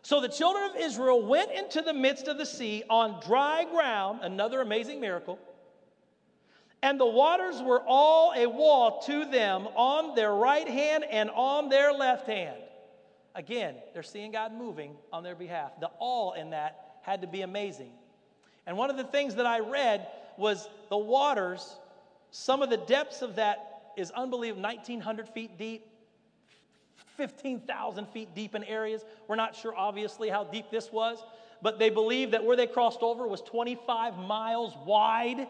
So 0.00 0.22
the 0.22 0.28
children 0.28 0.70
of 0.70 0.76
Israel 0.76 1.20
went 1.26 1.50
into 1.50 1.82
the 1.82 1.92
midst 1.92 2.26
of 2.26 2.38
the 2.38 2.46
sea 2.46 2.84
on 2.88 3.20
dry 3.26 3.64
ground, 3.70 4.20
another 4.22 4.62
amazing 4.62 5.02
miracle. 5.02 5.38
And 6.80 6.98
the 6.98 7.06
waters 7.06 7.60
were 7.60 7.82
all 7.86 8.32
a 8.34 8.46
wall 8.46 9.02
to 9.02 9.26
them 9.26 9.66
on 9.74 10.14
their 10.14 10.32
right 10.32 10.66
hand 10.66 11.04
and 11.04 11.28
on 11.28 11.68
their 11.68 11.92
left 11.92 12.26
hand. 12.26 12.56
Again, 13.34 13.74
they're 13.92 14.02
seeing 14.02 14.32
God 14.32 14.52
moving 14.52 14.96
on 15.12 15.22
their 15.22 15.34
behalf. 15.34 15.72
The 15.80 15.90
all 15.98 16.32
in 16.32 16.50
that 16.50 16.98
had 17.02 17.20
to 17.22 17.26
be 17.26 17.42
amazing. 17.42 17.90
And 18.66 18.76
one 18.76 18.90
of 18.90 18.96
the 18.96 19.04
things 19.04 19.36
that 19.36 19.46
I 19.46 19.60
read 19.60 20.06
was 20.36 20.68
the 20.88 20.98
waters, 20.98 21.76
some 22.30 22.62
of 22.62 22.70
the 22.70 22.76
depths 22.76 23.22
of 23.22 23.36
that 23.36 23.92
is 23.96 24.10
unbelievable 24.10 24.62
1,900 24.62 25.28
feet 25.28 25.58
deep, 25.58 25.86
15,000 27.16 28.08
feet 28.08 28.34
deep 28.34 28.54
in 28.54 28.62
areas. 28.64 29.04
We're 29.26 29.36
not 29.36 29.56
sure, 29.56 29.74
obviously, 29.76 30.28
how 30.28 30.44
deep 30.44 30.70
this 30.70 30.92
was, 30.92 31.18
but 31.62 31.78
they 31.78 31.90
believe 31.90 32.32
that 32.32 32.44
where 32.44 32.56
they 32.56 32.66
crossed 32.66 33.02
over 33.02 33.26
was 33.26 33.40
25 33.42 34.18
miles 34.18 34.74
wide. 34.84 35.48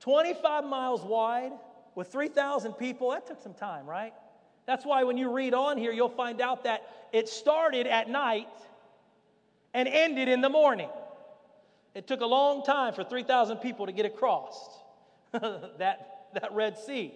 25 0.00 0.64
miles 0.64 1.02
wide 1.02 1.52
with 1.94 2.10
3,000 2.10 2.72
people. 2.72 3.10
That 3.10 3.26
took 3.26 3.40
some 3.40 3.54
time, 3.54 3.86
right? 3.86 4.14
That's 4.66 4.84
why 4.84 5.04
when 5.04 5.16
you 5.16 5.32
read 5.32 5.54
on 5.54 5.76
here, 5.76 5.92
you'll 5.92 6.08
find 6.08 6.40
out 6.40 6.64
that 6.64 6.82
it 7.12 7.28
started 7.28 7.86
at 7.86 8.08
night 8.08 8.48
and 9.74 9.88
ended 9.88 10.28
in 10.28 10.40
the 10.40 10.48
morning. 10.48 10.88
It 11.94 12.06
took 12.06 12.20
a 12.20 12.26
long 12.26 12.62
time 12.64 12.94
for 12.94 13.04
3,000 13.04 13.58
people 13.58 13.86
to 13.86 13.92
get 13.92 14.06
across 14.06 14.78
that, 15.32 16.28
that 16.34 16.52
Red 16.52 16.78
Sea. 16.78 17.12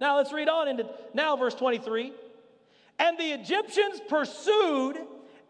Now 0.00 0.16
let's 0.16 0.32
read 0.32 0.48
on 0.48 0.68
into 0.68 0.86
now 1.14 1.36
verse 1.36 1.54
23. 1.54 2.12
And 2.98 3.18
the 3.18 3.32
Egyptians 3.32 4.00
pursued 4.08 4.98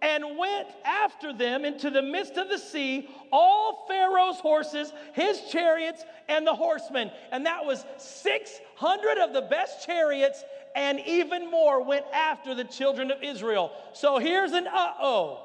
and 0.03 0.37
went 0.39 0.68
after 0.85 1.33
them 1.33 1.64
into 1.64 1.91
the 1.91 2.03
midst 2.03 2.37
of 2.37 2.49
the 2.49 2.59
sea, 2.59 3.09
all 3.33 3.87
Pharaoh's 3.89 4.39
horses, 4.41 4.93
his 5.14 5.41
chariots, 5.51 6.05
and 6.29 6.47
the 6.47 6.55
horsemen. 6.55 7.11
And 7.33 7.47
that 7.47 7.64
was 7.64 7.85
600 7.99 9.18
of 9.18 9.33
the 9.33 9.43
best 9.43 9.87
chariots, 9.87 10.45
and 10.77 11.01
even 11.01 11.51
more 11.51 11.83
went 11.83 12.05
after 12.12 12.55
the 12.55 12.62
children 12.62 13.11
of 13.11 13.22
Israel. 13.22 13.72
So 13.95 14.18
here's 14.18 14.53
an 14.53 14.66
uh 14.66 14.93
oh. 15.01 15.43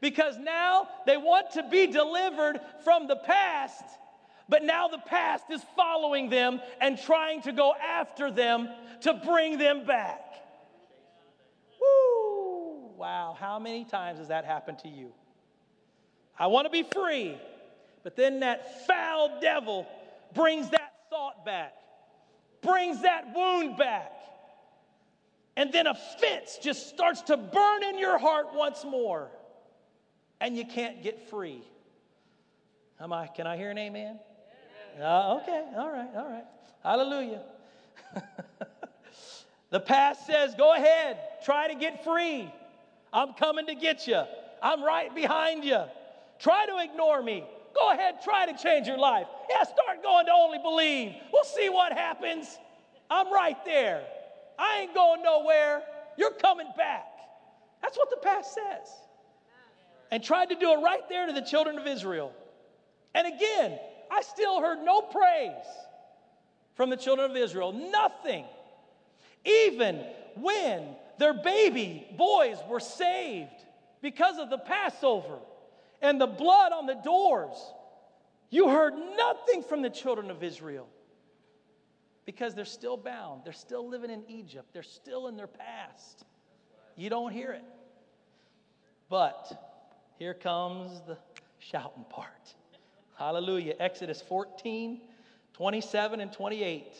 Because 0.00 0.38
now 0.38 0.88
they 1.06 1.16
want 1.16 1.50
to 1.54 1.68
be 1.68 1.88
delivered 1.88 2.60
from 2.84 3.08
the 3.08 3.16
past, 3.16 3.82
but 4.48 4.62
now 4.62 4.86
the 4.86 4.98
past 4.98 5.50
is 5.50 5.60
following 5.74 6.30
them 6.30 6.60
and 6.80 6.96
trying 6.96 7.42
to 7.42 7.52
go 7.52 7.74
after 7.74 8.30
them 8.30 8.68
to 9.00 9.14
bring 9.14 9.58
them 9.58 9.84
back. 9.84 10.20
Woo! 11.80 12.92
Wow, 12.96 13.36
how 13.38 13.58
many 13.58 13.84
times 13.84 14.20
has 14.20 14.28
that 14.28 14.44
happened 14.44 14.78
to 14.80 14.88
you? 14.88 15.12
I 16.38 16.46
want 16.46 16.66
to 16.66 16.70
be 16.70 16.84
free, 16.84 17.36
but 18.04 18.14
then 18.14 18.40
that 18.40 18.86
foul 18.86 19.40
devil 19.40 19.88
brings 20.34 20.70
that 20.70 20.92
thought 21.10 21.44
back, 21.44 21.74
brings 22.62 23.02
that 23.02 23.34
wound 23.34 23.76
back. 23.76 24.12
And 25.56 25.72
then 25.72 25.86
offense 25.86 26.58
just 26.62 26.88
starts 26.88 27.22
to 27.22 27.36
burn 27.36 27.82
in 27.82 27.98
your 27.98 28.16
heart 28.18 28.48
once 28.54 28.84
more, 28.84 29.28
and 30.40 30.56
you 30.56 30.64
can't 30.64 31.02
get 31.02 31.28
free. 31.30 31.62
Am 33.00 33.12
I, 33.12 33.26
can 33.26 33.46
I 33.46 33.56
hear 33.56 33.70
an 33.70 33.78
amen? 33.78 34.20
Uh, 35.00 35.38
okay, 35.42 35.64
all 35.76 35.90
right, 35.90 36.08
all 36.16 36.30
right. 36.30 36.44
Hallelujah. 36.82 37.42
the 39.70 39.80
past 39.80 40.26
says, 40.26 40.54
go 40.56 40.74
ahead, 40.74 41.18
try 41.44 41.68
to 41.68 41.74
get 41.74 42.04
free. 42.04 42.52
I'm 43.12 43.32
coming 43.34 43.66
to 43.66 43.74
get 43.74 44.06
you. 44.06 44.22
I'm 44.62 44.82
right 44.84 45.14
behind 45.14 45.64
you. 45.64 45.82
Try 46.38 46.66
to 46.66 46.78
ignore 46.78 47.22
me. 47.22 47.44
Go 47.74 47.92
ahead, 47.92 48.22
try 48.22 48.50
to 48.50 48.56
change 48.56 48.86
your 48.86 48.98
life. 48.98 49.26
Yeah, 49.48 49.62
start 49.64 50.02
going 50.02 50.26
to 50.26 50.32
only 50.32 50.58
believe. 50.58 51.14
We'll 51.32 51.44
see 51.44 51.68
what 51.68 51.92
happens. 51.92 52.58
I'm 53.10 53.32
right 53.32 53.56
there. 53.64 54.04
I 54.58 54.80
ain't 54.80 54.94
going 54.94 55.22
nowhere. 55.22 55.82
You're 56.16 56.32
coming 56.32 56.68
back. 56.76 57.06
That's 57.82 57.96
what 57.96 58.10
the 58.10 58.16
past 58.16 58.54
says. 58.54 58.88
And 60.10 60.22
tried 60.22 60.48
to 60.50 60.54
do 60.56 60.72
it 60.72 60.82
right 60.82 61.08
there 61.08 61.26
to 61.26 61.32
the 61.32 61.42
children 61.42 61.78
of 61.78 61.86
Israel. 61.86 62.32
And 63.14 63.26
again, 63.26 63.78
I 64.10 64.22
still 64.22 64.60
heard 64.60 64.84
no 64.84 65.02
praise 65.02 65.52
from 66.74 66.90
the 66.90 66.96
children 66.96 67.30
of 67.30 67.36
Israel. 67.36 67.72
Nothing. 67.72 68.44
Even 69.44 70.04
when 70.36 70.84
their 71.18 71.34
baby 71.34 72.06
boys 72.16 72.56
were 72.68 72.80
saved 72.80 73.50
because 74.00 74.38
of 74.38 74.50
the 74.50 74.58
Passover 74.58 75.38
and 76.02 76.20
the 76.20 76.26
blood 76.26 76.72
on 76.72 76.86
the 76.86 76.94
doors, 76.94 77.56
you 78.50 78.68
heard 78.68 78.94
nothing 79.16 79.62
from 79.62 79.82
the 79.82 79.90
children 79.90 80.30
of 80.30 80.42
Israel 80.42 80.88
because 82.24 82.54
they're 82.54 82.64
still 82.64 82.96
bound. 82.96 83.42
They're 83.44 83.52
still 83.52 83.88
living 83.88 84.10
in 84.10 84.22
Egypt. 84.28 84.68
They're 84.72 84.82
still 84.82 85.28
in 85.28 85.36
their 85.36 85.46
past. 85.46 86.24
You 86.96 87.10
don't 87.10 87.32
hear 87.32 87.52
it. 87.52 87.64
But 89.08 89.50
here 90.18 90.34
comes 90.34 91.00
the 91.06 91.16
shouting 91.58 92.04
part. 92.10 92.54
Hallelujah. 93.16 93.74
Exodus 93.80 94.20
14, 94.20 95.00
27 95.54 96.20
and 96.20 96.32
28. 96.32 96.96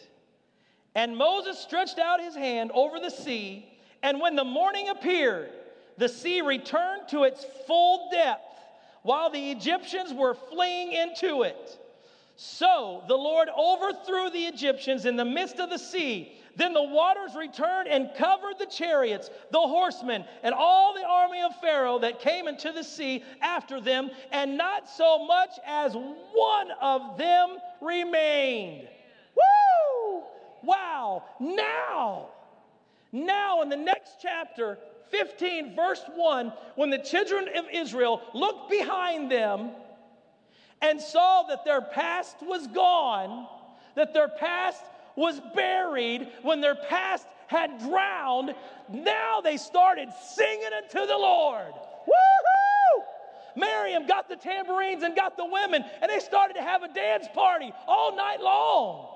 And 0.95 1.17
Moses 1.17 1.59
stretched 1.59 1.99
out 1.99 2.21
his 2.21 2.35
hand 2.35 2.71
over 2.75 2.99
the 2.99 3.11
sea, 3.11 3.69
and 4.03 4.21
when 4.21 4.35
the 4.35 4.45
morning 4.45 4.89
appeared, 4.89 5.51
the 5.97 6.09
sea 6.09 6.41
returned 6.41 7.09
to 7.11 7.25
its 7.25 7.45
full 7.67 8.09
depth, 8.11 8.48
while 9.03 9.31
the 9.31 9.51
Egyptians 9.51 10.13
were 10.13 10.35
fleeing 10.35 10.93
into 10.93 11.43
it. 11.43 11.79
So 12.37 13.03
the 13.09 13.17
Lord 13.17 13.49
overthrew 13.49 14.31
the 14.31 14.45
Egyptians 14.45 15.07
in 15.07 15.17
the 15.17 15.25
midst 15.25 15.59
of 15.59 15.71
the 15.71 15.79
sea. 15.79 16.39
Then 16.55 16.73
the 16.73 16.83
waters 16.83 17.35
returned 17.37 17.89
and 17.89 18.11
covered 18.17 18.59
the 18.59 18.67
chariots, 18.67 19.31
the 19.51 19.61
horsemen, 19.61 20.25
and 20.43 20.55
all 20.55 20.93
the 20.95 21.05
army 21.05 21.41
of 21.43 21.55
Pharaoh 21.61 21.99
that 22.01 22.21
came 22.21 22.49
into 22.49 22.73
the 22.73 22.83
sea 22.83 23.25
after 23.41 23.81
them, 23.81 24.11
and 24.33 24.57
not 24.57 24.89
so 24.89 25.25
much 25.25 25.51
as 25.67 25.95
one 25.95 26.71
of 26.81 27.17
them 27.17 27.59
remained. 27.81 28.89
Woo! 29.37 30.23
Wow. 30.63 31.25
Now, 31.41 32.29
now 33.13 33.63
in 33.63 33.69
the 33.69 33.77
next 33.77 34.17
chapter, 34.21 34.79
15, 35.11 35.75
verse 35.75 36.03
1, 36.15 36.53
when 36.77 36.91
the 36.91 36.99
children 36.99 37.49
of 37.57 37.67
Israel 37.73 38.23
looked 38.35 38.71
behind 38.71 39.31
them 39.31 39.71
and 40.81 41.01
saw 41.01 41.43
that 41.45 41.65
their 41.65 41.81
past 41.81 42.37
was 42.43 42.67
gone, 42.69 43.47
that 43.95 44.15
their 44.15 44.29
past 44.29 44.83
was 45.17 45.41
buried, 45.55 46.29
when 46.43 46.61
their 46.61 46.77
past 46.77 47.27
had 47.49 47.79
drowned, 47.81 48.55
now 48.89 49.41
they 49.41 49.57
started 49.57 50.09
singing 50.25 50.71
unto 50.77 51.07
the 51.07 51.17
Lord. 51.17 51.73
Woohoo! 52.07 53.05
Miriam 53.57 54.07
got 54.07 54.29
the 54.29 54.37
tambourines 54.37 55.03
and 55.03 55.17
got 55.17 55.37
the 55.37 55.45
women, 55.45 55.85
and 56.01 56.11
they 56.11 56.21
started 56.21 56.55
to 56.55 56.63
have 56.63 56.83
a 56.83 56.93
dance 56.93 57.27
party 57.35 57.73
all 57.89 58.15
night 58.15 58.41
long 58.41 59.09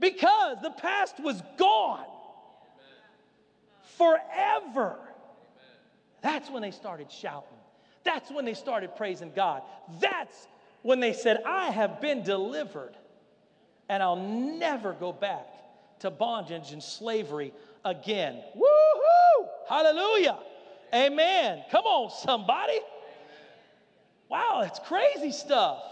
because 0.00 0.58
the 0.62 0.70
past 0.70 1.18
was 1.18 1.42
gone 1.56 2.04
forever. 3.98 4.96
That's 6.22 6.50
when 6.50 6.62
they 6.62 6.70
started 6.70 7.12
shouting. 7.12 7.58
That's 8.04 8.30
when 8.30 8.44
they 8.44 8.54
started 8.54 8.96
praising 8.96 9.32
God. 9.34 9.62
That's 10.00 10.46
when 10.82 11.00
they 11.00 11.12
said, 11.12 11.42
I 11.44 11.70
have 11.70 12.00
been 12.00 12.22
delivered 12.22 12.94
and 13.88 14.02
I'll 14.02 14.16
never 14.16 14.92
go 14.92 15.12
back 15.12 15.46
to 16.00 16.10
bondage 16.10 16.72
and 16.72 16.82
slavery 16.82 17.52
again. 17.84 18.42
Woohoo! 18.56 19.48
Hallelujah! 19.68 20.38
Amen. 20.94 21.64
Come 21.70 21.84
on, 21.84 22.10
somebody. 22.10 22.80
Wow, 24.28 24.60
that's 24.62 24.78
crazy 24.80 25.32
stuff. 25.32 25.82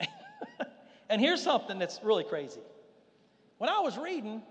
and 1.08 1.20
here's 1.20 1.42
something 1.42 1.78
that's 1.78 2.00
really 2.02 2.24
crazy. 2.24 2.60
When 3.58 3.70
I 3.70 3.80
was 3.80 3.96
reading, 3.96 4.42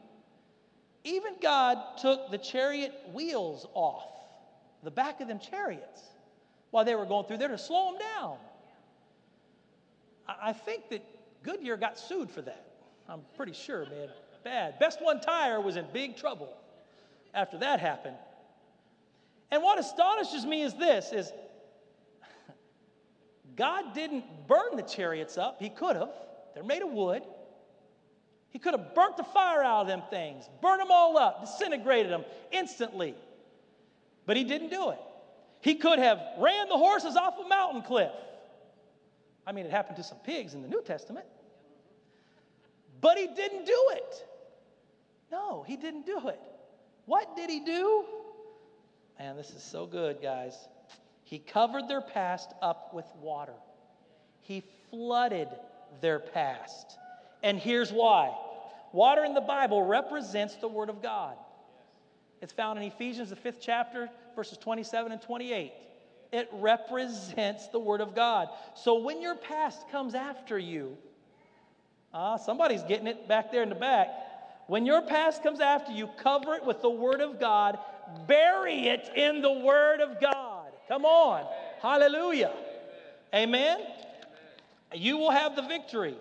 even 1.08 1.36
God 1.41 1.80
took 1.97 2.32
the 2.32 2.38
chariot 2.38 2.93
wheels 3.14 3.66
off 3.74 4.03
the 4.84 4.91
back 4.91 5.22
of 5.22 5.28
them 5.28 5.39
chariots 5.39 6.01
while 6.72 6.84
they 6.84 6.95
were 6.95 7.05
going 7.05 7.26
through 7.26 7.38
there 7.38 7.47
to 7.47 7.58
slow 7.58 7.91
them 7.91 8.01
down. 8.16 8.38
I 10.28 10.51
think 10.51 10.89
that 10.89 11.03
Goodyear 11.43 11.78
got 11.78 11.97
sued 11.97 12.30
for 12.30 12.41
that. 12.41 12.66
I'm 13.08 13.22
pretty 13.38 13.53
sure, 13.53 13.86
man. 13.86 14.10
Bad. 14.43 14.80
Best 14.80 15.01
One 15.01 15.22
Tire 15.22 15.62
was 15.62 15.78
in 15.78 15.86
big 15.93 16.18
trouble 16.18 16.53
after 17.34 17.58
that 17.60 17.80
happened. 17.80 18.18
And 19.49 19.64
what 19.64 19.80
astonishes 19.80 20.45
me 20.45 20.64
is 20.64 20.74
this 20.74 21.14
is 21.14 21.32
God 23.55 23.93
didn't 23.93 24.26
burn 24.47 24.76
the 24.76 24.84
chariots 24.84 25.38
up. 25.38 25.58
He 25.60 25.70
could 25.70 25.95
have. 25.95 26.12
They're 26.53 26.64
made 26.64 26.82
of 26.82 26.91
wood. 26.91 27.24
He 28.49 28.59
could 28.59 28.73
have 28.73 28.95
burnt 28.95 29.17
the 29.17 29.23
fire 29.23 29.63
out 29.63 29.81
of 29.81 29.87
them 29.87 30.03
things, 30.09 30.49
burned 30.61 30.81
them 30.81 30.91
all 30.91 31.17
up, 31.17 31.41
disintegrated 31.41 32.11
them 32.11 32.25
instantly. 32.51 33.15
But 34.25 34.37
he 34.37 34.43
didn't 34.43 34.69
do 34.69 34.89
it. 34.89 34.99
He 35.61 35.75
could 35.75 35.99
have 35.99 36.19
ran 36.37 36.69
the 36.69 36.77
horses 36.77 37.15
off 37.15 37.35
a 37.43 37.47
mountain 37.47 37.81
cliff. 37.81 38.11
I 39.45 39.51
mean, 39.51 39.65
it 39.65 39.71
happened 39.71 39.97
to 39.97 40.03
some 40.03 40.17
pigs 40.19 40.53
in 40.53 40.61
the 40.61 40.67
New 40.67 40.81
Testament. 40.81 41.25
But 42.99 43.17
he 43.17 43.27
didn't 43.27 43.65
do 43.65 43.85
it. 43.91 44.25
No, 45.31 45.63
he 45.67 45.75
didn't 45.75 46.05
do 46.05 46.27
it. 46.27 46.39
What 47.05 47.35
did 47.35 47.49
he 47.49 47.61
do? 47.61 48.05
Man, 49.19 49.35
this 49.35 49.51
is 49.51 49.63
so 49.63 49.85
good, 49.85 50.21
guys. 50.21 50.55
He 51.23 51.39
covered 51.39 51.87
their 51.87 52.01
past 52.01 52.51
up 52.61 52.93
with 52.93 53.05
water. 53.21 53.53
He 54.41 54.63
flooded 54.89 55.49
their 56.01 56.19
past. 56.19 56.97
And 57.43 57.59
here's 57.59 57.91
why 57.91 58.35
water 58.91 59.23
in 59.23 59.33
the 59.33 59.41
Bible 59.41 59.83
represents 59.83 60.55
the 60.55 60.67
Word 60.67 60.89
of 60.89 61.01
God. 61.01 61.35
It's 62.41 62.53
found 62.53 62.79
in 62.79 62.85
Ephesians, 62.85 63.29
the 63.29 63.35
fifth 63.35 63.59
chapter, 63.61 64.09
verses 64.35 64.57
27 64.57 65.11
and 65.11 65.21
28. 65.21 65.73
It 66.31 66.49
represents 66.53 67.67
the 67.67 67.79
Word 67.79 68.01
of 68.01 68.15
God. 68.15 68.49
So 68.75 68.99
when 68.99 69.21
your 69.21 69.35
past 69.35 69.89
comes 69.89 70.13
after 70.13 70.59
you, 70.59 70.97
ah, 72.13 72.38
somebody's 72.38 72.83
getting 72.83 73.07
it 73.07 73.27
back 73.27 73.51
there 73.51 73.63
in 73.63 73.69
the 73.69 73.75
back. 73.75 74.09
When 74.67 74.86
your 74.86 75.01
past 75.01 75.41
comes 75.41 75.62
after 75.62 75.91
you, 75.93 76.09
cover 76.21 76.53
it 76.55 76.66
with 76.66 76.82
the 76.82 76.89
Word 76.89 77.21
of 77.21 77.39
God, 77.39 77.79
bury 78.28 78.87
it 78.87 79.09
in 79.16 79.41
the 79.41 79.51
Word 79.51 80.01
of 80.01 80.20
God. 80.20 80.71
Come 80.87 81.05
on. 81.05 81.45
Hallelujah. 81.82 82.53
Amen. 83.33 83.79
You 84.93 85.17
will 85.17 85.32
have 85.32 85.55
the 85.55 85.62
victory. 85.62 86.16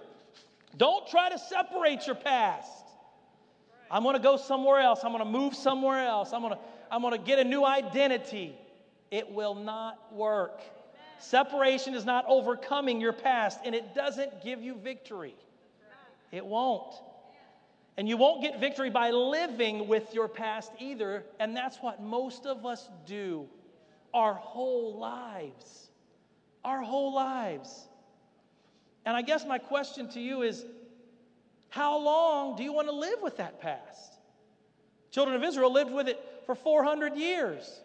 Don't 0.76 1.06
try 1.08 1.30
to 1.30 1.38
separate 1.38 2.06
your 2.06 2.16
past. 2.16 2.84
I'm 3.90 4.02
going 4.02 4.16
to 4.16 4.22
go 4.22 4.36
somewhere 4.36 4.80
else. 4.80 5.00
I'm 5.04 5.12
going 5.12 5.24
to 5.24 5.30
move 5.30 5.54
somewhere 5.54 6.06
else. 6.06 6.32
I'm 6.32 6.42
going 6.42 6.54
to, 6.54 6.58
I'm 6.90 7.02
going 7.02 7.12
to 7.16 7.24
get 7.24 7.38
a 7.38 7.44
new 7.44 7.64
identity. 7.64 8.54
It 9.10 9.30
will 9.30 9.54
not 9.54 10.12
work. 10.12 10.60
Separation 11.18 11.94
is 11.94 12.04
not 12.04 12.24
overcoming 12.28 13.00
your 13.00 13.12
past, 13.12 13.60
and 13.64 13.74
it 13.74 13.94
doesn't 13.94 14.42
give 14.42 14.62
you 14.62 14.74
victory. 14.74 15.34
It 16.30 16.44
won't. 16.44 16.94
And 17.96 18.08
you 18.08 18.16
won't 18.16 18.42
get 18.42 18.60
victory 18.60 18.90
by 18.90 19.10
living 19.10 19.88
with 19.88 20.12
your 20.12 20.28
past 20.28 20.70
either. 20.78 21.24
And 21.40 21.56
that's 21.56 21.78
what 21.78 22.02
most 22.02 22.44
of 22.44 22.66
us 22.66 22.90
do 23.06 23.48
our 24.12 24.34
whole 24.34 24.98
lives. 24.98 25.90
Our 26.64 26.82
whole 26.82 27.14
lives. 27.14 27.88
And 29.06 29.16
I 29.16 29.22
guess 29.22 29.46
my 29.46 29.58
question 29.58 30.08
to 30.10 30.20
you 30.20 30.42
is 30.42 30.64
how 31.70 31.96
long 31.98 32.56
do 32.56 32.64
you 32.64 32.72
want 32.72 32.88
to 32.88 32.94
live 32.94 33.20
with 33.22 33.36
that 33.36 33.60
past? 33.60 34.14
Children 35.12 35.36
of 35.36 35.44
Israel 35.44 35.72
lived 35.72 35.92
with 35.92 36.08
it 36.08 36.22
for 36.44 36.56
400 36.56 37.16
years. 37.16 37.80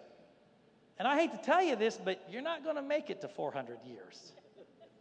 And 0.97 1.07
I 1.07 1.15
hate 1.15 1.31
to 1.31 1.37
tell 1.37 1.63
you 1.63 1.75
this, 1.75 1.97
but 2.03 2.21
you're 2.29 2.41
not 2.41 2.63
going 2.63 2.75
to 2.75 2.81
make 2.81 3.09
it 3.09 3.21
to 3.21 3.27
400 3.27 3.77
years. 3.85 4.31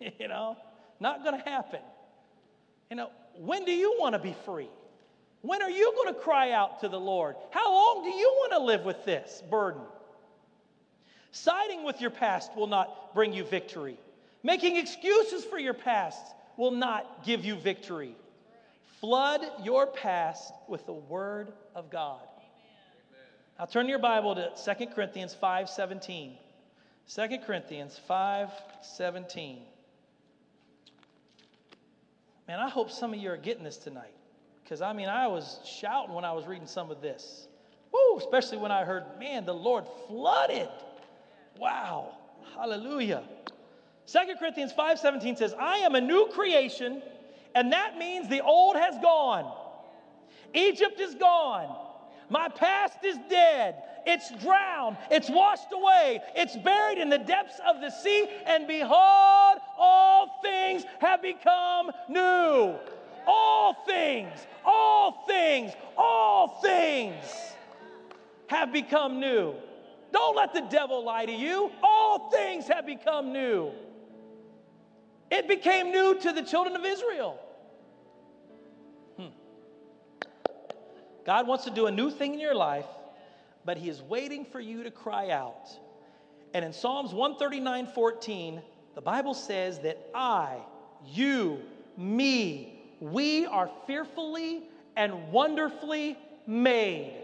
you 0.18 0.28
know, 0.28 0.56
not 1.00 1.24
going 1.24 1.42
to 1.42 1.48
happen. 1.48 1.80
You 2.90 2.96
know, 2.96 3.10
when 3.36 3.64
do 3.64 3.72
you 3.72 3.96
want 3.98 4.14
to 4.14 4.18
be 4.18 4.34
free? 4.44 4.68
When 5.42 5.62
are 5.62 5.70
you 5.70 5.92
going 5.96 6.14
to 6.14 6.20
cry 6.20 6.52
out 6.52 6.80
to 6.80 6.88
the 6.88 7.00
Lord? 7.00 7.36
How 7.50 7.72
long 7.72 8.04
do 8.04 8.10
you 8.10 8.30
want 8.40 8.52
to 8.52 8.58
live 8.58 8.84
with 8.84 9.04
this 9.06 9.42
burden? 9.50 9.80
Siding 11.32 11.84
with 11.84 12.00
your 12.00 12.10
past 12.10 12.54
will 12.56 12.66
not 12.66 13.14
bring 13.14 13.32
you 13.32 13.44
victory. 13.44 13.98
Making 14.42 14.76
excuses 14.76 15.44
for 15.44 15.58
your 15.58 15.74
past 15.74 16.34
will 16.56 16.70
not 16.70 17.24
give 17.24 17.44
you 17.44 17.56
victory. 17.56 18.14
Flood 19.00 19.40
your 19.62 19.86
past 19.86 20.52
with 20.68 20.86
the 20.86 20.92
Word 20.92 21.52
of 21.74 21.90
God. 21.90 22.20
Now 23.58 23.66
turn 23.66 23.88
your 23.88 23.98
Bible 23.98 24.34
to 24.34 24.52
2 24.56 24.86
Corinthians 24.94 25.34
5:17. 25.34 26.36
2 27.06 27.38
Corinthians 27.44 28.00
5:17. 28.08 29.62
Man, 32.46 32.58
I 32.58 32.68
hope 32.68 32.90
some 32.90 33.12
of 33.12 33.20
you 33.20 33.30
are 33.30 33.36
getting 33.36 33.64
this 33.64 33.76
tonight. 33.76 34.14
Because 34.62 34.82
I 34.82 34.92
mean, 34.92 35.08
I 35.08 35.26
was 35.26 35.60
shouting 35.64 36.14
when 36.14 36.24
I 36.24 36.32
was 36.32 36.46
reading 36.46 36.66
some 36.66 36.90
of 36.90 37.00
this. 37.00 37.48
Woo, 37.92 38.18
especially 38.18 38.58
when 38.58 38.70
I 38.70 38.84
heard, 38.84 39.04
man, 39.18 39.44
the 39.44 39.54
Lord 39.54 39.84
flooded. 40.06 40.68
Wow. 41.58 42.14
Hallelujah. 42.54 43.24
2 44.10 44.18
Corinthians 44.40 44.72
5:17 44.72 45.36
says, 45.36 45.54
"I 45.54 45.78
am 45.78 45.94
a 45.94 46.00
new 46.00 46.26
creation, 46.26 47.00
and 47.54 47.72
that 47.72 47.96
means 47.96 48.28
the 48.28 48.40
old 48.40 48.74
has 48.76 48.98
gone. 48.98 49.52
Egypt 50.52 50.98
is 50.98 51.14
gone. 51.14 51.76
My 52.28 52.48
past 52.48 53.04
is 53.04 53.16
dead. 53.28 53.82
It's 54.06 54.30
drowned. 54.30 54.96
It's 55.10 55.30
washed 55.30 55.70
away. 55.72 56.20
It's 56.34 56.56
buried 56.56 56.98
in 56.98 57.08
the 57.08 57.18
depths 57.18 57.60
of 57.60 57.80
the 57.80 57.90
sea, 57.90 58.28
and 58.46 58.66
behold, 58.66 59.60
all 59.78 60.40
things 60.42 60.84
have 60.98 61.22
become 61.22 61.92
new. 62.08 62.74
All 63.28 63.74
things, 63.86 64.46
all 64.64 65.24
things, 65.28 65.72
all 65.96 66.48
things 66.60 67.54
have 68.48 68.72
become 68.72 69.20
new. 69.20 69.54
Don't 70.10 70.34
let 70.34 70.52
the 70.52 70.62
devil 70.62 71.04
lie 71.04 71.26
to 71.26 71.32
you. 71.32 71.70
All 71.80 72.30
things 72.30 72.66
have 72.66 72.86
become 72.86 73.32
new. 73.32 73.72
It 75.30 75.46
became 75.46 75.92
new 75.92 76.18
to 76.20 76.32
the 76.32 76.42
children 76.42 76.74
of 76.76 76.84
Israel. 76.84 77.38
Hmm. 79.16 79.28
God 81.24 81.46
wants 81.46 81.64
to 81.64 81.70
do 81.70 81.86
a 81.86 81.90
new 81.90 82.10
thing 82.10 82.34
in 82.34 82.40
your 82.40 82.54
life, 82.54 82.86
but 83.64 83.76
He 83.76 83.88
is 83.88 84.02
waiting 84.02 84.44
for 84.44 84.60
you 84.60 84.82
to 84.82 84.90
cry 84.90 85.30
out. 85.30 85.68
And 86.52 86.64
in 86.64 86.72
Psalms 86.72 87.14
139 87.14 87.86
14, 87.94 88.62
the 88.94 89.00
Bible 89.00 89.34
says 89.34 89.78
that 89.80 89.98
I, 90.14 90.58
you, 91.06 91.60
me, 91.96 92.82
we 93.00 93.46
are 93.46 93.70
fearfully 93.86 94.64
and 94.96 95.30
wonderfully 95.30 96.18
made. 96.46 97.14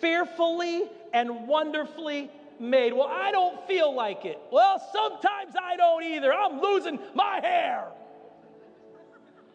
Fearfully 0.00 0.84
and 1.12 1.48
wonderfully 1.48 2.30
made. 2.60 2.92
Well, 2.92 3.08
I 3.10 3.32
don't 3.32 3.66
feel 3.66 3.94
like 3.94 4.24
it. 4.24 4.38
Well, 4.52 4.78
sometimes 4.92 5.54
I 5.60 5.76
don't 5.76 6.04
either. 6.04 6.32
I'm 6.32 6.60
losing 6.60 6.98
my 7.14 7.40
hair. 7.40 7.88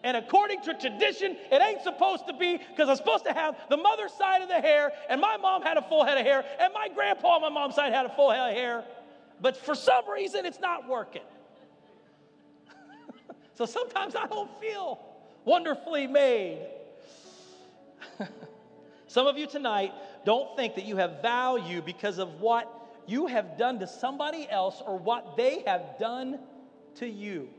And 0.03 0.15
according 0.17 0.61
to 0.61 0.73
tradition, 0.75 1.35
it 1.51 1.61
ain't 1.61 1.81
supposed 1.81 2.27
to 2.27 2.33
be 2.33 2.57
because 2.57 2.89
I'm 2.89 2.95
supposed 2.95 3.25
to 3.25 3.33
have 3.33 3.55
the 3.71 3.77
mother 3.77 4.07
side 4.07 4.43
of 4.43 4.49
the 4.49 4.61
hair, 4.61 4.91
and 5.09 5.19
my 5.19 5.35
mom 5.37 5.63
had 5.63 5.77
a 5.77 5.81
full 5.81 6.05
head 6.05 6.19
of 6.19 6.25
hair, 6.25 6.45
and 6.59 6.71
my 6.73 6.89
grandpa 6.89 7.29
on 7.29 7.41
my 7.41 7.49
mom's 7.49 7.73
side 7.73 7.91
had 7.91 8.05
a 8.05 8.15
full 8.15 8.29
head 8.29 8.51
of 8.51 8.55
hair. 8.55 8.83
But 9.41 9.57
for 9.57 9.73
some 9.73 10.07
reason, 10.07 10.45
it's 10.45 10.59
not 10.59 10.87
working. 10.87 11.23
so 13.55 13.65
sometimes 13.65 14.15
I 14.15 14.27
don't 14.27 14.51
feel 14.61 14.99
wonderfully 15.43 16.05
made. 16.05 16.67
some 19.07 19.25
of 19.25 19.39
you 19.39 19.47
tonight 19.47 19.91
don't 20.23 20.55
think 20.55 20.75
that 20.75 20.85
you 20.85 20.97
have 20.97 21.23
value 21.23 21.81
because 21.81 22.19
of 22.19 22.41
what 22.41 22.71
you 23.07 23.27
have 23.27 23.57
done 23.57 23.79
to 23.79 23.87
somebody 23.87 24.47
else 24.49 24.81
or 24.85 24.97
what 24.97 25.37
they 25.37 25.63
have 25.65 25.97
done 25.99 26.39
to 26.95 27.07
you. 27.07 27.49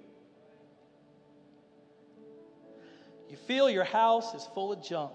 You 3.30 3.36
feel 3.36 3.68
your 3.68 3.84
house 3.84 4.34
is 4.34 4.46
full 4.54 4.72
of 4.72 4.82
junk 4.82 5.12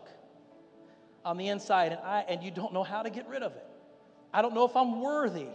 on 1.23 1.37
the 1.37 1.47
inside, 1.47 1.93
and, 1.93 2.01
I, 2.01 2.25
and 2.27 2.43
you 2.43 2.51
don't 2.51 2.73
know 2.73 2.83
how 2.83 3.03
to 3.03 3.09
get 3.09 3.27
rid 3.29 3.43
of 3.43 3.53
it. 3.53 3.65
I 4.33 4.41
don't 4.41 4.53
know 4.53 4.65
if 4.65 4.75
I'm 4.75 5.01
worthy 5.01 5.47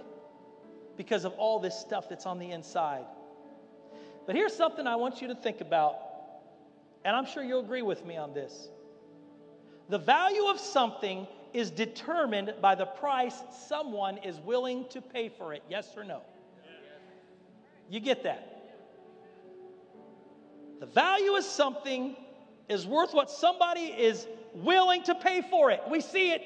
because 0.97 1.25
of 1.25 1.33
all 1.35 1.61
this 1.61 1.79
stuff 1.79 2.09
that's 2.09 2.27
on 2.27 2.39
the 2.39 2.51
inside. 2.51 3.05
But 4.27 4.35
here's 4.35 4.55
something 4.55 4.87
I 4.87 4.97
want 4.97 5.21
you 5.21 5.29
to 5.29 5.35
think 5.35 5.61
about, 5.61 5.97
and 7.05 7.15
I'm 7.15 7.27
sure 7.27 7.43
you'll 7.43 7.61
agree 7.61 7.83
with 7.83 8.05
me 8.05 8.17
on 8.17 8.33
this. 8.33 8.69
The 9.89 9.99
value 9.99 10.47
of 10.47 10.59
something 10.59 11.27
is 11.57 11.71
determined 11.71 12.53
by 12.61 12.75
the 12.75 12.85
price 12.85 13.35
someone 13.67 14.19
is 14.19 14.39
willing 14.41 14.85
to 14.91 15.01
pay 15.01 15.31
for 15.31 15.55
it. 15.55 15.63
Yes 15.71 15.89
or 15.97 16.05
no? 16.05 16.21
You 17.89 17.99
get 17.99 18.25
that? 18.25 18.75
The 20.81 20.87
value 20.87 21.35
of 21.35 21.45
something 21.45 22.15
is 22.69 22.87
worth 22.87 23.15
what 23.15 23.31
somebody 23.31 23.87
is 23.87 24.27
willing 24.53 25.03
to 25.05 25.15
pay 25.15 25.41
for 25.41 25.71
it. 25.71 25.81
We 25.91 26.03
see 26.03 26.33
it 26.33 26.43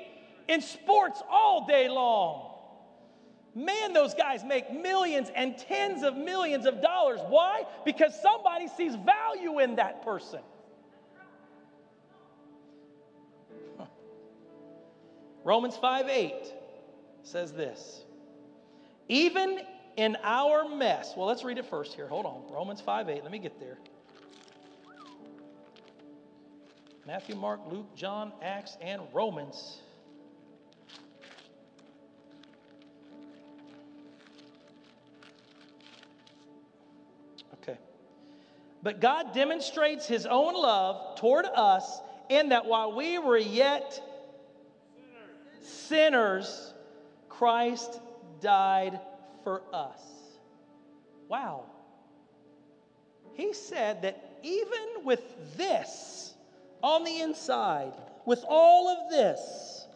in 0.46 0.60
sports 0.60 1.20
all 1.28 1.66
day 1.66 1.88
long. 1.88 2.46
Man, 3.52 3.92
those 3.92 4.14
guys 4.14 4.44
make 4.44 4.72
millions 4.72 5.28
and 5.34 5.58
tens 5.58 6.04
of 6.04 6.16
millions 6.16 6.66
of 6.66 6.80
dollars. 6.80 7.18
Why? 7.26 7.64
Because 7.84 8.14
somebody 8.22 8.68
sees 8.68 8.94
value 8.94 9.58
in 9.58 9.74
that 9.74 10.04
person. 10.04 10.38
Romans 15.51 15.77
5 15.77 16.09
8 16.09 16.32
says 17.24 17.52
this. 17.52 18.05
Even 19.09 19.59
in 19.97 20.16
our 20.22 20.68
mess, 20.68 21.14
well, 21.16 21.27
let's 21.27 21.43
read 21.43 21.59
it 21.59 21.66
first 21.66 21.93
here. 21.93 22.06
Hold 22.06 22.24
on. 22.24 22.44
Romans 22.52 22.81
5 22.81 23.09
8. 23.09 23.24
Let 23.24 23.32
me 23.32 23.40
get 23.40 23.59
there. 23.59 23.77
Matthew, 27.05 27.35
Mark, 27.35 27.62
Luke, 27.68 27.97
John, 27.97 28.32
Acts, 28.40 28.77
and 28.81 29.02
Romans. 29.12 29.81
Okay. 37.55 37.77
But 38.85 39.01
God 39.01 39.35
demonstrates 39.35 40.06
his 40.06 40.27
own 40.27 40.55
love 40.55 41.18
toward 41.18 41.44
us 41.44 41.98
in 42.28 42.51
that 42.51 42.66
while 42.66 42.94
we 42.94 43.18
were 43.18 43.36
yet 43.36 44.01
sinners, 45.70 46.74
Christ 47.28 48.01
died 48.40 49.01
for 49.44 49.62
us. 49.72 50.01
Wow. 51.28 51.64
He 53.34 53.52
said 53.52 54.02
that 54.02 54.38
even 54.42 55.05
with 55.05 55.22
this 55.56 56.34
on 56.82 57.05
the 57.05 57.20
inside, 57.20 57.92
with 58.26 58.44
all 58.48 58.88
of 58.88 59.10
this, 59.10 59.86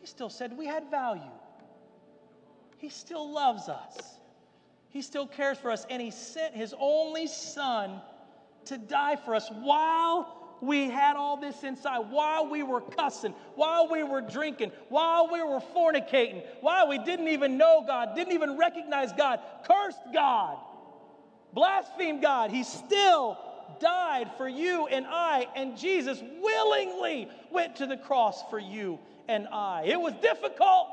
he 0.00 0.06
still 0.06 0.30
said 0.30 0.56
we 0.56 0.66
had 0.66 0.90
value. 0.90 1.22
He 2.78 2.88
still 2.88 3.30
loves 3.30 3.68
us. 3.68 3.96
He 4.90 5.02
still 5.02 5.26
cares 5.26 5.58
for 5.58 5.70
us, 5.70 5.86
and 5.90 6.00
he 6.00 6.10
sent 6.10 6.54
his 6.54 6.74
only 6.78 7.26
son 7.26 8.00
to 8.66 8.78
die 8.78 9.16
for 9.16 9.34
us 9.34 9.50
while 9.50 10.37
we 10.60 10.88
had 10.90 11.16
all 11.16 11.36
this 11.36 11.62
inside, 11.62 12.10
while 12.10 12.48
we 12.48 12.62
were 12.62 12.80
cussing, 12.80 13.34
while 13.54 13.88
we 13.88 14.02
were 14.02 14.20
drinking, 14.20 14.72
while 14.88 15.30
we 15.30 15.42
were 15.42 15.60
fornicating, 15.74 16.42
while 16.60 16.88
we 16.88 16.98
didn't 16.98 17.28
even 17.28 17.56
know 17.56 17.84
God, 17.86 18.14
didn't 18.14 18.32
even 18.32 18.56
recognize 18.58 19.12
God, 19.12 19.40
cursed 19.64 19.98
God, 20.12 20.58
blasphemed 21.52 22.22
God, 22.22 22.50
He 22.50 22.64
still 22.64 23.38
died 23.80 24.30
for 24.36 24.48
you 24.48 24.86
and 24.86 25.06
I, 25.08 25.46
and 25.54 25.76
Jesus 25.76 26.22
willingly 26.40 27.28
went 27.50 27.76
to 27.76 27.86
the 27.86 27.96
cross 27.96 28.42
for 28.50 28.58
you 28.58 28.98
and 29.28 29.46
I. 29.48 29.84
It 29.84 30.00
was 30.00 30.14
difficult, 30.14 30.88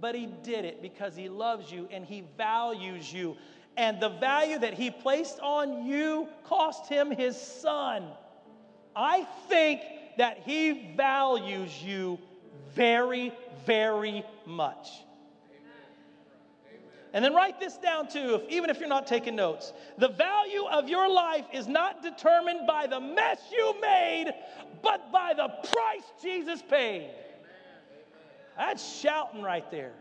but 0.00 0.14
He 0.14 0.26
did 0.42 0.64
it 0.64 0.82
because 0.82 1.16
He 1.16 1.28
loves 1.28 1.70
you 1.70 1.88
and 1.90 2.04
He 2.04 2.24
values 2.36 3.12
you. 3.12 3.36
And 3.76 4.00
the 4.00 4.08
value 4.08 4.58
that 4.58 4.74
He 4.74 4.90
placed 4.90 5.38
on 5.40 5.86
you 5.86 6.28
cost 6.44 6.88
Him 6.88 7.10
His 7.10 7.40
Son. 7.40 8.04
I 8.96 9.26
think 9.48 9.82
that 10.16 10.40
He 10.44 10.94
values 10.96 11.82
you 11.82 12.18
very, 12.74 13.32
very 13.66 14.24
much. 14.46 14.88
And 17.12 17.24
then 17.24 17.34
write 17.34 17.60
this 17.60 17.78
down 17.78 18.08
too, 18.08 18.34
if, 18.34 18.50
even 18.50 18.68
if 18.68 18.78
you're 18.78 18.88
not 18.88 19.06
taking 19.06 19.36
notes. 19.36 19.72
The 19.96 20.08
value 20.08 20.64
of 20.66 20.88
your 20.88 21.08
life 21.08 21.46
is 21.52 21.66
not 21.66 22.02
determined 22.02 22.66
by 22.66 22.86
the 22.86 23.00
mess 23.00 23.38
you 23.50 23.74
made, 23.80 24.34
but 24.82 25.10
by 25.10 25.32
the 25.34 25.48
price 25.48 26.02
Jesus 26.22 26.62
paid. 26.62 27.10
That's 28.58 29.00
shouting 29.00 29.42
right 29.42 29.70
there. 29.70 29.92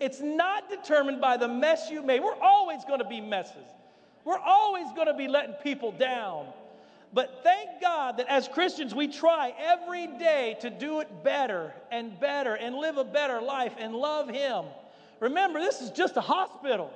It's 0.00 0.20
not 0.20 0.68
determined 0.68 1.20
by 1.20 1.36
the 1.36 1.46
mess 1.46 1.88
you 1.90 2.02
made. 2.02 2.20
We're 2.20 2.40
always 2.40 2.84
going 2.84 2.98
to 2.98 3.08
be 3.08 3.20
messes. 3.20 3.68
We're 4.24 4.38
always 4.38 4.86
going 4.94 5.06
to 5.06 5.14
be 5.14 5.28
letting 5.28 5.54
people 5.62 5.92
down. 5.92 6.46
But 7.12 7.40
thank 7.42 7.80
God 7.80 8.16
that 8.16 8.28
as 8.28 8.48
Christians, 8.48 8.94
we 8.94 9.06
try 9.06 9.54
every 9.58 10.06
day 10.06 10.56
to 10.60 10.70
do 10.70 11.00
it 11.00 11.22
better 11.22 11.74
and 11.90 12.18
better 12.18 12.54
and 12.54 12.76
live 12.76 12.96
a 12.96 13.04
better 13.04 13.40
life 13.40 13.74
and 13.78 13.94
love 13.94 14.28
Him. 14.28 14.64
Remember, 15.20 15.60
this 15.60 15.82
is 15.82 15.90
just 15.90 16.16
a 16.16 16.22
hospital. 16.22 16.90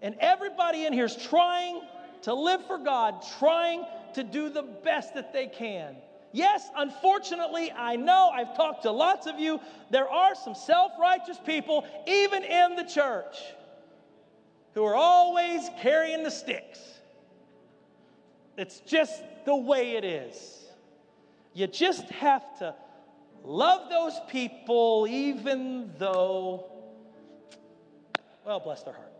And 0.00 0.16
everybody 0.18 0.86
in 0.86 0.92
here 0.92 1.04
is 1.04 1.16
trying 1.16 1.82
to 2.22 2.34
live 2.34 2.66
for 2.66 2.78
God, 2.78 3.22
trying 3.38 3.84
to 4.14 4.24
do 4.24 4.48
the 4.50 4.62
best 4.62 5.14
that 5.14 5.32
they 5.32 5.46
can. 5.46 5.96
Yes, 6.32 6.68
unfortunately, 6.76 7.70
I 7.70 7.96
know 7.96 8.30
I've 8.32 8.56
talked 8.56 8.82
to 8.82 8.90
lots 8.90 9.26
of 9.26 9.38
you. 9.38 9.60
There 9.90 10.08
are 10.08 10.34
some 10.34 10.54
self 10.54 10.92
righteous 10.98 11.38
people, 11.44 11.86
even 12.06 12.42
in 12.42 12.74
the 12.74 12.84
church, 12.84 13.36
who 14.74 14.84
are 14.84 14.94
always 14.94 15.68
carrying 15.80 16.22
the 16.22 16.30
sticks. 16.30 16.80
It's 18.56 18.80
just 18.80 19.22
the 19.44 19.56
way 19.56 19.92
it 19.96 20.04
is. 20.04 20.64
You 21.54 21.66
just 21.66 22.08
have 22.10 22.58
to 22.58 22.74
love 23.44 23.90
those 23.90 24.18
people, 24.28 25.06
even 25.08 25.90
though, 25.98 26.70
well, 28.44 28.60
bless 28.60 28.82
their 28.82 28.94
heart. 28.94 29.12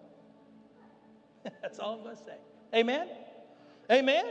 That's 1.62 1.78
all 1.78 1.94
I'm 1.94 2.02
going 2.02 2.16
to 2.16 2.22
say. 2.22 2.36
Amen? 2.74 3.08
Amen? 3.90 4.24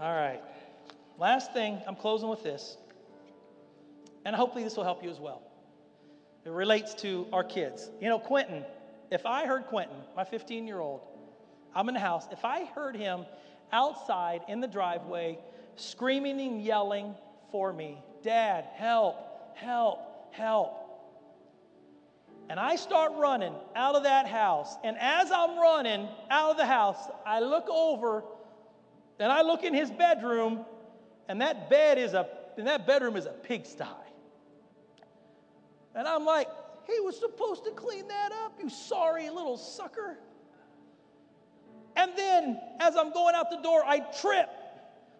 All 0.00 0.14
right. 0.14 0.40
Last 1.18 1.52
thing, 1.52 1.80
I'm 1.88 1.96
closing 1.96 2.28
with 2.28 2.44
this. 2.44 2.76
And 4.24 4.36
hopefully 4.36 4.62
this 4.62 4.76
will 4.76 4.84
help 4.84 5.02
you 5.02 5.10
as 5.10 5.18
well. 5.18 5.42
It 6.44 6.50
relates 6.50 6.94
to 6.94 7.26
our 7.32 7.42
kids. 7.42 7.90
You 8.00 8.08
know, 8.08 8.18
Quentin, 8.18 8.64
if 9.10 9.26
I 9.26 9.46
heard 9.46 9.66
Quentin, 9.66 9.96
my 10.14 10.24
15 10.24 10.66
year 10.66 10.78
old, 10.78 11.00
I'm 11.74 11.88
in 11.88 11.94
the 11.94 12.00
house, 12.00 12.26
if 12.30 12.44
I 12.44 12.64
heard 12.64 12.96
him 12.96 13.24
outside 13.72 14.42
in 14.48 14.60
the 14.60 14.66
driveway 14.66 15.38
screaming 15.76 16.40
and 16.40 16.62
yelling 16.62 17.14
for 17.50 17.72
me, 17.72 18.02
Dad, 18.22 18.64
help, 18.74 19.16
help, 19.56 20.00
help. 20.32 20.74
And 22.50 22.58
I 22.58 22.76
start 22.76 23.12
running 23.16 23.54
out 23.76 23.94
of 23.94 24.04
that 24.04 24.26
house. 24.26 24.76
And 24.82 24.96
as 24.98 25.30
I'm 25.30 25.58
running 25.58 26.08
out 26.30 26.52
of 26.52 26.56
the 26.56 26.66
house, 26.66 26.96
I 27.26 27.40
look 27.40 27.68
over 27.68 28.24
and 29.18 29.30
I 29.30 29.42
look 29.42 29.64
in 29.64 29.74
his 29.74 29.90
bedroom, 29.90 30.64
and 31.28 31.40
that 31.40 31.68
bed 31.68 31.98
is 31.98 32.14
a 32.14 32.28
and 32.56 32.66
that 32.66 32.86
bedroom 32.86 33.16
is 33.16 33.26
a 33.26 33.30
pigsty. 33.30 33.84
And 35.94 36.08
I'm 36.08 36.24
like, 36.24 36.48
he 36.86 37.00
was 37.00 37.18
supposed 37.18 37.64
to 37.64 37.70
clean 37.70 38.08
that 38.08 38.32
up, 38.44 38.54
you 38.60 38.68
sorry 38.68 39.28
little 39.30 39.56
sucker. 39.56 40.18
And 41.98 42.12
then 42.16 42.60
as 42.78 42.96
I'm 42.96 43.12
going 43.12 43.34
out 43.34 43.50
the 43.50 43.60
door, 43.60 43.82
I 43.84 43.98
trip 43.98 44.48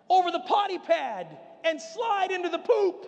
over 0.08 0.30
the 0.30 0.38
potty 0.38 0.78
pad 0.78 1.26
and 1.64 1.82
slide 1.82 2.30
into 2.30 2.48
the 2.48 2.58
poop 2.58 3.04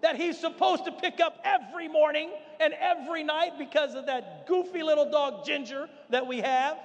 that 0.00 0.16
he's 0.16 0.38
supposed 0.38 0.86
to 0.86 0.92
pick 0.92 1.20
up 1.20 1.38
every 1.44 1.86
morning 1.86 2.30
and 2.58 2.72
every 2.72 3.22
night 3.22 3.58
because 3.58 3.94
of 3.94 4.06
that 4.06 4.46
goofy 4.46 4.82
little 4.82 5.10
dog 5.10 5.44
Ginger 5.44 5.90
that 6.08 6.26
we 6.26 6.38
have. 6.38 6.78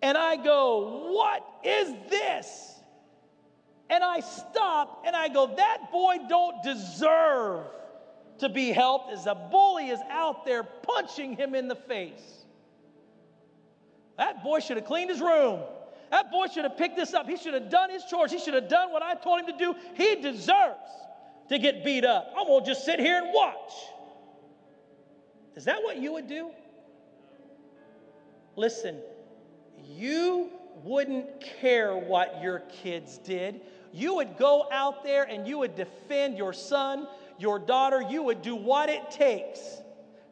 And 0.00 0.16
I 0.16 0.36
go, 0.36 1.10
What 1.12 1.46
is 1.62 1.92
this? 2.08 2.80
And 3.90 4.02
I 4.02 4.20
stop 4.20 5.04
and 5.06 5.14
I 5.14 5.28
go, 5.28 5.54
That 5.54 5.92
boy 5.92 6.16
don't 6.30 6.62
deserve 6.62 7.66
to 8.38 8.48
be 8.48 8.72
helped 8.72 9.12
as 9.12 9.26
a 9.26 9.34
bully 9.34 9.90
is 9.90 10.00
out 10.10 10.46
there 10.46 10.62
punching 10.62 11.36
him 11.36 11.54
in 11.54 11.68
the 11.68 11.76
face. 11.76 12.43
That 14.16 14.42
boy 14.42 14.60
should 14.60 14.76
have 14.76 14.86
cleaned 14.86 15.10
his 15.10 15.20
room. 15.20 15.60
That 16.10 16.30
boy 16.30 16.46
should 16.46 16.64
have 16.64 16.76
picked 16.76 16.96
this 16.96 17.14
up. 17.14 17.28
He 17.28 17.36
should 17.36 17.54
have 17.54 17.70
done 17.70 17.90
his 17.90 18.04
chores. 18.04 18.30
He 18.30 18.38
should 18.38 18.54
have 18.54 18.68
done 18.68 18.92
what 18.92 19.02
I 19.02 19.14
told 19.14 19.40
him 19.40 19.46
to 19.46 19.58
do. 19.58 19.74
He 19.94 20.16
deserves 20.16 20.78
to 21.48 21.58
get 21.58 21.84
beat 21.84 22.04
up. 22.04 22.32
I'm 22.36 22.46
going 22.46 22.64
to 22.64 22.70
just 22.70 22.84
sit 22.84 23.00
here 23.00 23.18
and 23.18 23.32
watch. 23.32 23.72
Is 25.56 25.64
that 25.64 25.82
what 25.82 25.98
you 25.98 26.12
would 26.12 26.28
do? 26.28 26.50
Listen, 28.56 28.98
you 29.88 30.50
wouldn't 30.84 31.40
care 31.60 31.96
what 31.96 32.40
your 32.42 32.60
kids 32.82 33.18
did. 33.18 33.60
You 33.92 34.16
would 34.16 34.36
go 34.36 34.68
out 34.72 35.04
there 35.04 35.24
and 35.24 35.46
you 35.46 35.58
would 35.58 35.74
defend 35.74 36.36
your 36.36 36.52
son, 36.52 37.06
your 37.38 37.58
daughter. 37.58 38.02
You 38.02 38.22
would 38.24 38.42
do 38.42 38.54
what 38.54 38.88
it 38.88 39.10
takes 39.10 39.60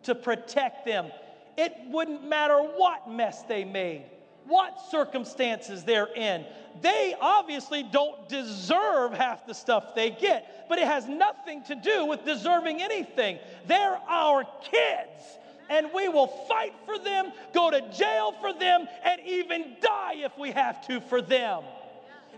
to 0.05 0.15
protect 0.15 0.85
them. 0.85 1.11
It 1.57 1.75
wouldn't 1.89 2.27
matter 2.27 2.59
what 2.59 3.11
mess 3.11 3.43
they 3.43 3.65
made, 3.65 4.05
what 4.47 4.81
circumstances 4.91 5.85
they're 5.85 6.13
in. 6.15 6.45
They 6.81 7.15
obviously 7.21 7.83
don't 7.83 8.29
deserve 8.29 9.13
half 9.13 9.47
the 9.47 9.55
stuff 9.55 9.95
they 9.95 10.11
get, 10.11 10.67
but 10.69 10.79
it 10.79 10.87
has 10.87 11.07
nothing 11.07 11.63
to 11.65 11.75
do 11.75 12.07
with 12.07 12.25
deserving 12.25 12.81
anything. 12.81 13.39
They're 13.67 14.01
our 14.09 14.45
kids, 14.63 15.23
and 15.69 15.91
we 15.95 16.09
will 16.09 16.29
fight 16.49 16.75
for 16.87 16.99
them, 16.99 17.33
go 17.53 17.71
to 17.71 17.81
jail 17.93 18.33
for 18.41 18.53
them, 18.53 18.87
and 19.05 19.21
even 19.27 19.77
die 19.81 20.15
if 20.17 20.37
we 20.39 20.51
have 20.53 20.87
to 20.87 21.01
for 21.01 21.21
them. 21.21 21.63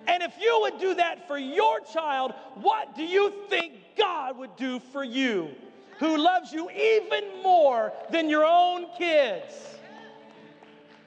And 0.07 0.23
if 0.23 0.33
you 0.41 0.59
would 0.63 0.79
do 0.79 0.95
that 0.95 1.27
for 1.27 1.39
your 1.39 1.81
child, 1.81 2.35
what 2.57 2.95
do 2.95 3.05
you 3.05 3.33
think 3.49 3.75
God 3.97 4.37
would 4.39 4.57
do 4.57 4.81
for 4.93 5.05
you, 5.05 5.51
who 5.99 6.17
loves 6.17 6.53
you 6.53 6.71
even 6.71 7.43
more 7.43 7.93
than 8.11 8.29
your 8.29 8.45
own 8.45 8.87
kids? 8.99 9.55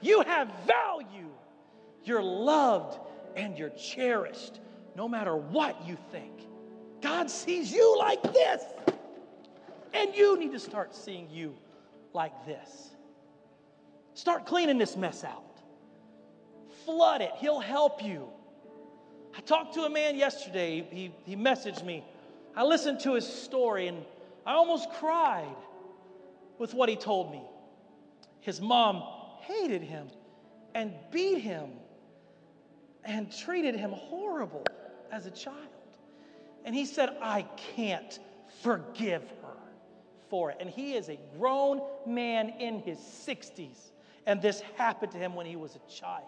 You 0.02 0.22
have 0.22 0.52
value. 0.66 1.30
You're 2.04 2.24
loved 2.24 3.00
and 3.36 3.58
you're 3.58 3.72
cherished 3.72 4.60
no 4.96 5.08
matter 5.08 5.36
what 5.36 5.86
you 5.86 5.98
think. 6.12 6.48
God 7.02 7.30
sees 7.30 7.72
you 7.72 7.98
like 7.98 8.22
this. 8.34 8.64
And 9.94 10.14
you 10.16 10.38
need 10.38 10.52
to 10.52 10.60
start 10.60 10.96
seeing 10.96 11.30
you 11.30 11.56
like 12.14 12.46
this. 12.46 12.90
Start 14.14 14.46
cleaning 14.46 14.78
this 14.78 14.96
mess 14.96 15.24
out. 15.24 15.44
Flood 16.86 17.22
it. 17.22 17.32
He'll 17.38 17.60
help 17.60 18.04
you. 18.04 18.28
I 19.36 19.42
talked 19.42 19.76
to 19.76 19.82
a 19.82 19.90
man 19.90 20.16
yesterday. 20.16 20.88
He, 20.90 21.14
he 21.26 21.36
messaged 21.36 21.86
me. 21.86 22.04
I 22.56 22.64
listened 22.64 23.00
to 23.02 23.14
his 23.14 23.28
story 23.28 23.88
and 23.88 24.04
I 24.48 24.54
almost 24.54 24.90
cried 24.94 25.56
with 26.58 26.74
what 26.74 26.88
he 26.88 26.96
told 26.96 27.32
me. 27.32 27.42
His 28.40 28.62
mom 28.62 29.04
hated 29.42 29.82
him 29.82 30.08
and 30.74 30.94
beat 31.12 31.40
him 31.40 31.70
and 33.04 33.30
treated 33.30 33.76
him 33.76 33.92
horrible 33.92 34.72
as 35.12 35.26
a 35.26 35.32
child. 35.32 35.58
And 36.64 36.74
he 36.74 36.86
said, 36.86 37.10
I 37.22 37.42
can't 37.76 38.18
forgive 38.62 39.24
her 39.42 39.58
for 40.30 40.52
it. 40.52 40.58
And 40.62 40.70
he 40.70 40.94
is 40.94 41.10
a 41.10 41.20
grown 41.38 41.82
man 42.06 42.54
in 42.60 42.80
his 42.80 43.00
60s. 43.00 43.92
And 44.26 44.42
this 44.42 44.62
happened 44.78 45.12
to 45.12 45.18
him 45.18 45.36
when 45.36 45.46
he 45.46 45.58
was 45.58 45.76
a 45.76 45.92
child. 45.92 46.24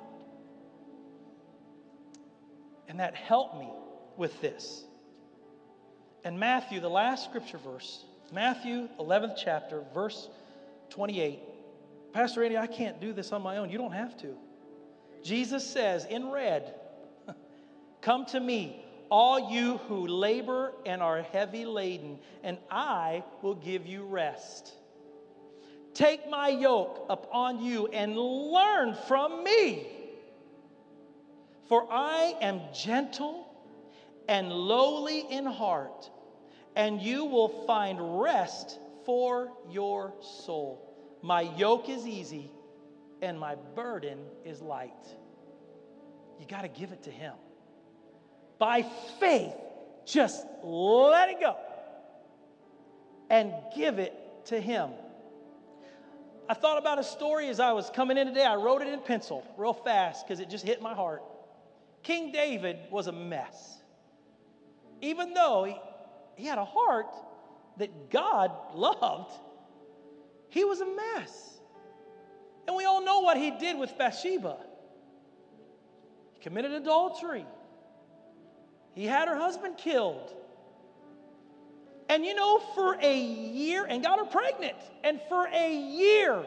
And 2.89 2.99
that 2.99 3.15
helped 3.15 3.57
me 3.57 3.69
with 4.17 4.41
this. 4.41 4.83
And 6.25 6.37
Matthew, 6.37 6.81
the 6.81 6.89
last 6.89 7.23
scripture 7.23 7.57
verse, 7.57 8.03
Matthew 8.31 8.89
11th 8.99 9.37
chapter, 9.43 9.83
verse 9.93 10.29
28. 10.89 11.39
Pastor 12.13 12.41
Randy, 12.41 12.57
I 12.57 12.67
can't 12.67 12.99
do 12.99 13.13
this 13.13 13.31
on 13.31 13.41
my 13.41 13.57
own. 13.57 13.69
You 13.69 13.77
don't 13.77 13.91
have 13.91 14.17
to. 14.17 14.35
Jesus 15.23 15.67
says 15.67 16.05
in 16.05 16.31
red, 16.31 16.75
Come 18.01 18.25
to 18.27 18.39
me, 18.39 18.85
all 19.09 19.51
you 19.51 19.77
who 19.87 20.07
labor 20.07 20.73
and 20.85 21.01
are 21.01 21.21
heavy 21.21 21.65
laden, 21.65 22.19
and 22.43 22.57
I 22.69 23.23
will 23.41 23.55
give 23.55 23.85
you 23.85 24.03
rest. 24.03 24.73
Take 25.93 26.29
my 26.29 26.49
yoke 26.49 27.05
upon 27.09 27.63
you 27.63 27.87
and 27.87 28.17
learn 28.17 28.95
from 29.07 29.43
me. 29.43 29.87
For 31.67 31.87
I 31.91 32.35
am 32.41 32.61
gentle 32.73 33.47
and 34.27 34.51
lowly 34.51 35.25
in 35.29 35.45
heart, 35.45 36.09
and 36.79 37.01
you 37.01 37.25
will 37.25 37.49
find 37.67 38.21
rest 38.21 38.79
for 39.05 39.51
your 39.69 40.13
soul. 40.21 40.95
My 41.21 41.41
yoke 41.41 41.89
is 41.89 42.07
easy 42.07 42.49
and 43.21 43.37
my 43.37 43.55
burden 43.75 44.19
is 44.45 44.61
light. 44.61 44.93
You 46.39 46.47
got 46.47 46.61
to 46.61 46.69
give 46.69 46.93
it 46.93 47.03
to 47.03 47.11
Him. 47.11 47.33
By 48.59 48.85
faith, 49.19 49.55
just 50.05 50.45
let 50.63 51.27
it 51.27 51.41
go 51.41 51.57
and 53.29 53.51
give 53.75 53.99
it 53.99 54.13
to 54.45 54.61
Him. 54.61 54.91
I 56.47 56.53
thought 56.53 56.77
about 56.77 56.97
a 56.97 57.03
story 57.03 57.49
as 57.49 57.59
I 57.59 57.73
was 57.73 57.89
coming 57.89 58.17
in 58.17 58.25
today. 58.25 58.45
I 58.45 58.55
wrote 58.55 58.81
it 58.81 58.87
in 58.87 59.01
pencil 59.01 59.45
real 59.57 59.73
fast 59.73 60.25
because 60.25 60.39
it 60.39 60.49
just 60.49 60.63
hit 60.63 60.81
my 60.81 60.93
heart. 60.93 61.23
King 62.03 62.31
David 62.31 62.77
was 62.89 63.07
a 63.07 63.11
mess. 63.11 63.81
Even 65.01 65.33
though 65.33 65.65
he, 65.65 65.75
he 66.39 66.45
had 66.47 66.57
a 66.57 66.65
heart 66.65 67.13
that 67.77 68.09
God 68.09 68.51
loved, 68.73 69.31
he 70.47 70.63
was 70.63 70.79
a 70.79 70.85
mess. 70.85 71.59
And 72.65 72.75
we 72.75 72.85
all 72.85 73.03
know 73.03 73.19
what 73.19 73.35
he 73.35 73.51
did 73.51 73.77
with 73.77 73.97
Bathsheba. 73.97 74.57
He 76.33 76.39
committed 76.39 76.71
adultery. 76.71 77.45
He 78.93 79.05
had 79.05 79.27
her 79.27 79.35
husband 79.35 79.77
killed. 79.77 80.33
And 82.07 82.25
you 82.25 82.33
know, 82.33 82.59
for 82.73 82.97
a 83.01 83.19
year, 83.19 83.85
and 83.85 84.01
got 84.01 84.17
her 84.19 84.25
pregnant, 84.25 84.77
and 85.03 85.19
for 85.29 85.47
a 85.53 85.75
year, 85.75 86.43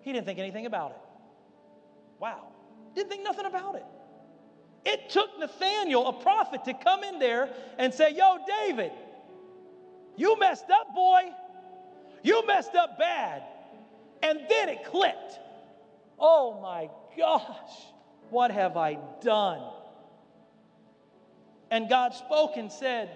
he 0.00 0.12
didn't 0.12 0.26
think 0.26 0.38
anything 0.38 0.66
about 0.66 0.92
it. 0.92 1.00
Wow. 2.18 2.48
Didn't 2.94 3.10
think 3.10 3.22
nothing 3.22 3.46
about 3.46 3.76
it. 3.76 3.84
It 4.90 5.10
took 5.10 5.38
Nathaniel, 5.38 6.06
a 6.08 6.14
prophet, 6.14 6.64
to 6.64 6.72
come 6.72 7.04
in 7.04 7.18
there 7.18 7.50
and 7.76 7.92
say, 7.92 8.14
Yo, 8.14 8.38
David, 8.46 8.90
you 10.16 10.38
messed 10.38 10.70
up, 10.70 10.94
boy. 10.94 11.24
You 12.22 12.46
messed 12.46 12.74
up 12.74 12.98
bad. 12.98 13.42
And 14.22 14.40
then 14.48 14.70
it 14.70 14.84
clicked. 14.86 15.38
Oh 16.18 16.58
my 16.62 16.88
gosh, 17.18 17.70
what 18.30 18.50
have 18.50 18.78
I 18.78 18.98
done? 19.22 19.60
And 21.70 21.90
God 21.90 22.14
spoke 22.14 22.56
and 22.56 22.72
said, 22.72 23.10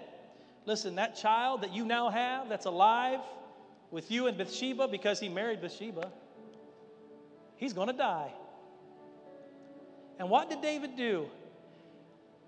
Listen, 0.67 0.97
that 0.97 1.17
child 1.17 1.63
that 1.63 1.73
you 1.73 1.87
now 1.87 2.11
have 2.11 2.51
that's 2.51 2.67
alive 2.67 3.21
with 3.91 4.11
you 4.11 4.27
and 4.27 4.37
Bathsheba 4.37 4.89
because 4.89 5.19
he 5.19 5.31
married 5.31 5.63
Bathsheba, 5.63 6.13
he's 7.57 7.73
going 7.73 7.89
to 7.89 7.95
die. 7.95 8.31
And 10.19 10.29
what 10.29 10.51
did 10.51 10.61
David 10.61 10.97
do? 10.99 11.31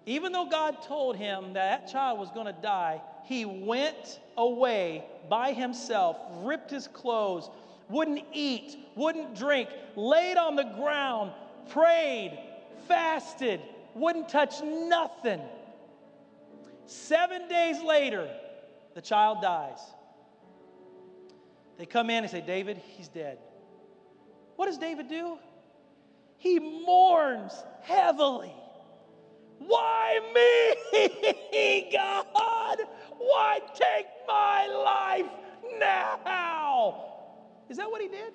Even 0.06 0.32
though 0.32 0.46
God 0.46 0.82
told 0.82 1.16
him 1.16 1.54
that 1.54 1.86
that 1.86 1.92
child 1.92 2.18
was 2.18 2.30
going 2.30 2.46
to 2.46 2.52
die, 2.52 3.00
he 3.24 3.44
went 3.44 4.20
away 4.36 5.04
by 5.30 5.52
himself, 5.52 6.18
ripped 6.42 6.70
his 6.70 6.88
clothes, 6.88 7.48
wouldn't 7.88 8.22
eat, 8.32 8.76
wouldn't 8.96 9.34
drink, 9.34 9.68
laid 9.96 10.36
on 10.36 10.56
the 10.56 10.64
ground, 10.64 11.32
prayed, 11.70 12.38
fasted, 12.86 13.60
wouldn't 13.94 14.28
touch 14.28 14.62
nothing. 14.62 15.40
Seven 16.86 17.48
days 17.48 17.82
later, 17.82 18.30
the 18.94 19.00
child 19.00 19.40
dies. 19.40 19.78
They 21.78 21.86
come 21.86 22.10
in 22.10 22.24
and 22.24 22.30
say, 22.30 22.42
David, 22.42 22.80
he's 22.96 23.08
dead. 23.08 23.38
What 24.56 24.66
does 24.66 24.78
David 24.78 25.08
do? 25.08 25.38
He 26.36 26.58
mourns 26.58 27.52
heavily. 27.82 28.52
Why 29.58 30.20
me, 30.34 31.88
God? 31.92 32.78
Why 33.18 33.60
take 33.74 34.06
my 34.26 34.66
life 34.66 35.30
now? 35.78 37.04
Is 37.68 37.76
that 37.78 37.90
what 37.90 38.02
he 38.02 38.08
did? 38.08 38.32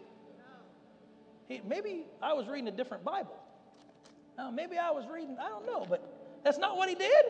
He, 1.47 1.61
maybe 1.67 2.05
I 2.21 2.33
was 2.33 2.47
reading 2.47 2.67
a 2.67 2.71
different 2.71 3.03
Bible. 3.03 3.35
Uh, 4.37 4.51
maybe 4.51 4.77
I 4.77 4.91
was 4.91 5.05
reading, 5.11 5.37
I 5.39 5.49
don't 5.49 5.65
know, 5.65 5.85
but 5.89 6.01
that's 6.43 6.57
not 6.57 6.77
what 6.77 6.89
he 6.89 6.95
did. 6.95 7.25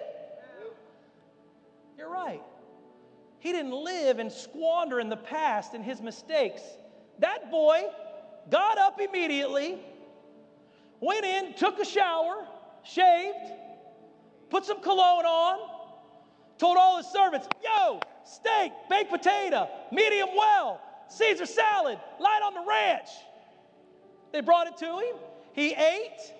You're 1.97 2.09
right. 2.09 2.41
He 3.39 3.51
didn't 3.51 3.73
live 3.73 4.19
and 4.19 4.31
squander 4.31 4.99
in 4.99 5.09
the 5.09 5.17
past 5.17 5.73
and 5.73 5.83
his 5.83 6.01
mistakes. 6.01 6.61
That 7.19 7.49
boy 7.49 7.83
got 8.49 8.77
up 8.77 8.99
immediately, 8.99 9.79
went 10.99 11.25
in, 11.25 11.53
took 11.55 11.79
a 11.79 11.85
shower, 11.85 12.45
shaved, 12.83 13.53
put 14.49 14.65
some 14.65 14.81
cologne 14.81 15.25
on, 15.25 15.69
told 16.57 16.77
all 16.77 16.97
his 16.97 17.07
servants, 17.07 17.47
Yo, 17.63 17.99
steak, 18.25 18.71
baked 18.89 19.11
potato, 19.11 19.69
medium 19.91 20.29
well, 20.37 20.81
Caesar 21.09 21.45
salad, 21.45 21.99
light 22.19 22.41
on 22.43 22.53
the 22.53 22.63
ranch. 22.67 23.09
They 24.31 24.41
brought 24.41 24.67
it 24.67 24.77
to 24.77 24.99
him. 24.99 25.15
He 25.53 25.73
ate. 25.73 26.33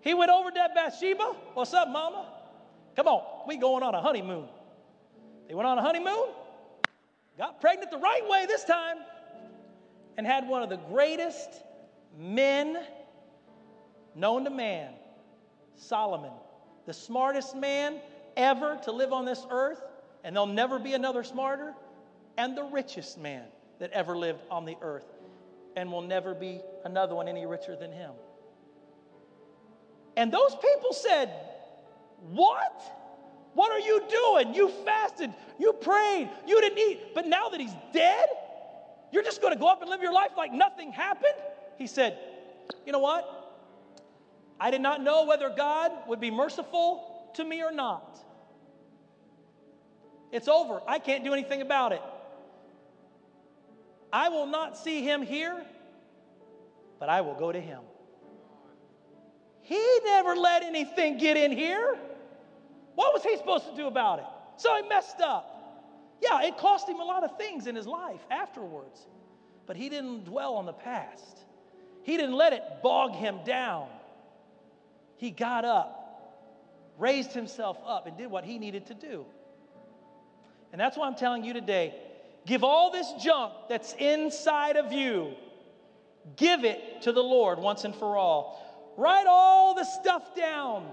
He 0.00 0.14
went 0.14 0.30
over 0.30 0.50
to 0.50 0.68
Bathsheba. 0.74 1.34
What's 1.54 1.74
up, 1.74 1.88
mama? 1.88 2.26
Come 2.96 3.06
on, 3.06 3.46
we 3.46 3.56
going 3.56 3.82
on 3.82 3.94
a 3.94 4.00
honeymoon. 4.00 4.48
They 5.48 5.54
went 5.54 5.66
on 5.66 5.78
a 5.78 5.82
honeymoon, 5.82 6.28
got 7.38 7.60
pregnant 7.60 7.90
the 7.90 7.98
right 7.98 8.28
way 8.28 8.44
this 8.46 8.64
time, 8.64 8.98
and 10.16 10.26
had 10.26 10.46
one 10.46 10.62
of 10.62 10.68
the 10.68 10.76
greatest 10.76 11.48
men 12.18 12.76
known 14.14 14.44
to 14.44 14.50
man, 14.50 14.92
Solomon, 15.76 16.32
the 16.88 16.94
smartest 16.94 17.54
man 17.54 18.00
ever 18.34 18.80
to 18.82 18.92
live 18.92 19.12
on 19.12 19.26
this 19.26 19.44
earth, 19.50 19.82
and 20.24 20.34
there'll 20.34 20.46
never 20.46 20.78
be 20.78 20.94
another 20.94 21.22
smarter, 21.22 21.74
and 22.38 22.56
the 22.56 22.64
richest 22.64 23.18
man 23.18 23.44
that 23.78 23.92
ever 23.92 24.16
lived 24.16 24.40
on 24.50 24.64
the 24.64 24.74
earth, 24.80 25.04
and 25.76 25.92
will 25.92 26.00
never 26.00 26.34
be 26.34 26.62
another 26.86 27.14
one 27.14 27.28
any 27.28 27.44
richer 27.44 27.76
than 27.76 27.92
him. 27.92 28.12
And 30.16 30.32
those 30.32 30.54
people 30.54 30.94
said, 30.94 31.30
What? 32.30 32.80
What 33.52 33.70
are 33.70 33.80
you 33.80 34.02
doing? 34.08 34.54
You 34.54 34.70
fasted, 34.86 35.30
you 35.58 35.74
prayed, 35.74 36.30
you 36.46 36.58
didn't 36.62 36.78
eat, 36.78 37.14
but 37.14 37.26
now 37.26 37.50
that 37.50 37.60
he's 37.60 37.74
dead, 37.92 38.28
you're 39.12 39.22
just 39.22 39.42
to 39.42 39.56
go 39.56 39.68
up 39.68 39.82
and 39.82 39.90
live 39.90 40.00
your 40.00 40.12
life 40.14 40.30
like 40.38 40.54
nothing 40.54 40.90
happened? 40.90 41.34
He 41.76 41.86
said, 41.86 42.18
You 42.86 42.92
know 42.92 42.98
what? 42.98 43.37
I 44.60 44.70
did 44.70 44.80
not 44.80 45.02
know 45.02 45.24
whether 45.24 45.50
God 45.50 45.92
would 46.08 46.20
be 46.20 46.30
merciful 46.30 47.30
to 47.34 47.44
me 47.44 47.62
or 47.62 47.70
not. 47.70 48.18
It's 50.32 50.48
over. 50.48 50.80
I 50.86 50.98
can't 50.98 51.24
do 51.24 51.32
anything 51.32 51.62
about 51.62 51.92
it. 51.92 52.02
I 54.12 54.28
will 54.28 54.46
not 54.46 54.76
see 54.76 55.02
him 55.02 55.22
here, 55.22 55.64
but 56.98 57.08
I 57.08 57.20
will 57.20 57.34
go 57.34 57.52
to 57.52 57.60
him. 57.60 57.80
He 59.62 60.00
never 60.04 60.34
let 60.34 60.62
anything 60.62 61.18
get 61.18 61.36
in 61.36 61.52
here. 61.52 61.96
What 62.94 63.12
was 63.12 63.22
he 63.22 63.36
supposed 63.36 63.68
to 63.68 63.76
do 63.76 63.86
about 63.86 64.18
it? 64.18 64.24
So 64.56 64.74
he 64.76 64.88
messed 64.88 65.20
up. 65.20 65.54
Yeah, 66.20 66.42
it 66.42 66.56
cost 66.56 66.88
him 66.88 66.98
a 67.00 67.04
lot 67.04 67.22
of 67.22 67.36
things 67.36 67.66
in 67.66 67.76
his 67.76 67.86
life 67.86 68.20
afterwards, 68.30 69.06
but 69.66 69.76
he 69.76 69.88
didn't 69.88 70.24
dwell 70.24 70.54
on 70.54 70.66
the 70.66 70.72
past. 70.72 71.44
He 72.02 72.16
didn't 72.16 72.34
let 72.34 72.52
it 72.52 72.62
bog 72.82 73.12
him 73.12 73.40
down. 73.44 73.88
He 75.18 75.30
got 75.30 75.64
up, 75.64 76.94
raised 76.96 77.32
himself 77.32 77.76
up, 77.84 78.06
and 78.06 78.16
did 78.16 78.30
what 78.30 78.44
he 78.44 78.58
needed 78.58 78.86
to 78.86 78.94
do. 78.94 79.26
And 80.72 80.80
that's 80.80 80.96
why 80.96 81.06
I'm 81.06 81.16
telling 81.16 81.44
you 81.44 81.52
today 81.52 81.94
give 82.46 82.64
all 82.64 82.90
this 82.90 83.12
junk 83.22 83.52
that's 83.68 83.92
inside 83.98 84.76
of 84.76 84.90
you, 84.90 85.34
give 86.36 86.64
it 86.64 87.02
to 87.02 87.12
the 87.12 87.22
Lord 87.22 87.58
once 87.58 87.84
and 87.84 87.94
for 87.94 88.16
all. 88.16 88.94
Write 88.96 89.26
all 89.28 89.74
the 89.74 89.84
stuff 89.84 90.34
down. 90.34 90.88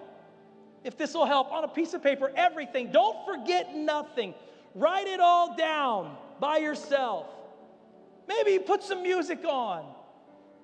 If 0.83 0.97
this 0.97 1.13
will 1.13 1.25
help 1.25 1.51
on 1.51 1.63
a 1.63 1.67
piece 1.67 1.93
of 1.93 2.03
paper, 2.03 2.31
everything. 2.35 2.91
Don't 2.91 3.25
forget 3.25 3.75
nothing. 3.75 4.33
Write 4.73 5.07
it 5.07 5.19
all 5.19 5.55
down 5.55 6.17
by 6.39 6.57
yourself. 6.57 7.27
Maybe 8.27 8.59
put 8.59 8.83
some 8.83 9.01
music 9.01 9.43
on. 9.45 9.85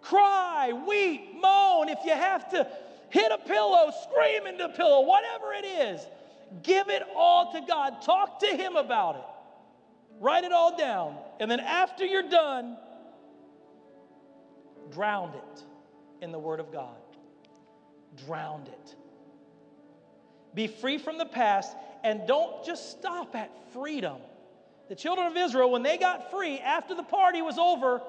Cry, 0.01 0.73
weep, 0.73 1.41
moan. 1.41 1.89
If 1.89 1.99
you 2.05 2.11
have 2.11 2.49
to 2.51 2.67
hit 3.11 3.31
a 3.31 3.37
pillow, 3.37 3.91
scream 4.03 4.47
into 4.47 4.65
a 4.65 4.69
pillow, 4.69 5.01
whatever 5.01 5.53
it 5.53 5.65
is, 5.65 6.05
give 6.63 6.89
it 6.89 7.03
all 7.15 7.51
to 7.53 7.61
God. 7.67 8.01
Talk 8.01 8.39
to 8.39 8.47
Him 8.47 8.75
about 8.75 9.15
it. 9.15 9.25
Write 10.19 10.43
it 10.43 10.51
all 10.51 10.77
down. 10.77 11.17
And 11.39 11.49
then 11.49 11.59
after 11.59 12.05
you're 12.05 12.29
done, 12.29 12.77
drown 14.91 15.33
it 15.35 15.63
in 16.21 16.31
the 16.31 16.39
Word 16.39 16.59
of 16.59 16.71
God. 16.71 16.95
Drown 18.25 18.63
it. 18.67 18.95
Be 20.53 20.67
free 20.67 20.97
from 20.97 21.17
the 21.17 21.25
past 21.25 21.75
and 22.03 22.27
don't 22.27 22.65
just 22.65 22.91
stop 22.91 23.35
at 23.35 23.51
freedom. 23.73 24.17
The 24.89 24.95
children 24.95 25.27
of 25.27 25.37
Israel, 25.37 25.71
when 25.71 25.83
they 25.83 25.97
got 25.97 26.31
free 26.31 26.59
after 26.59 26.93
the 26.93 27.03
party 27.03 27.41
was 27.41 27.57
over, 27.57 28.01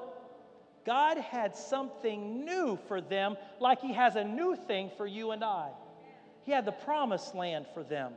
God 0.84 1.18
had 1.18 1.56
something 1.56 2.44
new 2.44 2.78
for 2.88 3.00
them, 3.00 3.36
like 3.60 3.80
He 3.80 3.92
has 3.92 4.16
a 4.16 4.24
new 4.24 4.56
thing 4.56 4.90
for 4.96 5.06
you 5.06 5.30
and 5.30 5.44
I. 5.44 5.68
He 6.44 6.52
had 6.52 6.64
the 6.64 6.72
promised 6.72 7.34
land 7.34 7.66
for 7.72 7.82
them. 7.82 8.12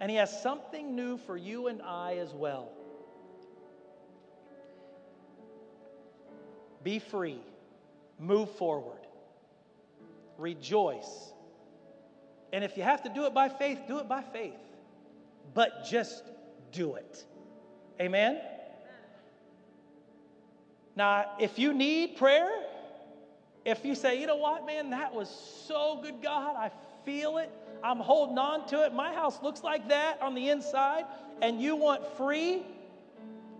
And 0.00 0.10
He 0.10 0.16
has 0.16 0.42
something 0.42 0.96
new 0.96 1.18
for 1.18 1.36
you 1.36 1.68
and 1.68 1.82
I 1.82 2.16
as 2.16 2.32
well. 2.32 2.70
Be 6.82 6.98
free, 6.98 7.40
move 8.18 8.50
forward, 8.50 9.06
rejoice. 10.36 11.32
And 12.52 12.62
if 12.62 12.76
you 12.76 12.82
have 12.82 13.02
to 13.02 13.08
do 13.08 13.24
it 13.24 13.34
by 13.34 13.48
faith, 13.48 13.80
do 13.88 13.98
it 13.98 14.08
by 14.08 14.22
faith. 14.22 14.54
But 15.54 15.86
just 15.90 16.24
do 16.72 16.94
it. 16.94 17.24
Amen? 18.00 18.38
Now, 20.96 21.32
if 21.40 21.58
you 21.58 21.72
need 21.72 22.16
prayer, 22.16 22.50
if 23.64 23.84
you 23.84 23.94
say, 23.94 24.20
you 24.20 24.26
know 24.26 24.36
what, 24.36 24.66
man, 24.66 24.90
that 24.90 25.14
was 25.14 25.28
so 25.66 26.00
good, 26.02 26.22
God, 26.22 26.56
I 26.56 26.70
feel 27.04 27.38
it, 27.38 27.50
I'm 27.82 27.98
holding 27.98 28.38
on 28.38 28.66
to 28.68 28.84
it, 28.84 28.94
my 28.94 29.12
house 29.12 29.42
looks 29.42 29.62
like 29.62 29.88
that 29.88 30.20
on 30.22 30.34
the 30.34 30.50
inside, 30.50 31.04
and 31.42 31.60
you 31.60 31.74
want 31.76 32.06
free, 32.16 32.62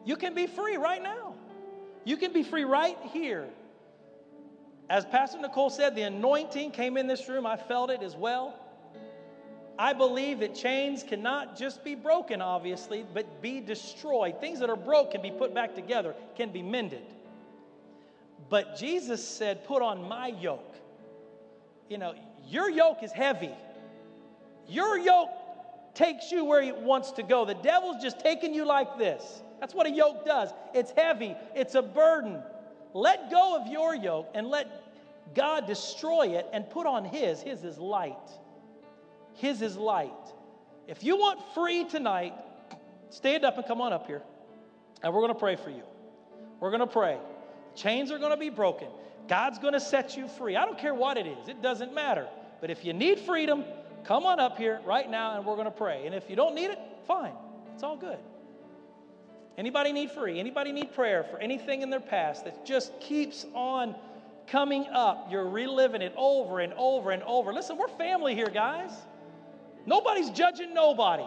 you 0.04 0.16
can 0.16 0.34
be 0.34 0.46
free 0.46 0.76
right 0.76 1.02
now. 1.02 1.34
You 2.04 2.16
can 2.16 2.32
be 2.32 2.42
free 2.42 2.64
right 2.64 2.98
here. 3.12 3.48
As 4.90 5.06
Pastor 5.06 5.38
Nicole 5.38 5.70
said, 5.70 5.96
the 5.96 6.02
anointing 6.02 6.70
came 6.72 6.98
in 6.98 7.06
this 7.06 7.28
room. 7.28 7.46
I 7.46 7.56
felt 7.56 7.90
it 7.90 8.02
as 8.02 8.14
well. 8.14 8.54
I 9.78 9.94
believe 9.94 10.40
that 10.40 10.54
chains 10.54 11.02
cannot 11.02 11.56
just 11.56 11.82
be 11.82 11.94
broken, 11.94 12.42
obviously, 12.42 13.04
but 13.14 13.40
be 13.42 13.60
destroyed. 13.60 14.40
Things 14.40 14.60
that 14.60 14.68
are 14.68 14.76
broke 14.76 15.12
can 15.12 15.22
be 15.22 15.30
put 15.30 15.54
back 15.54 15.74
together, 15.74 16.14
can 16.36 16.52
be 16.52 16.62
mended. 16.62 17.02
But 18.48 18.76
Jesus 18.76 19.26
said, 19.26 19.64
Put 19.64 19.82
on 19.82 20.08
my 20.08 20.28
yoke. 20.28 20.74
You 21.88 21.98
know, 21.98 22.14
your 22.46 22.70
yoke 22.70 23.02
is 23.02 23.12
heavy. 23.12 23.52
Your 24.68 24.98
yoke 24.98 25.30
takes 25.94 26.32
you 26.32 26.44
where 26.44 26.62
it 26.62 26.76
wants 26.76 27.12
to 27.12 27.22
go. 27.22 27.44
The 27.44 27.54
devil's 27.54 28.02
just 28.02 28.20
taking 28.20 28.54
you 28.54 28.64
like 28.64 28.98
this. 28.98 29.42
That's 29.60 29.74
what 29.74 29.86
a 29.86 29.90
yoke 29.90 30.24
does. 30.24 30.50
It's 30.74 30.90
heavy, 30.90 31.34
it's 31.54 31.74
a 31.74 31.82
burden. 31.82 32.42
Let 32.92 33.30
go 33.30 33.60
of 33.60 33.66
your 33.66 33.94
yoke 33.94 34.30
and 34.34 34.48
let 34.48 34.82
God 35.34 35.66
destroy 35.66 36.36
it 36.36 36.46
and 36.52 36.68
put 36.70 36.86
on 36.86 37.04
his. 37.04 37.40
His 37.40 37.64
is 37.64 37.78
light. 37.78 38.30
His 39.34 39.62
is 39.62 39.76
light. 39.76 40.12
If 40.86 41.02
you 41.02 41.16
want 41.16 41.40
free 41.54 41.84
tonight, 41.84 42.34
stand 43.10 43.44
up 43.44 43.56
and 43.56 43.66
come 43.66 43.80
on 43.80 43.92
up 43.92 44.06
here. 44.06 44.22
And 45.02 45.12
we're 45.12 45.20
going 45.20 45.32
to 45.32 45.38
pray 45.38 45.56
for 45.56 45.70
you. 45.70 45.82
We're 46.60 46.70
going 46.70 46.80
to 46.80 46.86
pray. 46.86 47.18
Chains 47.74 48.10
are 48.10 48.18
going 48.18 48.30
to 48.30 48.36
be 48.36 48.50
broken. 48.50 48.88
God's 49.28 49.58
going 49.58 49.72
to 49.72 49.80
set 49.80 50.16
you 50.16 50.28
free. 50.28 50.56
I 50.56 50.64
don't 50.64 50.78
care 50.78 50.94
what 50.94 51.16
it 51.16 51.26
is, 51.26 51.48
it 51.48 51.62
doesn't 51.62 51.94
matter. 51.94 52.28
But 52.60 52.70
if 52.70 52.84
you 52.84 52.92
need 52.92 53.18
freedom, 53.20 53.64
come 54.04 54.24
on 54.24 54.40
up 54.40 54.56
here 54.56 54.80
right 54.84 55.08
now 55.08 55.36
and 55.36 55.44
we're 55.44 55.56
going 55.56 55.66
to 55.66 55.70
pray. 55.70 56.06
And 56.06 56.14
if 56.14 56.30
you 56.30 56.36
don't 56.36 56.54
need 56.54 56.70
it, 56.70 56.78
fine. 57.06 57.32
It's 57.74 57.82
all 57.82 57.96
good. 57.96 58.18
Anybody 59.56 59.92
need 59.92 60.10
free? 60.10 60.40
Anybody 60.40 60.72
need 60.72 60.94
prayer 60.94 61.24
for 61.24 61.38
anything 61.38 61.82
in 61.82 61.90
their 61.90 62.00
past 62.00 62.44
that 62.44 62.66
just 62.66 62.98
keeps 63.00 63.46
on 63.54 63.94
coming 64.46 64.86
up? 64.92 65.28
You're 65.30 65.48
reliving 65.48 66.02
it 66.02 66.12
over 66.16 66.60
and 66.60 66.72
over 66.74 67.12
and 67.12 67.22
over. 67.22 67.52
Listen, 67.52 67.76
we're 67.76 67.88
family 67.88 68.34
here, 68.34 68.50
guys. 68.50 68.90
Nobody's 69.86 70.30
judging 70.30 70.74
nobody. 70.74 71.24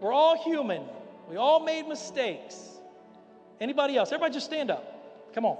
We're 0.00 0.12
all 0.12 0.42
human. 0.42 0.82
We 1.28 1.36
all 1.36 1.60
made 1.60 1.86
mistakes. 1.86 2.56
Anybody 3.60 3.96
else? 3.96 4.08
Everybody 4.08 4.34
just 4.34 4.46
stand 4.46 4.70
up. 4.70 4.99
Come 5.34 5.46
on. 5.46 5.56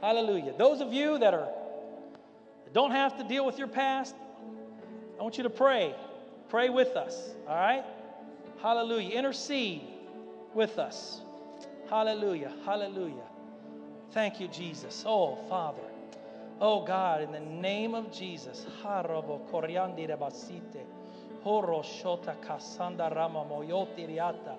Hallelujah. 0.00 0.54
Those 0.56 0.80
of 0.80 0.92
you 0.92 1.18
that 1.18 1.34
are 1.34 1.48
that 2.64 2.74
don't 2.74 2.92
have 2.92 3.18
to 3.18 3.24
deal 3.24 3.44
with 3.44 3.58
your 3.58 3.68
past, 3.68 4.14
I 5.18 5.22
want 5.22 5.36
you 5.36 5.44
to 5.44 5.50
pray. 5.50 5.94
Pray 6.48 6.68
with 6.68 6.96
us. 6.96 7.16
All 7.48 7.54
right? 7.54 7.84
Hallelujah. 8.62 9.10
Intercede 9.10 9.82
with 10.54 10.78
us. 10.78 11.20
Hallelujah. 11.88 12.52
Hallelujah. 12.64 13.28
Thank 14.12 14.40
you, 14.40 14.48
Jesus. 14.48 15.04
Oh, 15.06 15.36
Father. 15.48 15.82
Oh, 16.60 16.84
God, 16.84 17.22
in 17.22 17.32
the 17.32 17.40
name 17.40 17.94
of 17.94 18.12
Jesus. 18.12 18.66
Harabo 18.82 19.48
koryandi 19.50 20.08
rebasite. 20.08 20.84
Horo 21.42 21.82
shota 21.82 22.34
kasanda 22.44 23.14
rama 23.14 23.44
riata. 23.44 24.56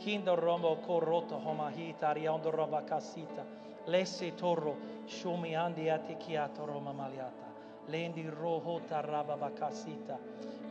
Kindo 0.00 0.34
rombo 0.34 0.76
koroto 0.86 1.38
homahita 1.44 2.14
riondo 2.14 2.50
roba 2.50 2.82
kasita. 2.82 3.44
Lese 3.86 4.30
toro 4.36 4.76
shomiandi 5.06 5.90
atikiato 5.90 6.66
roma 6.66 6.92
maliata. 6.92 7.50
Lendi 7.90 8.24
rohota 8.30 9.02
rababakasita. 9.02 10.16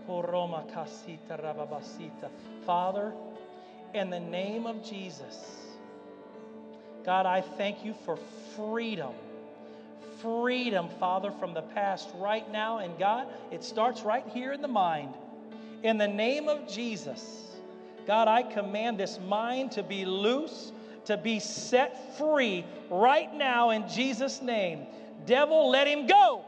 Koroma 0.07 0.65
kasita 0.73 1.37
rababasita. 1.37 2.29
Father, 2.65 3.13
in 3.93 4.09
the 4.09 4.19
name 4.19 4.65
of 4.65 4.83
Jesus, 4.83 5.37
God, 7.05 7.27
I 7.27 7.41
thank 7.41 7.85
you 7.85 7.93
for 7.93 8.17
freedom. 8.55 9.13
Freedom, 10.21 10.89
Father, 10.99 11.31
from 11.31 11.53
the 11.53 11.61
past 11.61 12.09
right 12.15 12.49
now. 12.51 12.79
And 12.79 12.97
God, 12.97 13.27
it 13.51 13.63
starts 13.63 14.01
right 14.01 14.25
here 14.33 14.53
in 14.53 14.61
the 14.61 14.67
mind. 14.67 15.13
In 15.83 15.97
the 15.97 16.07
name 16.07 16.49
of 16.49 16.67
Jesus, 16.67 17.48
God, 18.09 18.27
I 18.27 18.41
command 18.41 18.99
this 18.99 19.19
mind 19.19 19.73
to 19.73 19.83
be 19.83 20.03
loose, 20.03 20.71
to 21.05 21.15
be 21.15 21.39
set 21.39 22.17
free 22.17 22.65
right 22.89 23.31
now 23.31 23.69
in 23.69 23.87
Jesus' 23.87 24.41
name. 24.41 24.87
Devil, 25.27 25.69
let 25.69 25.85
him 25.85 26.07
go. 26.07 26.43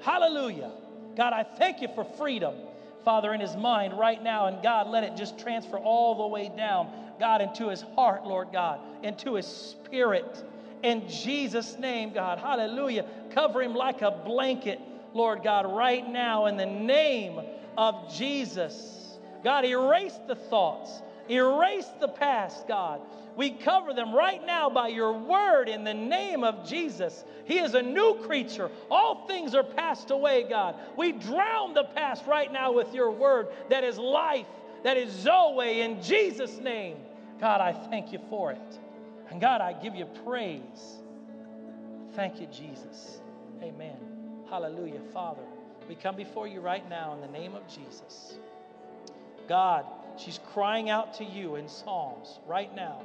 Hallelujah. 0.00 0.72
God, 1.16 1.32
I 1.32 1.44
thank 1.44 1.80
you 1.82 1.88
for 1.94 2.02
freedom, 2.02 2.52
Father, 3.04 3.32
in 3.32 3.40
his 3.40 3.54
mind 3.54 3.96
right 3.96 4.20
now. 4.20 4.46
And 4.46 4.60
God, 4.60 4.88
let 4.88 5.04
it 5.04 5.14
just 5.14 5.38
transfer 5.38 5.78
all 5.78 6.16
the 6.16 6.26
way 6.26 6.50
down, 6.56 6.88
God, 7.20 7.40
into 7.40 7.68
his 7.68 7.82
heart, 7.94 8.26
Lord 8.26 8.48
God, 8.52 8.80
into 9.04 9.34
his 9.34 9.46
spirit. 9.46 10.42
In 10.82 11.08
Jesus' 11.08 11.78
name, 11.78 12.12
God, 12.12 12.40
hallelujah. 12.40 13.06
Cover 13.30 13.62
him 13.62 13.76
like 13.76 14.02
a 14.02 14.10
blanket, 14.10 14.80
Lord 15.12 15.44
God, 15.44 15.64
right 15.64 16.04
now 16.04 16.46
in 16.46 16.56
the 16.56 16.66
name 16.66 17.38
of 17.78 18.12
Jesus. 18.12 19.03
God, 19.44 19.66
erase 19.66 20.18
the 20.26 20.34
thoughts, 20.34 21.02
erase 21.28 21.88
the 22.00 22.08
past, 22.08 22.66
God. 22.66 23.00
We 23.36 23.50
cover 23.50 23.92
them 23.92 24.14
right 24.14 24.44
now 24.44 24.70
by 24.70 24.88
your 24.88 25.12
word 25.12 25.68
in 25.68 25.84
the 25.84 25.94
name 25.94 26.44
of 26.44 26.66
Jesus. 26.66 27.24
He 27.44 27.58
is 27.58 27.74
a 27.74 27.82
new 27.82 28.18
creature. 28.22 28.70
All 28.90 29.26
things 29.26 29.54
are 29.54 29.64
passed 29.64 30.10
away, 30.10 30.46
God. 30.48 30.76
We 30.96 31.12
drown 31.12 31.74
the 31.74 31.84
past 31.84 32.24
right 32.26 32.50
now 32.52 32.72
with 32.72 32.94
your 32.94 33.10
word 33.10 33.48
that 33.70 33.84
is 33.84 33.98
life, 33.98 34.46
that 34.84 34.96
is 34.96 35.12
Zoe 35.12 35.80
in 35.80 36.02
Jesus' 36.02 36.58
name. 36.58 36.96
God, 37.40 37.60
I 37.60 37.72
thank 37.72 38.12
you 38.12 38.20
for 38.30 38.52
it. 38.52 38.78
And 39.30 39.40
God, 39.40 39.60
I 39.60 39.72
give 39.72 39.94
you 39.94 40.06
praise. 40.24 41.02
Thank 42.14 42.40
you, 42.40 42.46
Jesus. 42.46 43.20
Amen. 43.62 43.96
Hallelujah. 44.48 45.00
Father, 45.12 45.42
we 45.88 45.96
come 45.96 46.14
before 46.14 46.46
you 46.46 46.60
right 46.60 46.88
now 46.88 47.12
in 47.14 47.20
the 47.20 47.38
name 47.38 47.54
of 47.54 47.66
Jesus. 47.66 48.38
God, 49.48 49.84
she's 50.16 50.40
crying 50.52 50.90
out 50.90 51.14
to 51.14 51.24
you 51.24 51.56
in 51.56 51.68
Psalms 51.68 52.38
right 52.46 52.74
now. 52.74 53.00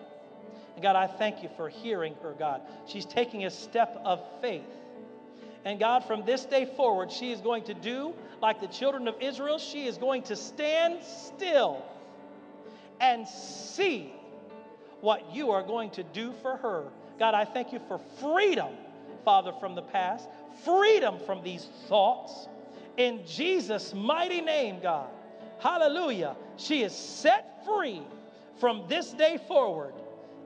And 0.75 0.83
God, 0.83 0.95
I 0.95 1.07
thank 1.07 1.43
you 1.43 1.49
for 1.57 1.69
hearing 1.69 2.15
her, 2.21 2.33
God. 2.37 2.61
She's 2.85 3.05
taking 3.05 3.45
a 3.45 3.49
step 3.49 3.99
of 4.05 4.21
faith. 4.41 4.63
And 5.65 5.79
God, 5.79 6.05
from 6.05 6.25
this 6.25 6.45
day 6.45 6.65
forward, 6.65 7.11
she 7.11 7.31
is 7.31 7.41
going 7.41 7.63
to 7.65 7.73
do 7.73 8.13
like 8.41 8.61
the 8.61 8.67
children 8.67 9.07
of 9.07 9.15
Israel. 9.21 9.57
She 9.57 9.87
is 9.87 9.97
going 9.97 10.23
to 10.23 10.35
stand 10.35 11.03
still 11.03 11.83
and 13.01 13.27
see 13.27 14.13
what 15.01 15.33
you 15.33 15.51
are 15.51 15.63
going 15.63 15.89
to 15.91 16.03
do 16.03 16.33
for 16.41 16.57
her. 16.57 16.85
God, 17.17 17.33
I 17.33 17.45
thank 17.45 17.73
you 17.73 17.79
for 17.87 17.99
freedom, 18.19 18.73
Father, 19.25 19.51
from 19.59 19.75
the 19.75 19.81
past, 19.81 20.29
freedom 20.63 21.19
from 21.25 21.43
these 21.43 21.67
thoughts. 21.87 22.47
In 22.97 23.25
Jesus' 23.25 23.93
mighty 23.93 24.41
name, 24.41 24.79
God. 24.81 25.09
Hallelujah. 25.59 26.35
She 26.57 26.83
is 26.83 26.93
set 26.95 27.65
free 27.65 28.01
from 28.59 28.85
this 28.87 29.11
day 29.11 29.37
forward. 29.47 29.93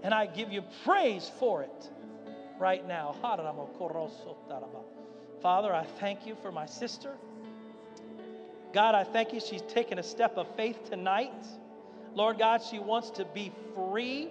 And 0.04 0.14
I 0.14 0.26
give 0.26 0.52
you 0.52 0.64
praise 0.84 1.32
for 1.40 1.64
it 1.64 1.90
right 2.60 2.86
now. 2.86 3.16
Father, 3.22 3.44
I 5.74 5.86
thank 6.00 6.28
you 6.28 6.36
for 6.42 6.52
my 6.52 6.66
sister. 6.66 7.16
God, 8.74 8.96
I 8.96 9.04
thank 9.04 9.32
you. 9.34 9.40
She's 9.40 9.62
taken 9.62 10.00
a 10.00 10.04
step 10.04 10.36
of 10.38 10.48
faith 10.56 10.90
tonight. 10.90 11.46
Lord 12.16 12.38
God, 12.38 12.62
she 12.62 12.80
wants 12.80 13.12
to 13.12 13.24
be 13.24 13.52
free 13.76 14.30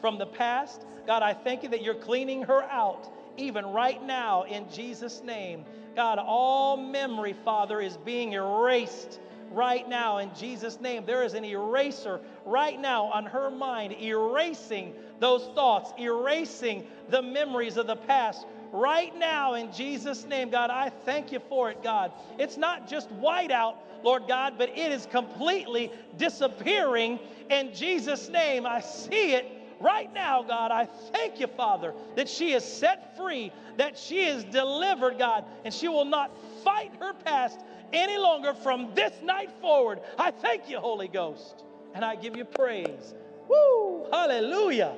from 0.00 0.18
the 0.18 0.26
past. 0.26 0.84
God, 1.06 1.22
I 1.22 1.34
thank 1.34 1.62
you 1.62 1.68
that 1.68 1.82
you're 1.82 1.94
cleaning 1.94 2.42
her 2.42 2.62
out 2.64 3.12
even 3.36 3.66
right 3.66 4.02
now 4.04 4.42
in 4.42 4.68
Jesus' 4.70 5.22
name. 5.22 5.64
God, 5.94 6.18
all 6.18 6.76
memory, 6.76 7.34
Father, 7.44 7.80
is 7.80 7.96
being 7.98 8.32
erased 8.32 9.20
right 9.54 9.88
now 9.88 10.18
in 10.18 10.30
Jesus' 10.34 10.80
name. 10.80 11.04
There 11.06 11.22
is 11.22 11.34
an 11.34 11.44
eraser 11.44 12.20
right 12.44 12.80
now 12.80 13.04
on 13.06 13.26
her 13.26 13.50
mind, 13.50 13.94
erasing 14.00 14.94
those 15.20 15.48
thoughts, 15.54 15.92
erasing 15.98 16.84
the 17.08 17.22
memories 17.22 17.76
of 17.76 17.86
the 17.86 17.96
past. 17.96 18.46
Right 18.72 19.16
now, 19.18 19.54
in 19.54 19.72
Jesus' 19.72 20.24
name, 20.24 20.50
God, 20.50 20.70
I 20.70 20.88
thank 20.88 21.30
you 21.30 21.40
for 21.48 21.70
it, 21.70 21.82
God. 21.82 22.12
It's 22.38 22.56
not 22.56 22.88
just 22.88 23.10
white 23.12 23.50
out, 23.50 23.76
Lord 24.02 24.24
God, 24.26 24.54
but 24.56 24.70
it 24.70 24.90
is 24.92 25.06
completely 25.06 25.92
disappearing 26.16 27.18
in 27.50 27.74
Jesus' 27.74 28.28
name. 28.28 28.66
I 28.66 28.80
see 28.80 29.34
it 29.34 29.61
right 29.82 30.12
now, 30.14 30.42
God. 30.42 30.70
I 30.70 30.86
thank 30.86 31.40
you, 31.40 31.46
Father, 31.46 31.92
that 32.16 32.28
she 32.28 32.52
is 32.52 32.64
set 32.64 33.16
free, 33.16 33.52
that 33.76 33.98
she 33.98 34.24
is 34.24 34.44
delivered, 34.44 35.18
God, 35.18 35.44
and 35.64 35.74
she 35.74 35.88
will 35.88 36.04
not 36.04 36.30
fight 36.64 36.92
her 37.00 37.12
past 37.12 37.60
any 37.92 38.16
longer 38.16 38.54
from 38.54 38.94
this 38.94 39.12
night 39.22 39.50
forward. 39.60 40.00
I 40.18 40.30
thank 40.30 40.68
you, 40.70 40.78
Holy 40.78 41.08
Ghost, 41.08 41.64
and 41.94 42.04
I 42.04 42.16
give 42.16 42.36
you 42.36 42.44
praise. 42.44 43.14
Woo! 43.48 44.06
Hallelujah. 44.10 44.94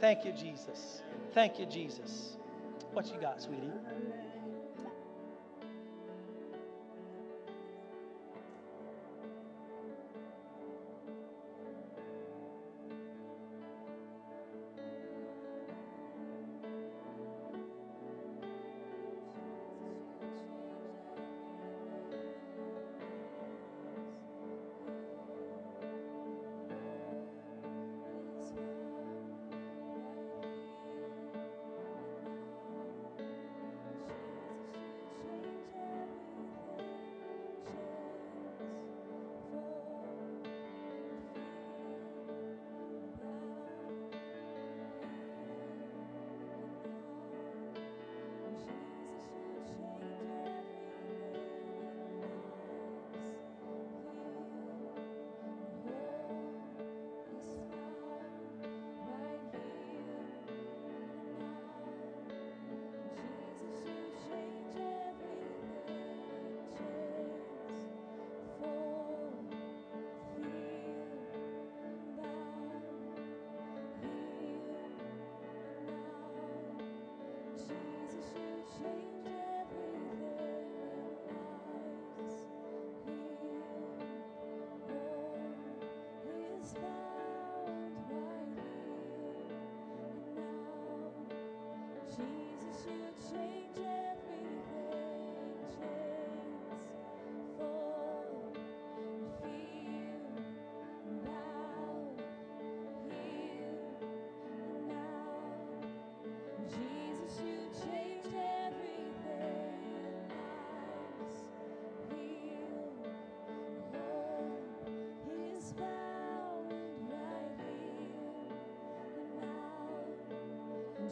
Thank 0.00 0.24
you, 0.24 0.32
Jesus. 0.32 1.02
Thank 1.34 1.58
you, 1.58 1.66
Jesus. 1.66 2.36
What 2.92 3.12
you 3.12 3.20
got, 3.20 3.42
sweetie? 3.42 3.70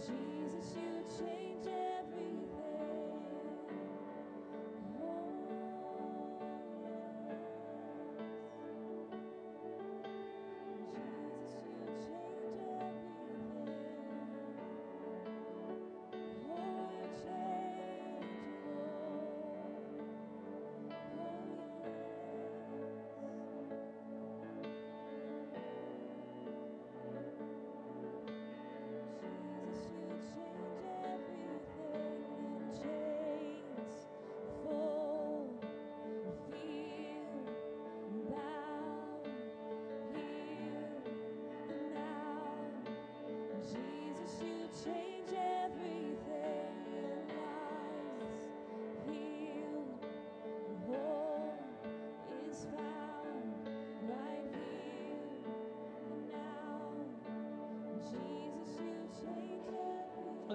Jesus, 0.06 0.74
you 0.76 1.02
change 1.18 1.66
everything. 1.66 1.85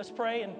Let's 0.02 0.10
pray 0.10 0.42
and, 0.42 0.56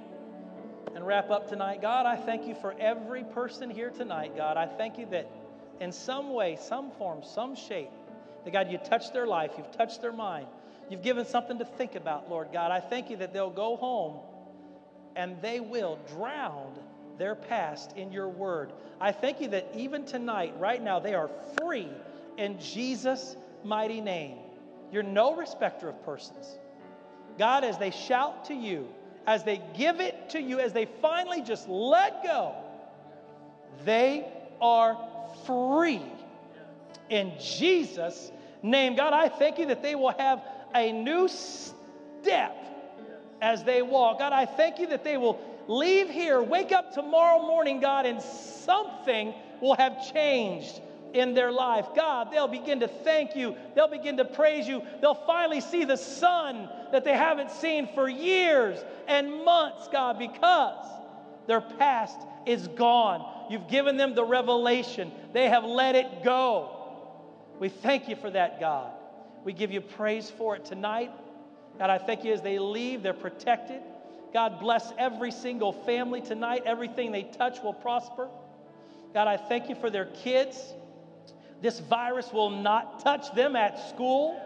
and 0.94 1.04
wrap 1.04 1.32
up 1.32 1.50
tonight. 1.50 1.82
God, 1.82 2.06
I 2.06 2.16
thank 2.16 2.46
you 2.46 2.54
for 2.54 2.76
every 2.80 3.24
person 3.24 3.72
here 3.72 3.90
tonight, 3.90 4.38
God. 4.38 4.56
I 4.56 4.68
thank 4.68 5.00
you 5.00 5.08
that 5.08 5.32
in 5.80 5.92
some 5.92 6.32
way, 6.32 6.60
some 6.62 6.92
form, 6.92 7.24
some 7.24 7.56
shape, 7.56 7.90
that 8.46 8.54
God, 8.54 8.72
you 8.72 8.78
touched 8.78 9.14
their 9.14 9.26
life, 9.26 9.54
you've 9.58 9.72
touched 9.72 10.00
their 10.00 10.12
mind, 10.12 10.46
you've 10.92 11.02
given 11.02 11.26
something 11.26 11.58
to 11.58 11.66
think 11.66 11.96
about, 11.96 12.30
Lord 12.30 12.50
God. 12.54 12.70
I 12.70 12.80
thank 12.80 13.10
you 13.10 13.18
that 13.18 13.34
they'll 13.34 13.50
go 13.50 13.78
home 13.78 14.20
and 15.16 15.42
they 15.42 15.60
will 15.60 15.98
drown 16.16 16.78
their 17.18 17.34
past 17.34 17.98
in 17.98 18.12
your 18.12 18.30
word. 18.30 18.72
I 19.00 19.12
thank 19.12 19.42
you 19.42 19.48
that 19.48 19.72
even 19.76 20.06
tonight, 20.06 20.54
right 20.60 20.84
now, 20.84 21.00
they 21.00 21.16
are 21.16 21.32
free 21.60 21.90
in 22.38 22.60
Jesus' 22.60 23.36
mighty 23.64 24.02
name. 24.02 24.38
You're 24.92 25.02
no 25.02 25.36
respecter 25.36 25.90
of 25.90 26.06
persons. 26.06 26.60
God, 27.40 27.64
as 27.64 27.80
they 27.80 27.90
shout 27.90 28.46
to 28.46 28.54
you, 28.54 28.88
as 29.28 29.44
they 29.44 29.62
give 29.78 30.00
it 30.00 30.30
to 30.32 30.42
you, 30.42 30.60
as 30.60 30.74
they 30.74 30.86
finally 31.02 31.42
just 31.42 31.68
let 31.68 32.24
go, 32.24 32.56
they 33.86 34.26
are 34.62 34.98
free 35.46 36.02
in 37.10 37.34
Jesus' 37.40 38.32
name. 38.64 38.96
God, 38.96 39.14
I 39.14 39.30
thank 39.30 39.60
you 39.60 39.68
that 39.68 39.82
they 39.82 39.96
will 39.96 40.14
have 40.18 40.42
a 40.74 40.92
new 40.92 41.28
step 41.28 42.56
as 43.42 43.64
they 43.64 43.82
walk. 43.82 44.20
God, 44.20 44.34
I 44.34 44.46
thank 44.46 44.80
you 44.80 44.88
that 44.88 45.04
they 45.04 45.18
will 45.18 45.40
leave 45.68 46.10
here, 46.10 46.42
wake 46.42 46.72
up 46.72 46.94
tomorrow 46.94 47.42
morning, 47.42 47.80
God, 47.80 48.06
and 48.06 48.22
something 48.22 49.34
will 49.62 49.76
have 49.76 50.12
changed 50.14 50.82
in 51.14 51.34
their 51.34 51.52
life. 51.52 51.88
God, 51.96 52.32
they'll 52.32 52.48
begin 52.48 52.80
to 52.82 52.88
thank 52.88 53.36
you. 53.36 53.56
They'll 53.76 53.88
begin 53.88 54.18
to 54.18 54.26
praise 54.26 54.68
you. 54.68 54.82
They'll 55.02 55.14
finally 55.14 55.62
see 55.62 55.86
the 55.86 55.98
sun 55.98 56.70
that 56.92 57.04
they 57.04 57.16
haven't 57.16 57.52
seen 57.52 57.90
for 57.94 58.10
years 58.10 58.80
and 59.08 59.44
months, 59.44 59.88
God, 59.92 60.18
because 60.18 60.86
their 61.48 61.62
past 61.62 62.18
is 62.46 62.68
gone. 62.70 63.26
You've 63.50 63.68
given 63.68 63.98
them 63.98 64.16
the 64.16 64.24
revelation, 64.24 65.12
they 65.34 65.50
have 65.50 65.64
let 65.64 65.96
it 65.96 66.24
go. 66.24 66.78
We 67.60 67.70
thank 67.70 68.08
you 68.10 68.16
for 68.16 68.30
that, 68.32 68.60
God. 68.60 68.92
We 69.44 69.54
give 69.54 69.72
you 69.72 69.82
praise 69.82 70.30
for 70.30 70.56
it 70.56 70.66
tonight. 70.66 71.12
God, 71.78 71.90
I 71.90 71.98
thank 71.98 72.24
you 72.24 72.34
as 72.34 72.42
they 72.42 72.60
leave, 72.60 73.04
they're 73.04 73.14
protected. 73.14 73.82
God, 74.34 74.60
bless 74.60 74.94
every 74.98 75.32
single 75.32 75.74
family 75.74 76.22
tonight. 76.22 76.64
Everything 76.66 77.12
they 77.12 77.24
touch 77.24 77.62
will 77.62 77.74
prosper. 77.74 78.30
God, 79.14 79.28
I 79.28 79.36
thank 79.36 79.68
you 79.68 79.76
for 79.76 79.90
their 79.90 80.06
kids. 80.06 80.74
This 81.62 81.80
virus 81.80 82.34
will 82.34 82.50
not 82.50 83.00
touch 83.02 83.34
them 83.34 83.56
at 83.56 83.90
school. 83.90 84.40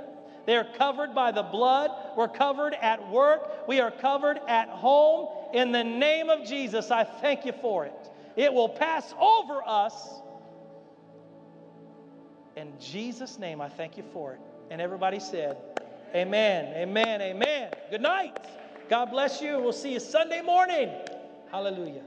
They 0.46 0.56
are 0.58 0.68
covered 0.78 1.16
by 1.16 1.32
the 1.32 1.44
blood. 1.44 1.92
We're 2.16 2.28
covered 2.28 2.76
at 2.76 3.10
work. 3.10 3.68
We 3.68 3.80
are 3.80 3.92
covered 3.92 4.40
at 4.48 4.70
home. 4.70 5.30
In 5.54 5.72
the 5.72 5.84
name 5.84 6.30
of 6.30 6.46
Jesus, 6.46 6.92
I 6.92 7.04
thank 7.04 7.46
you 7.46 7.54
for 7.62 7.86
it. 7.86 8.12
It 8.36 8.54
will 8.54 8.70
pass 8.70 9.14
over 9.20 9.62
us. 9.66 10.22
In 12.56 12.72
Jesus' 12.80 13.40
name, 13.40 13.60
I 13.62 13.70
thank 13.70 13.98
you 13.98 14.04
for 14.14 14.34
it. 14.34 14.40
And 14.70 14.82
everybody 14.82 15.20
said, 15.20 15.58
Amen, 16.14 16.74
amen, 16.76 17.22
amen. 17.22 17.72
Good 17.90 18.02
night. 18.02 18.34
God 18.88 19.06
bless 19.06 19.42
you. 19.42 19.60
We'll 19.60 19.74
see 19.74 19.94
you 19.94 20.00
Sunday 20.00 20.42
morning. 20.42 20.90
Hallelujah. 21.52 22.04